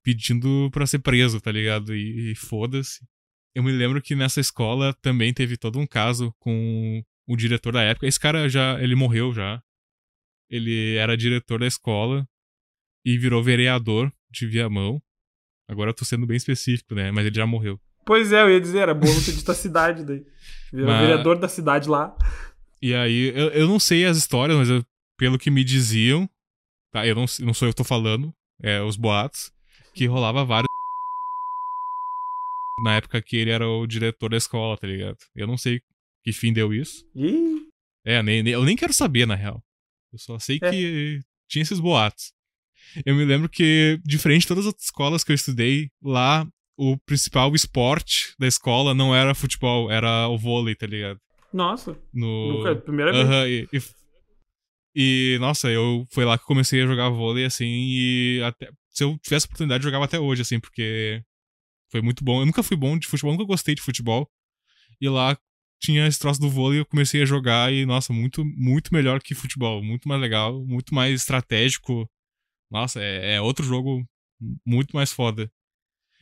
[0.03, 1.95] pedindo pra ser preso, tá ligado?
[1.95, 3.01] E, e foda-se.
[3.55, 7.83] Eu me lembro que nessa escola também teve todo um caso com o diretor da
[7.83, 8.07] época.
[8.07, 9.63] Esse cara já, ele morreu já.
[10.53, 12.29] Ele era diretor da escola
[13.07, 15.03] e virou vereador de Viamão.
[15.67, 17.11] Agora eu tô sendo bem específico, né?
[17.11, 17.81] Mas ele já morreu.
[18.05, 20.23] Pois é, eu ia dizer, era bom ter dito a cidade daí.
[20.71, 22.15] Virou Mas- vereador da cidade lá.
[22.83, 24.85] E aí, eu, eu não sei as histórias, mas eu-
[25.17, 26.29] pelo que me diziam,
[26.93, 27.07] tá?
[27.07, 29.53] Eu não, não sou eu que tô falando, é os boatos,
[29.95, 30.67] que rolava vários.
[32.85, 35.17] Na época que ele era o diretor da escola, tá ligado?
[35.37, 35.81] Eu não sei
[36.25, 37.07] que fim deu isso.
[37.15, 37.63] Ih,
[38.05, 39.63] É, nem, nem- eu nem quero saber, na real.
[40.13, 40.71] Eu só sei É.
[40.71, 42.33] que tinha esses boatos.
[43.07, 46.47] Eu me lembro que, diferente de todas as escolas que eu estudei, lá
[46.77, 51.19] o principal esporte da escola não era futebol, era o vôlei, tá ligado?
[51.53, 51.99] nossa.
[52.13, 52.59] No...
[52.59, 53.25] Nunca, primeira vez.
[53.27, 53.83] Aham, e, e,
[55.35, 59.05] e, nossa, eu foi lá que eu comecei a jogar vôlei, assim, e até, se
[59.05, 61.23] eu tivesse oportunidade, eu jogava até hoje, assim, porque
[61.91, 62.41] foi muito bom.
[62.41, 64.27] Eu nunca fui bom de futebol, nunca gostei de futebol.
[65.01, 65.37] E lá
[65.83, 69.35] tinha esse troço do vôlei, eu comecei a jogar e, nossa, muito, muito melhor que
[69.35, 69.83] futebol.
[69.83, 72.09] Muito mais legal, muito mais estratégico.
[72.71, 74.07] Nossa, é, é outro jogo
[74.65, 75.51] muito mais foda.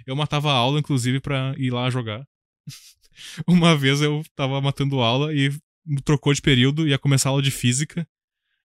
[0.06, 2.26] Eu matava aula, inclusive, pra ir lá jogar.
[3.46, 5.50] Uma vez eu tava matando aula e
[6.04, 8.08] trocou de período, ia começar a aula de física.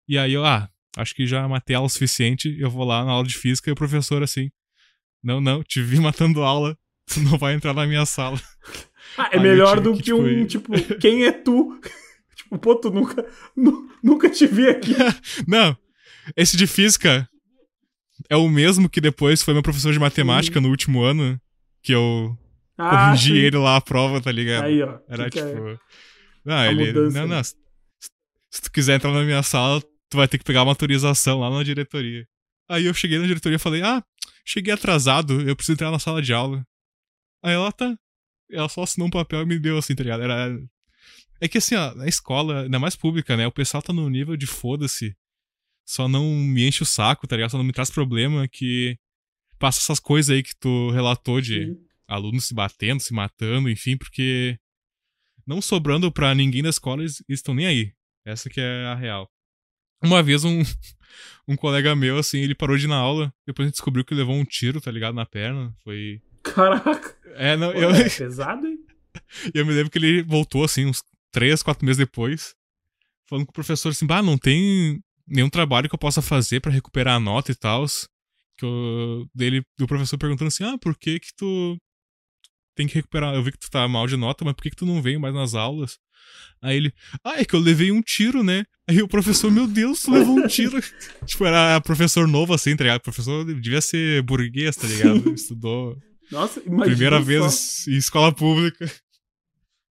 [0.08, 3.12] E aí eu, ah, acho que já matei aula o suficiente, eu vou lá na
[3.12, 4.50] aula de física e o professor assim,
[5.22, 8.40] não, não, te vi matando aula, tu não vai entrar na minha sala.
[9.18, 11.80] Ah, é Aí melhor do que, que, tipo, um, ir- tipo, quem é tu?
[12.36, 13.26] tipo, pô, tu nunca,
[13.56, 14.94] nu- nunca te vi aqui.
[15.48, 15.76] Não,
[16.36, 17.28] esse de física
[18.30, 21.40] é o mesmo que depois foi meu professor de matemática no último ano,
[21.84, 22.38] que eu
[22.78, 23.38] Ah, corrigi sim.
[23.40, 24.66] ele lá à prova, tá ligado?
[24.66, 24.98] Aí, ó.
[25.08, 25.48] Era que é?
[25.50, 25.80] tipo.
[26.44, 26.88] Não, a ele.
[26.88, 27.36] mudança, não, né?
[27.38, 27.44] não.
[27.44, 27.54] Se,
[28.52, 31.50] se tu quiser entrar na minha sala, tu vai ter que pegar uma autorização lá
[31.50, 32.26] na diretoria.
[32.70, 34.04] Aí eu cheguei na diretoria e falei: Ah,
[34.46, 36.64] cheguei atrasado, eu preciso entrar na sala de aula.
[37.44, 37.96] Aí ela tá.
[38.52, 40.24] Ela só assinou um papel e me deu assim, tá ligado?
[40.24, 40.60] Era.
[41.42, 43.46] É que assim, ó, na escola, ainda mais pública, né?
[43.46, 45.16] O pessoal tá no nível de foda-se.
[45.86, 47.52] Só não me enche o saco, tá ligado?
[47.52, 48.98] Só não me traz problema que.
[49.58, 51.78] Passa essas coisas aí que tu relatou de Sim.
[52.08, 54.60] alunos se batendo, se matando, enfim, porque
[55.48, 57.94] não sobrando pra ninguém da escola, eles estão nem aí.
[58.26, 59.30] Essa que é a real.
[60.04, 60.62] Uma vez um,
[61.48, 64.16] um colega meu, assim, ele parou de ir na aula, depois a gente descobriu que
[64.16, 65.74] levou um tiro, tá ligado, na perna.
[65.84, 66.22] Foi.
[66.56, 67.16] Caraca.
[67.36, 68.80] É, não, Pô, eu, é pesado, hein?
[69.54, 72.56] eu me lembro que ele voltou, assim, uns três, quatro meses depois,
[73.28, 76.72] falando com o professor assim, bah, não tem nenhum trabalho que eu possa fazer pra
[76.72, 77.86] recuperar a nota e tal.
[78.58, 81.78] Que eu, dele, do professor perguntando assim, ah, por que que tu
[82.76, 83.34] tem que recuperar.
[83.34, 85.18] Eu vi que tu tá mal de nota, mas por que, que tu não vem
[85.18, 85.98] mais nas aulas?
[86.62, 88.66] Aí ele, ah, é que eu levei um tiro, né?
[88.88, 90.80] Aí o professor, meu Deus, tu levou um tiro.
[91.26, 93.00] tipo, era professor novo assim, tá ligado?
[93.00, 95.30] O professor devia ser burguês, tá ligado?
[95.34, 95.98] Estudou.
[96.32, 96.86] Nossa, imagina.
[96.86, 97.24] Primeira só.
[97.24, 98.92] vez em escola pública.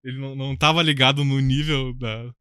[0.03, 2.33] Ele não, não tava ligado no nível da,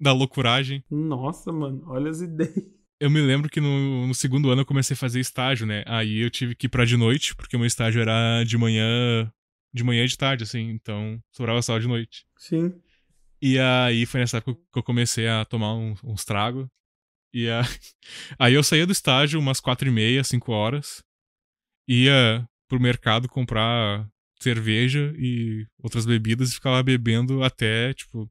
[0.00, 0.84] da loucuragem.
[0.90, 2.76] Nossa, mano, olha as ideias.
[2.98, 5.84] Eu me lembro que no, no, segundo ano eu comecei a fazer estágio, né?
[5.86, 9.30] Aí eu tive que ir pra de noite, porque o meu estágio era de manhã.
[9.72, 10.70] De manhã e de tarde, assim.
[10.70, 12.26] Então, sobrava só de noite.
[12.38, 12.74] Sim.
[13.40, 16.66] E aí foi nessa época que eu comecei a tomar uns, uns tragos.
[17.34, 17.60] E a...
[18.38, 21.04] aí eu saía do estágio umas quatro e meia, cinco horas.
[21.86, 24.08] Ia pro mercado comprar
[24.40, 28.30] cerveja e outras bebidas e ficava bebendo até, tipo,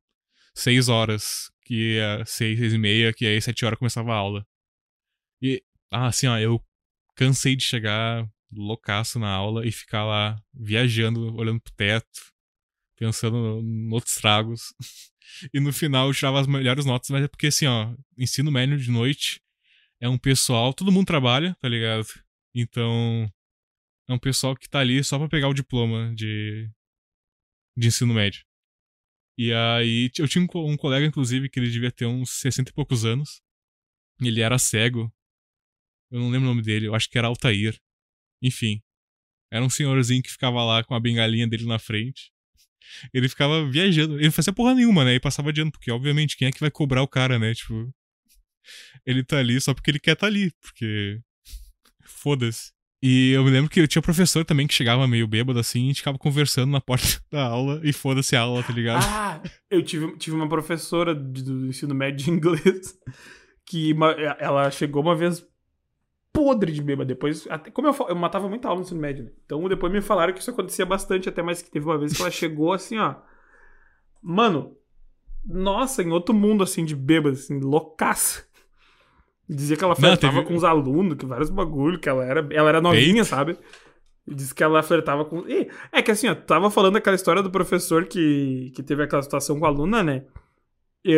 [0.53, 1.51] seis horas.
[1.63, 4.45] Que ia seis, seis e meia, que aí sete horas começava a aula.
[5.41, 6.63] E, ah, assim, ó, eu
[7.15, 12.07] cansei de chegar loucaço na aula e ficar lá viajando, olhando pro teto,
[12.95, 14.73] pensando em outros tragos.
[15.53, 18.77] e no final eu tirava as melhores notas, mas é porque, assim, ó, ensino médio
[18.77, 19.41] de noite
[19.99, 22.07] é um pessoal, todo mundo trabalha, tá ligado?
[22.53, 23.31] Então,
[24.07, 26.69] é um pessoal que tá ali só pra pegar o diploma de,
[27.77, 28.45] de ensino médio.
[29.37, 33.03] E aí, eu tinha um, colega, inclusive, que ele devia ter uns 60 e poucos
[33.03, 33.41] anos.
[34.21, 35.13] Ele era cego.
[36.09, 37.77] Eu não lembro o nome dele, eu acho que era Altair.
[38.41, 38.81] Enfim.
[39.51, 42.31] Era um senhorzinho que ficava lá com a bengalinha dele na frente.
[43.13, 44.19] Ele ficava viajando.
[44.19, 45.15] Ele fazia porra nenhuma, né?
[45.15, 47.53] E passava ano, porque, obviamente, quem é que vai cobrar o cara, né?
[47.53, 47.93] Tipo.
[49.05, 51.21] Ele tá ali só porque ele quer tá ali, porque.
[52.05, 52.74] Foda-se.
[53.07, 55.83] E eu me lembro que eu tinha professor também que chegava meio bêbado assim e
[55.83, 59.05] a gente ficava conversando na porta da aula e foda-se a aula, tá ligado?
[59.07, 62.99] Ah, eu tive, tive uma professora do ensino médio de inglês
[63.63, 65.45] que uma, ela chegou uma vez
[66.33, 67.07] podre de bêbada.
[67.07, 69.31] Depois, até, como eu, eu matava muita aula no ensino médio, né?
[69.45, 72.23] Então depois me falaram que isso acontecia bastante, até mais que teve uma vez que
[72.23, 73.17] ela chegou assim, ó.
[74.19, 74.75] Mano,
[75.45, 78.47] nossa, em outro mundo assim de bêbada, assim, loucaça.
[79.47, 80.47] Dizia que ela flertava teve...
[80.47, 83.25] com os alunos, que vários bagulho, que ela era, ela era novinha, Eita.
[83.25, 83.57] sabe?
[84.27, 85.47] Disse que ela flertava com.
[85.47, 89.21] E, é que assim, ó, tava falando aquela história do professor que, que teve aquela
[89.21, 90.23] situação com a aluna, né?
[91.03, 91.15] E,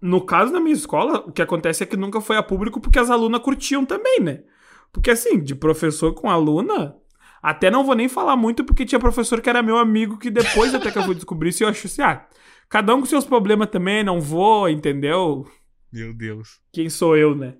[0.00, 2.98] no caso da minha escola, o que acontece é que nunca foi a público porque
[2.98, 4.42] as alunas curtiam também, né?
[4.90, 6.96] Porque assim, de professor com aluna,
[7.42, 10.74] até não vou nem falar muito porque tinha professor que era meu amigo que depois
[10.74, 12.26] até que eu fui descobrir isso eu acho assim, ah,
[12.68, 15.46] cada um com seus problemas também, não vou, entendeu?
[15.92, 16.60] Meu Deus.
[16.72, 17.56] Quem sou eu, né?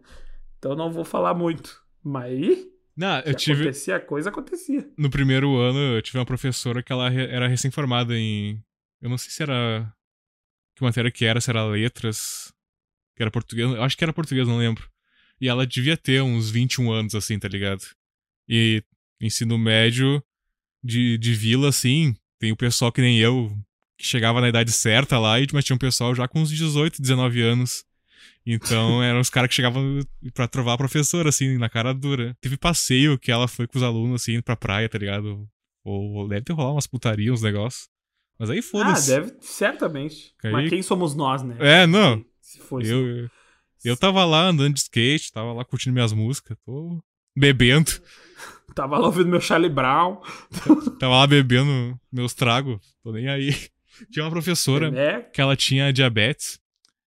[0.59, 1.82] Então não vou falar muito.
[2.02, 2.66] Mas.
[2.97, 3.62] Não, eu tive.
[3.62, 4.89] Acontecia a coisa, acontecia.
[4.97, 8.62] No primeiro ano, eu tive uma professora que ela era recém-formada em.
[9.01, 9.93] Eu não sei se era.
[10.77, 12.52] Que matéria que era, se era letras.
[13.16, 13.70] Que era português.
[13.70, 14.89] Eu acho que era português, não lembro.
[15.40, 17.82] E ela devia ter uns 21 anos, assim, tá ligado?
[18.48, 18.82] E
[19.20, 20.23] ensino médio
[20.82, 23.55] de, de vila, assim, tem o pessoal que nem eu,
[23.98, 27.40] que chegava na idade certa lá, mas tinha um pessoal já com uns 18, 19
[27.43, 27.85] anos.
[28.44, 30.01] Então eram os caras que chegavam
[30.34, 32.36] pra trovar a professora, assim, na cara dura.
[32.40, 35.48] Teve passeio que ela foi com os alunos, assim, pra praia, tá ligado?
[35.84, 37.88] Ou deve ter rolado umas putarias, uns negócios.
[38.38, 39.12] Mas aí foda-se.
[39.12, 40.34] Ah, deve, certamente.
[40.42, 40.52] Aí...
[40.52, 41.56] Mas quem somos nós, né?
[41.59, 42.24] É, não.
[42.40, 42.90] Se fosse.
[42.90, 43.28] Eu,
[43.84, 47.02] eu tava lá andando de skate, tava lá curtindo minhas músicas, tô
[47.36, 47.90] bebendo.
[48.72, 50.22] Tava lá ouvindo meu Charlie Brown.
[51.01, 53.52] tava lá bebendo meus tragos, tô nem aí.
[54.12, 55.22] Tinha uma professora é.
[55.22, 56.60] que ela tinha diabetes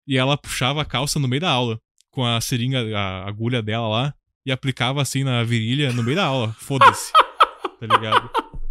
[0.07, 1.79] e ela puxava a calça no meio da aula,
[2.11, 4.15] com a seringa, a agulha dela lá,
[4.45, 6.53] e aplicava assim na virilha no meio da aula.
[6.59, 7.11] Foda-se.
[7.79, 8.29] tá ligado?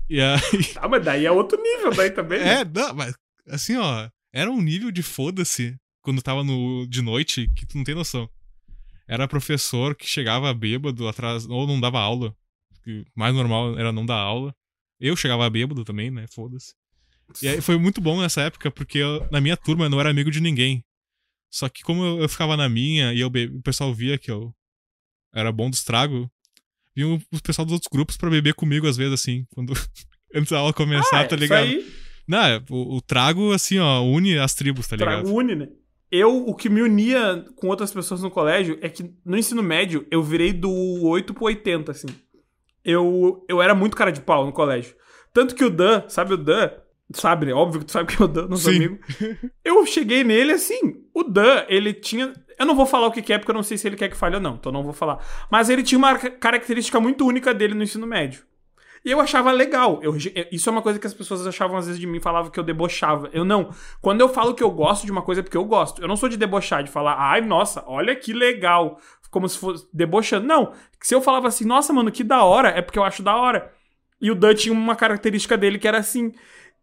[0.09, 0.41] E aí...
[0.77, 2.41] Ah, mas daí é outro nível daí também.
[2.41, 2.61] Né?
[2.61, 3.15] É, não, mas
[3.49, 7.85] assim, ó, era um nível de foda-se quando tava no, de noite que tu não
[7.85, 8.29] tem noção.
[9.09, 12.35] Era professor que chegava bêbado atrás, ou não dava aula.
[12.87, 14.55] O mais normal era não dar aula.
[15.01, 16.27] Eu chegava bêbado também, né?
[16.29, 16.75] Foda-se.
[17.43, 20.11] E aí foi muito bom nessa época, porque eu, na minha turma eu não era
[20.11, 20.85] amigo de ninguém.
[21.53, 23.45] Só que como eu, eu ficava na minha e eu be...
[23.45, 24.55] o pessoal via que eu
[25.35, 26.27] era bom dos tragos,
[26.97, 29.74] vinha o pessoal dos outros grupos para beber comigo às vezes, assim, quando
[30.35, 31.66] antes da aula começar, ah, tá ligado?
[31.66, 32.03] Isso aí...
[32.27, 35.23] Não, é, o, o, trago, assim, ó, une as tribos, tá ligado?
[35.23, 35.69] Trago une, né?
[36.11, 40.07] Eu, o que me unia com outras pessoas no colégio é que no ensino médio
[40.11, 40.70] eu virei do
[41.07, 42.07] 8 pro 80, assim.
[42.85, 44.95] Eu, eu era muito cara de pau no colégio.
[45.33, 46.70] Tanto que o Dan, sabe o Dan?
[47.15, 47.53] Sabe, né?
[47.53, 48.77] Óbvio que tu sabe que é o Dan, nosso Sim.
[48.77, 48.99] amigo.
[49.65, 51.05] Eu cheguei nele assim.
[51.15, 52.33] O Dan, ele tinha.
[52.59, 54.16] Eu não vou falar o que é, porque eu não sei se ele quer que
[54.16, 55.19] fale ou não, então não vou falar.
[55.51, 58.45] Mas ele tinha uma característica muito única dele no ensino médio.
[59.05, 59.99] E eu achava legal.
[60.03, 60.16] Eu,
[60.51, 62.65] isso é uma coisa que as pessoas achavam às vezes de mim, falavam que eu
[62.65, 63.29] debochava.
[63.33, 63.70] Eu não.
[64.01, 66.01] Quando eu falo que eu gosto de uma coisa é porque eu gosto.
[66.01, 68.99] Eu não sou de debochar, de falar, ai, nossa, olha que legal.
[69.31, 70.47] Como se fosse debochando.
[70.47, 70.73] Não.
[71.01, 73.73] Se eu falava assim, nossa, mano, que da hora, é porque eu acho da hora.
[74.20, 76.33] E o Dan tinha uma característica dele que era assim.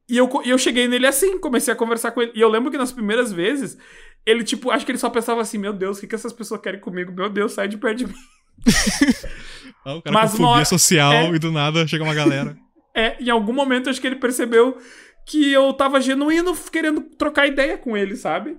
[0.10, 2.31] E eu, e eu cheguei nele assim, comecei a conversar com ele.
[2.34, 3.77] E eu lembro que nas primeiras vezes,
[4.26, 6.60] ele, tipo, acho que ele só pensava assim: Meu Deus, o que, que essas pessoas
[6.61, 7.11] querem comigo?
[7.11, 8.15] Meu Deus, sai de perto de mim.
[9.86, 10.65] ah, o cara Mas com fobia hora...
[10.65, 11.30] social é...
[11.30, 12.57] e do nada chega uma galera.
[12.94, 14.77] é, em algum momento acho que ele percebeu
[15.26, 18.57] que eu tava genuíno querendo trocar ideia com ele, sabe?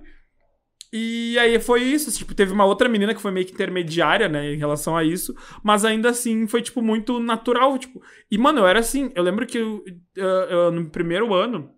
[0.93, 4.53] E aí foi isso, tipo, teve uma outra menina que foi meio que intermediária, né,
[4.53, 8.01] em relação a isso, mas ainda assim foi, tipo, muito natural, tipo...
[8.29, 9.83] E, mano, eu era assim, eu lembro que eu,
[10.15, 11.71] eu, eu, no primeiro ano,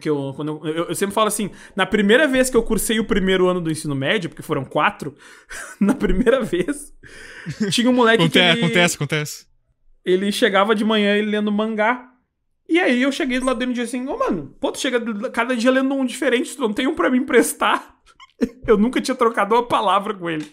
[0.00, 3.04] que eu, quando eu, eu, sempre falo assim, na primeira vez que eu cursei o
[3.04, 5.14] primeiro ano do ensino médio, porque foram quatro,
[5.78, 6.94] na primeira vez,
[7.70, 9.46] tinha um moleque acontece, que ele, Acontece, acontece.
[10.02, 12.15] Ele chegava de manhã ele lendo mangá,
[12.68, 15.00] e aí eu cheguei lá dentro do dia assim, ô oh, mano, pô, tu chega
[15.30, 17.96] cada dia lendo um diferente, tu não tem um pra me emprestar?
[18.66, 20.50] eu nunca tinha trocado uma palavra com ele.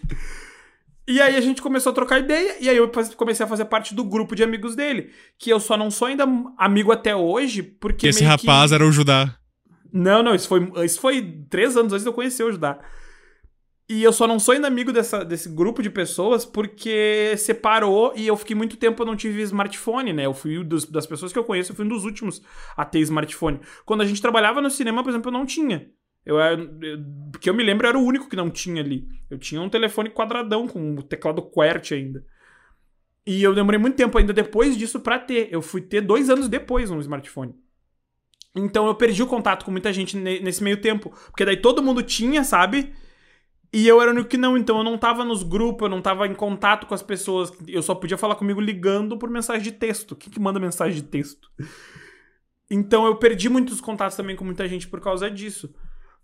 [1.06, 3.94] E aí a gente começou a trocar ideia, e aí eu comecei a fazer parte
[3.94, 5.10] do grupo de amigos dele.
[5.38, 6.24] Que eu só não sou ainda
[6.56, 8.08] amigo até hoje, porque.
[8.08, 8.74] Esse rapaz que...
[8.74, 9.36] era o Judá.
[9.92, 12.78] Não, não, isso foi, isso foi três anos antes de eu conhecer o Judá.
[13.86, 18.26] E eu só não sou ainda amigo dessa, desse grupo de pessoas porque separou e
[18.26, 20.24] eu fiquei muito tempo eu não tive smartphone, né?
[20.24, 22.40] Eu fui dos, das pessoas que eu conheço, eu fui um dos últimos
[22.76, 23.60] a ter smartphone.
[23.84, 25.90] Quando a gente trabalhava no cinema, por exemplo, eu não tinha.
[26.24, 26.98] Eu, eu,
[27.30, 29.06] porque eu me lembro, eu era o único que não tinha ali.
[29.28, 32.24] Eu tinha um telefone quadradão com o teclado QWERTY ainda.
[33.26, 35.48] E eu demorei muito tempo ainda depois disso para ter.
[35.50, 37.54] Eu fui ter dois anos depois um smartphone.
[38.54, 41.10] Então eu perdi o contato com muita gente nesse meio tempo.
[41.26, 42.94] Porque daí todo mundo tinha, sabe?
[43.74, 44.56] E eu era o único que não.
[44.56, 47.52] Então eu não tava nos grupos, eu não tava em contato com as pessoas.
[47.66, 50.14] Eu só podia falar comigo ligando por mensagem de texto.
[50.14, 51.50] Quem que manda mensagem de texto?
[52.70, 55.74] Então eu perdi muitos contatos também com muita gente por causa disso.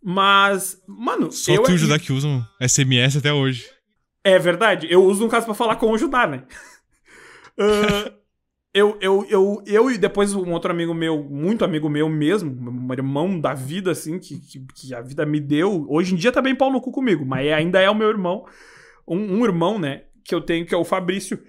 [0.01, 1.33] Mas, mano.
[1.33, 3.69] Só eu, tu e o Judá que usam SMS até hoje.
[4.23, 4.87] É verdade.
[4.89, 6.45] Eu uso no caso para falar com o Judá, né?
[7.59, 8.15] uh,
[8.73, 12.93] eu, eu, eu, eu e depois um outro amigo meu, muito amigo meu mesmo, um
[12.93, 15.87] irmão da vida, assim, que, que, que, a vida me deu.
[15.89, 18.09] Hoje em dia tá bem pau no cu comigo, mas é, ainda é o meu
[18.09, 18.47] irmão.
[19.07, 21.43] Um, um irmão, né, que eu tenho, que é o Fabrício.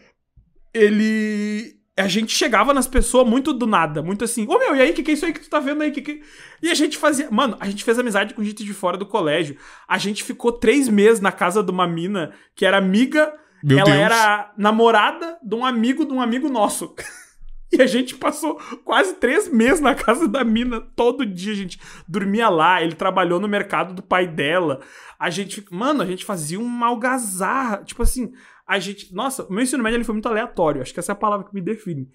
[0.74, 4.82] Ele a gente chegava nas pessoas muito do nada, muito assim, ô oh, meu, e
[4.82, 5.92] aí, o que, que é isso aí que tu tá vendo aí?
[5.92, 6.22] Que que...
[6.62, 7.30] E a gente fazia.
[7.30, 9.58] Mano, a gente fez amizade com gente de fora do colégio.
[9.88, 13.34] A gente ficou três meses na casa de uma mina que era amiga.
[13.64, 14.00] Meu ela Deus.
[14.00, 16.96] era namorada de um amigo de um amigo nosso.
[17.74, 20.82] E a gente passou quase três meses na casa da mina.
[20.94, 22.84] Todo dia a gente dormia lá.
[22.84, 24.82] Ele trabalhou no mercado do pai dela.
[25.18, 25.64] A gente.
[25.72, 27.82] Mano, a gente fazia uma algazarra.
[27.86, 28.34] Tipo assim,
[28.68, 29.16] a gente.
[29.16, 30.82] Nossa, o meu ensino médio ele foi muito aleatório.
[30.82, 32.10] Acho que essa é a palavra que me define.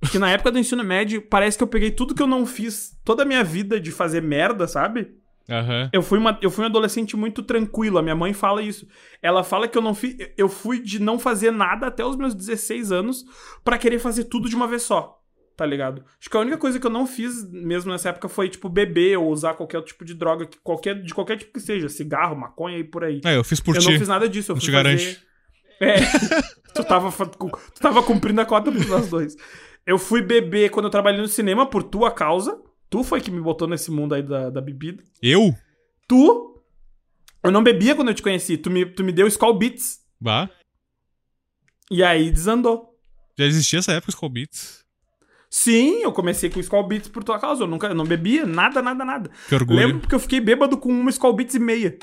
[0.00, 2.96] Porque na época do ensino médio, parece que eu peguei tudo que eu não fiz
[3.04, 5.12] toda a minha vida de fazer merda, sabe?
[5.50, 5.90] Uhum.
[5.92, 7.98] Eu, fui uma, eu fui um adolescente muito tranquilo.
[7.98, 8.86] A minha mãe fala isso.
[9.20, 10.16] Ela fala que eu não fiz.
[10.36, 13.24] Eu fui de não fazer nada até os meus 16 anos
[13.64, 15.18] para querer fazer tudo de uma vez só.
[15.56, 16.02] Tá ligado?
[16.18, 19.18] Acho que a única coisa que eu não fiz mesmo nessa época foi, tipo, beber
[19.18, 22.84] ou usar qualquer tipo de droga, qualquer, de qualquer tipo que seja, cigarro, maconha e
[22.84, 23.20] por aí.
[23.24, 23.86] É, eu fiz por eu ti.
[23.86, 24.52] Eu não fiz nada disso.
[24.52, 25.18] Eu fui te fazer...
[25.80, 25.96] É.
[26.74, 29.36] tu, tava, tu tava cumprindo a cota nós dois.
[29.86, 32.58] Eu fui beber quando eu trabalhei no cinema por tua causa.
[32.90, 35.02] Tu foi que me botou nesse mundo aí da, da bebida.
[35.22, 35.54] Eu?
[36.08, 36.60] Tu.
[37.42, 38.58] Eu não bebia quando eu te conheci.
[38.58, 40.00] Tu me, tu me deu Skull Beats.
[40.20, 40.50] Bah.
[41.88, 42.98] E aí desandou.
[43.38, 44.84] Já existia essa época Skull Beats?
[45.48, 47.62] Sim, eu comecei com Skull Beats por tua causa.
[47.62, 49.30] Eu nunca eu não bebia nada, nada, nada.
[49.48, 49.78] Que orgulho.
[49.78, 51.96] Lembro porque eu fiquei bêbado com uma Skull Beats e meia.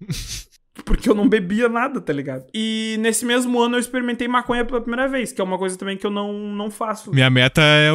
[0.84, 2.46] porque eu não bebia nada, tá ligado?
[2.54, 5.96] E nesse mesmo ano eu experimentei maconha pela primeira vez, que é uma coisa também
[5.96, 7.12] que eu não, não faço.
[7.12, 7.90] Minha meta é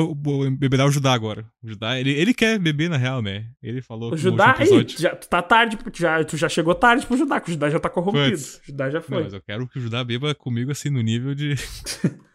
[0.58, 1.46] beber o Judá agora.
[1.64, 3.46] O Judá, ele, ele quer beber na real, né?
[3.62, 7.06] Ele falou o Judá, aí, já, tu tá tarde, tu já, tu já chegou tarde
[7.06, 8.36] pro Judá, que o Judá já tá corrompido.
[8.36, 9.18] O Judá já foi.
[9.18, 11.56] Não, mas eu quero que o Judá beba comigo assim no nível de...
[11.56, 11.58] de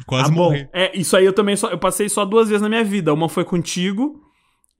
[0.06, 0.64] quase ah, morrer.
[0.64, 3.12] Bom, é, isso aí eu também só, eu passei só duas vezes na minha vida.
[3.12, 4.29] Uma foi contigo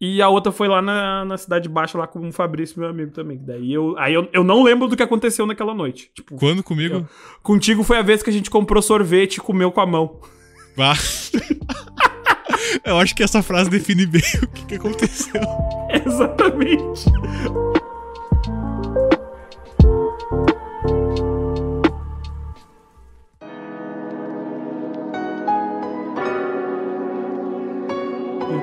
[0.00, 3.10] e a outra foi lá na, na Cidade Baixa, lá com o Fabrício, meu amigo
[3.10, 3.38] também.
[3.38, 6.10] Daí eu, aí eu, eu não lembro do que aconteceu naquela noite.
[6.14, 6.94] Tipo, Quando comigo?
[6.94, 7.08] Eu,
[7.42, 10.18] contigo foi a vez que a gente comprou sorvete e comeu com a mão.
[10.78, 10.94] Ah.
[12.84, 15.42] eu acho que essa frase define bem o que, que aconteceu.
[16.06, 17.04] Exatamente.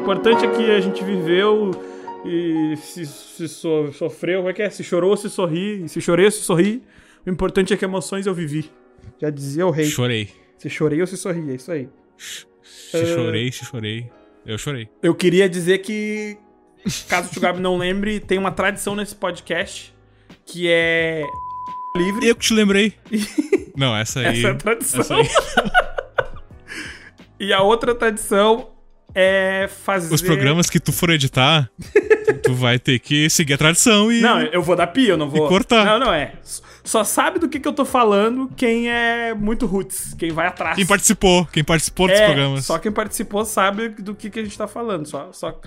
[0.08, 1.72] Importante é que a gente viveu
[2.24, 4.70] e se, se so, sofreu, como é que é?
[4.70, 6.82] Se chorou, se sorri, se chorei, se sorri.
[7.26, 8.72] O importante é que emoções eu vivi.
[9.22, 9.84] Já dizia o rei.
[9.84, 10.30] Chorei.
[10.58, 11.90] Se chorei ou se sorri, é isso aí.
[12.64, 13.06] Se uh...
[13.06, 14.10] chorei, se chorei.
[14.46, 14.88] Eu chorei.
[15.04, 16.38] Eu queria dizer que,
[17.10, 19.94] caso o Gabi não lembre, tem uma tradição nesse podcast
[20.46, 21.26] que é
[21.98, 22.30] livre.
[22.30, 22.94] Eu que te lembrei.
[23.76, 24.40] não, essa aí.
[24.40, 25.02] Essa é a tradição.
[25.02, 25.28] Essa aí...
[27.40, 28.70] E a outra tradição
[29.19, 30.14] é fazer.
[30.14, 31.72] Os programas que tu for editar,
[32.44, 34.22] tu vai ter que seguir a tradição e.
[34.22, 35.48] Não, eu vou dar pia, eu não vou.
[35.48, 35.84] E cortar.
[35.84, 36.34] Não, não é.
[36.84, 40.76] Só sabe do que, que eu tô falando quem é muito roots, quem vai atrás.
[40.76, 42.65] Quem participou, quem participou dos é, programas.
[42.65, 45.07] Só quem participou sabe do que, que a gente tá falando.
[45.07, 45.60] Só, só, no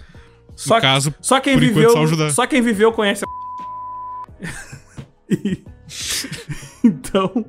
[0.54, 1.90] só, caso, só quem viveu.
[1.90, 2.30] enquanto, só.
[2.30, 3.28] Só quem viveu conhece a.
[5.28, 5.62] E-
[6.84, 7.46] então.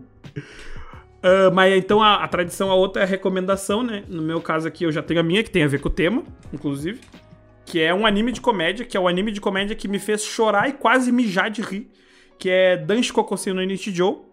[1.23, 4.03] Ah, mas então a, a tradição, a outra é a recomendação, né?
[4.07, 5.91] No meu caso aqui, eu já tenho a minha, que tem a ver com o
[5.91, 6.99] tema, inclusive.
[7.65, 10.23] Que é um anime de comédia, que é o anime de comédia que me fez
[10.23, 11.89] chorar e quase mijar de rir.
[12.38, 14.27] Que é Danshi Kokosen no Nichijou.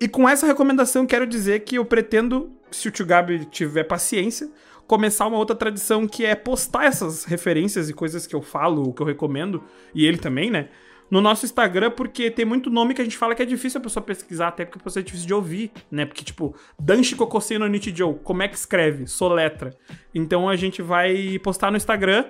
[0.00, 4.48] E com essa recomendação, quero dizer que eu pretendo, se o Tio Gabi tiver paciência,
[4.86, 9.02] começar uma outra tradição que é postar essas referências e coisas que eu falo, que
[9.02, 9.62] eu recomendo,
[9.92, 10.68] e ele também, né?
[11.10, 13.82] No nosso Instagram, porque tem muito nome que a gente fala que é difícil a
[13.82, 16.04] pessoa pesquisar, até porque a pessoa é difícil de ouvir, né?
[16.04, 19.06] Porque, tipo, Danshi Kokosei no Nichijou, como é que escreve?
[19.06, 19.70] Soletra.
[20.14, 22.24] Então a gente vai postar no Instagram,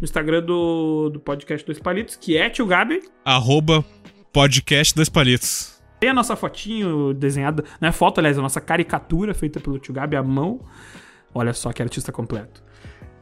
[0.00, 3.84] no Instagram do, do podcast Dois Palitos, que é Tio Gabi, Arroba
[4.34, 5.80] podcast dois palitos.
[6.00, 9.94] Tem a nossa fotinho desenhada, não é foto, aliás, a nossa caricatura feita pelo Tio
[9.94, 10.60] Gabi à mão.
[11.32, 12.60] Olha só que artista completo.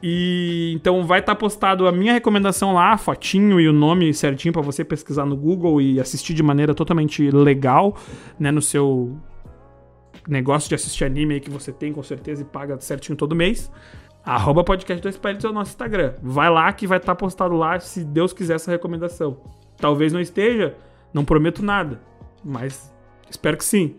[0.02, 4.52] E então vai estar postado a minha recomendação lá, a fotinho e o nome certinho
[4.52, 7.96] pra você pesquisar no Google e assistir de maneira totalmente legal,
[8.38, 9.16] né, no seu
[10.26, 13.70] negócio de assistir anime aí que você tem com certeza e paga certinho todo mês.
[14.24, 16.14] Arroba podcast dois palitos é o nosso Instagram.
[16.22, 19.40] Vai lá que vai estar postado lá, se Deus quiser, essa recomendação.
[19.76, 20.76] Talvez não esteja,
[21.12, 22.00] não prometo nada,
[22.44, 22.92] mas
[23.28, 23.96] espero que sim.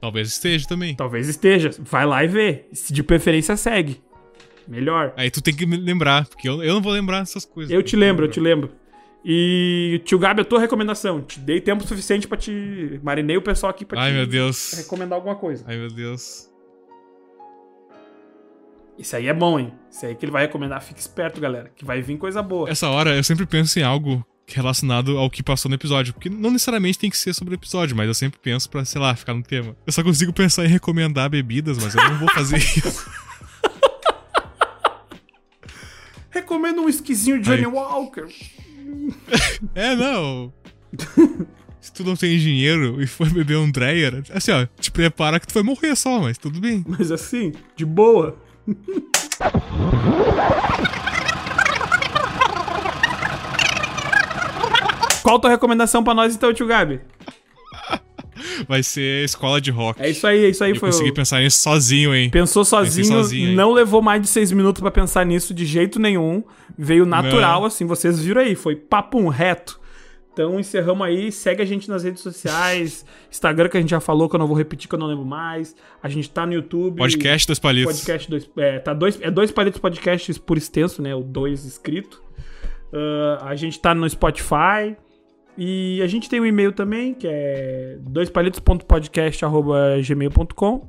[0.00, 0.94] Talvez esteja também.
[0.94, 1.70] Talvez esteja.
[1.80, 2.66] Vai lá e vê.
[2.72, 4.02] Se de preferência segue.
[4.68, 5.12] Melhor.
[5.16, 7.72] Aí tu tem que me lembrar, porque eu, eu não vou lembrar dessas coisas.
[7.72, 8.70] Eu te lembro, eu te lembro.
[9.24, 11.22] E, tio Gabi, a tua recomendação.
[11.22, 13.00] Te dei tempo suficiente pra te.
[13.02, 14.72] Marinei o pessoal aqui pra Ai, te meu Deus.
[14.76, 15.64] recomendar alguma coisa.
[15.66, 16.50] Ai, meu Deus.
[18.98, 19.72] Isso aí é bom, hein?
[19.90, 20.80] Isso aí que ele vai recomendar.
[20.82, 21.70] Fique esperto, galera.
[21.74, 22.68] Que vai vir coisa boa.
[22.70, 26.12] Essa hora eu sempre penso em algo relacionado ao que passou no episódio.
[26.12, 29.00] Porque não necessariamente tem que ser sobre o episódio, mas eu sempre penso pra, sei
[29.00, 29.74] lá, ficar no tema.
[29.86, 33.10] Eu só consigo pensar em recomendar bebidas, mas eu não vou fazer isso.
[36.34, 37.66] Recomendo um esquisinho Johnny Aí.
[37.66, 38.26] Walker.
[39.74, 40.52] É, não.
[41.80, 45.46] Se tu não tem dinheiro e for beber um Dreyer, assim, ó, te prepara que
[45.46, 46.82] tu vai morrer só, mas tudo bem.
[46.86, 48.38] Mas assim, de boa.
[55.22, 57.00] Qual a tua recomendação pra nós então, tio Gabi?
[58.68, 60.00] Vai ser escola de rock.
[60.00, 60.70] É isso aí, é isso aí.
[60.70, 61.14] Eu foi consegui o...
[61.14, 62.30] pensar nisso sozinho, hein?
[62.30, 63.54] Pensou sozinho, sozinho, hein?
[63.54, 66.42] não levou mais de seis minutos pra pensar nisso de jeito nenhum.
[66.76, 67.66] Veio natural, Não.
[67.66, 69.80] assim, vocês viram aí, foi papum reto.
[70.32, 74.28] Então encerramos aí, segue a gente nas redes sociais, Instagram que a gente já falou,
[74.28, 75.76] que eu não vou repetir, que eu não lembro mais.
[76.02, 76.96] A gente tá no YouTube.
[76.96, 77.94] Podcast dos palitos.
[77.94, 81.14] Podcast dois, é, tá dois, é dois palitos podcasts por extenso, né?
[81.14, 82.20] O dois escrito.
[82.92, 84.96] Ah, a gente tá no Spotify.
[85.56, 90.88] E a gente tem um e-mail também, que é doispalitos.podcast.gmail.com.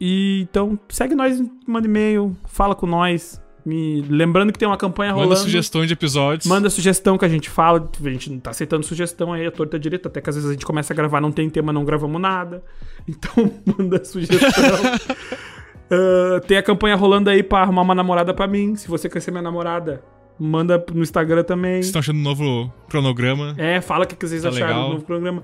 [0.00, 3.40] E então segue nós, manda e-mail, fala com nós.
[3.64, 4.02] Me...
[4.02, 5.40] Lembrando que tem uma campanha Manda rolando.
[5.40, 6.46] sugestões de episódios.
[6.46, 7.88] Manda sugestão que a gente fala.
[8.04, 10.08] A gente não tá aceitando sugestão aí, a torta direita.
[10.08, 12.62] Até que às vezes a gente começa a gravar, não tem tema, não gravamos nada.
[13.08, 14.50] Então manda sugestão.
[15.90, 18.74] Ah, tem a campanha rolando aí pra arrumar uma namorada pra mim.
[18.74, 20.02] Se você quer ser minha namorada,
[20.38, 21.74] manda no Instagram também.
[21.74, 23.54] Vocês estão achando um novo cronograma?
[23.58, 24.84] É, fala o que que vocês Tá acharam legal.
[24.88, 25.42] do novo programa.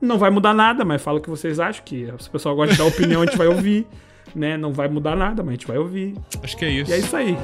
[0.00, 1.82] Não vai mudar nada, mas fala o que vocês acham.
[1.84, 3.86] Que se o pessoal gosta de dar opinião, a gente vai ouvir.
[4.34, 4.56] Né?
[4.56, 6.14] Não vai mudar nada, mas a gente vai ouvir.
[6.42, 6.90] Acho que é isso.
[6.90, 7.36] E é isso aí.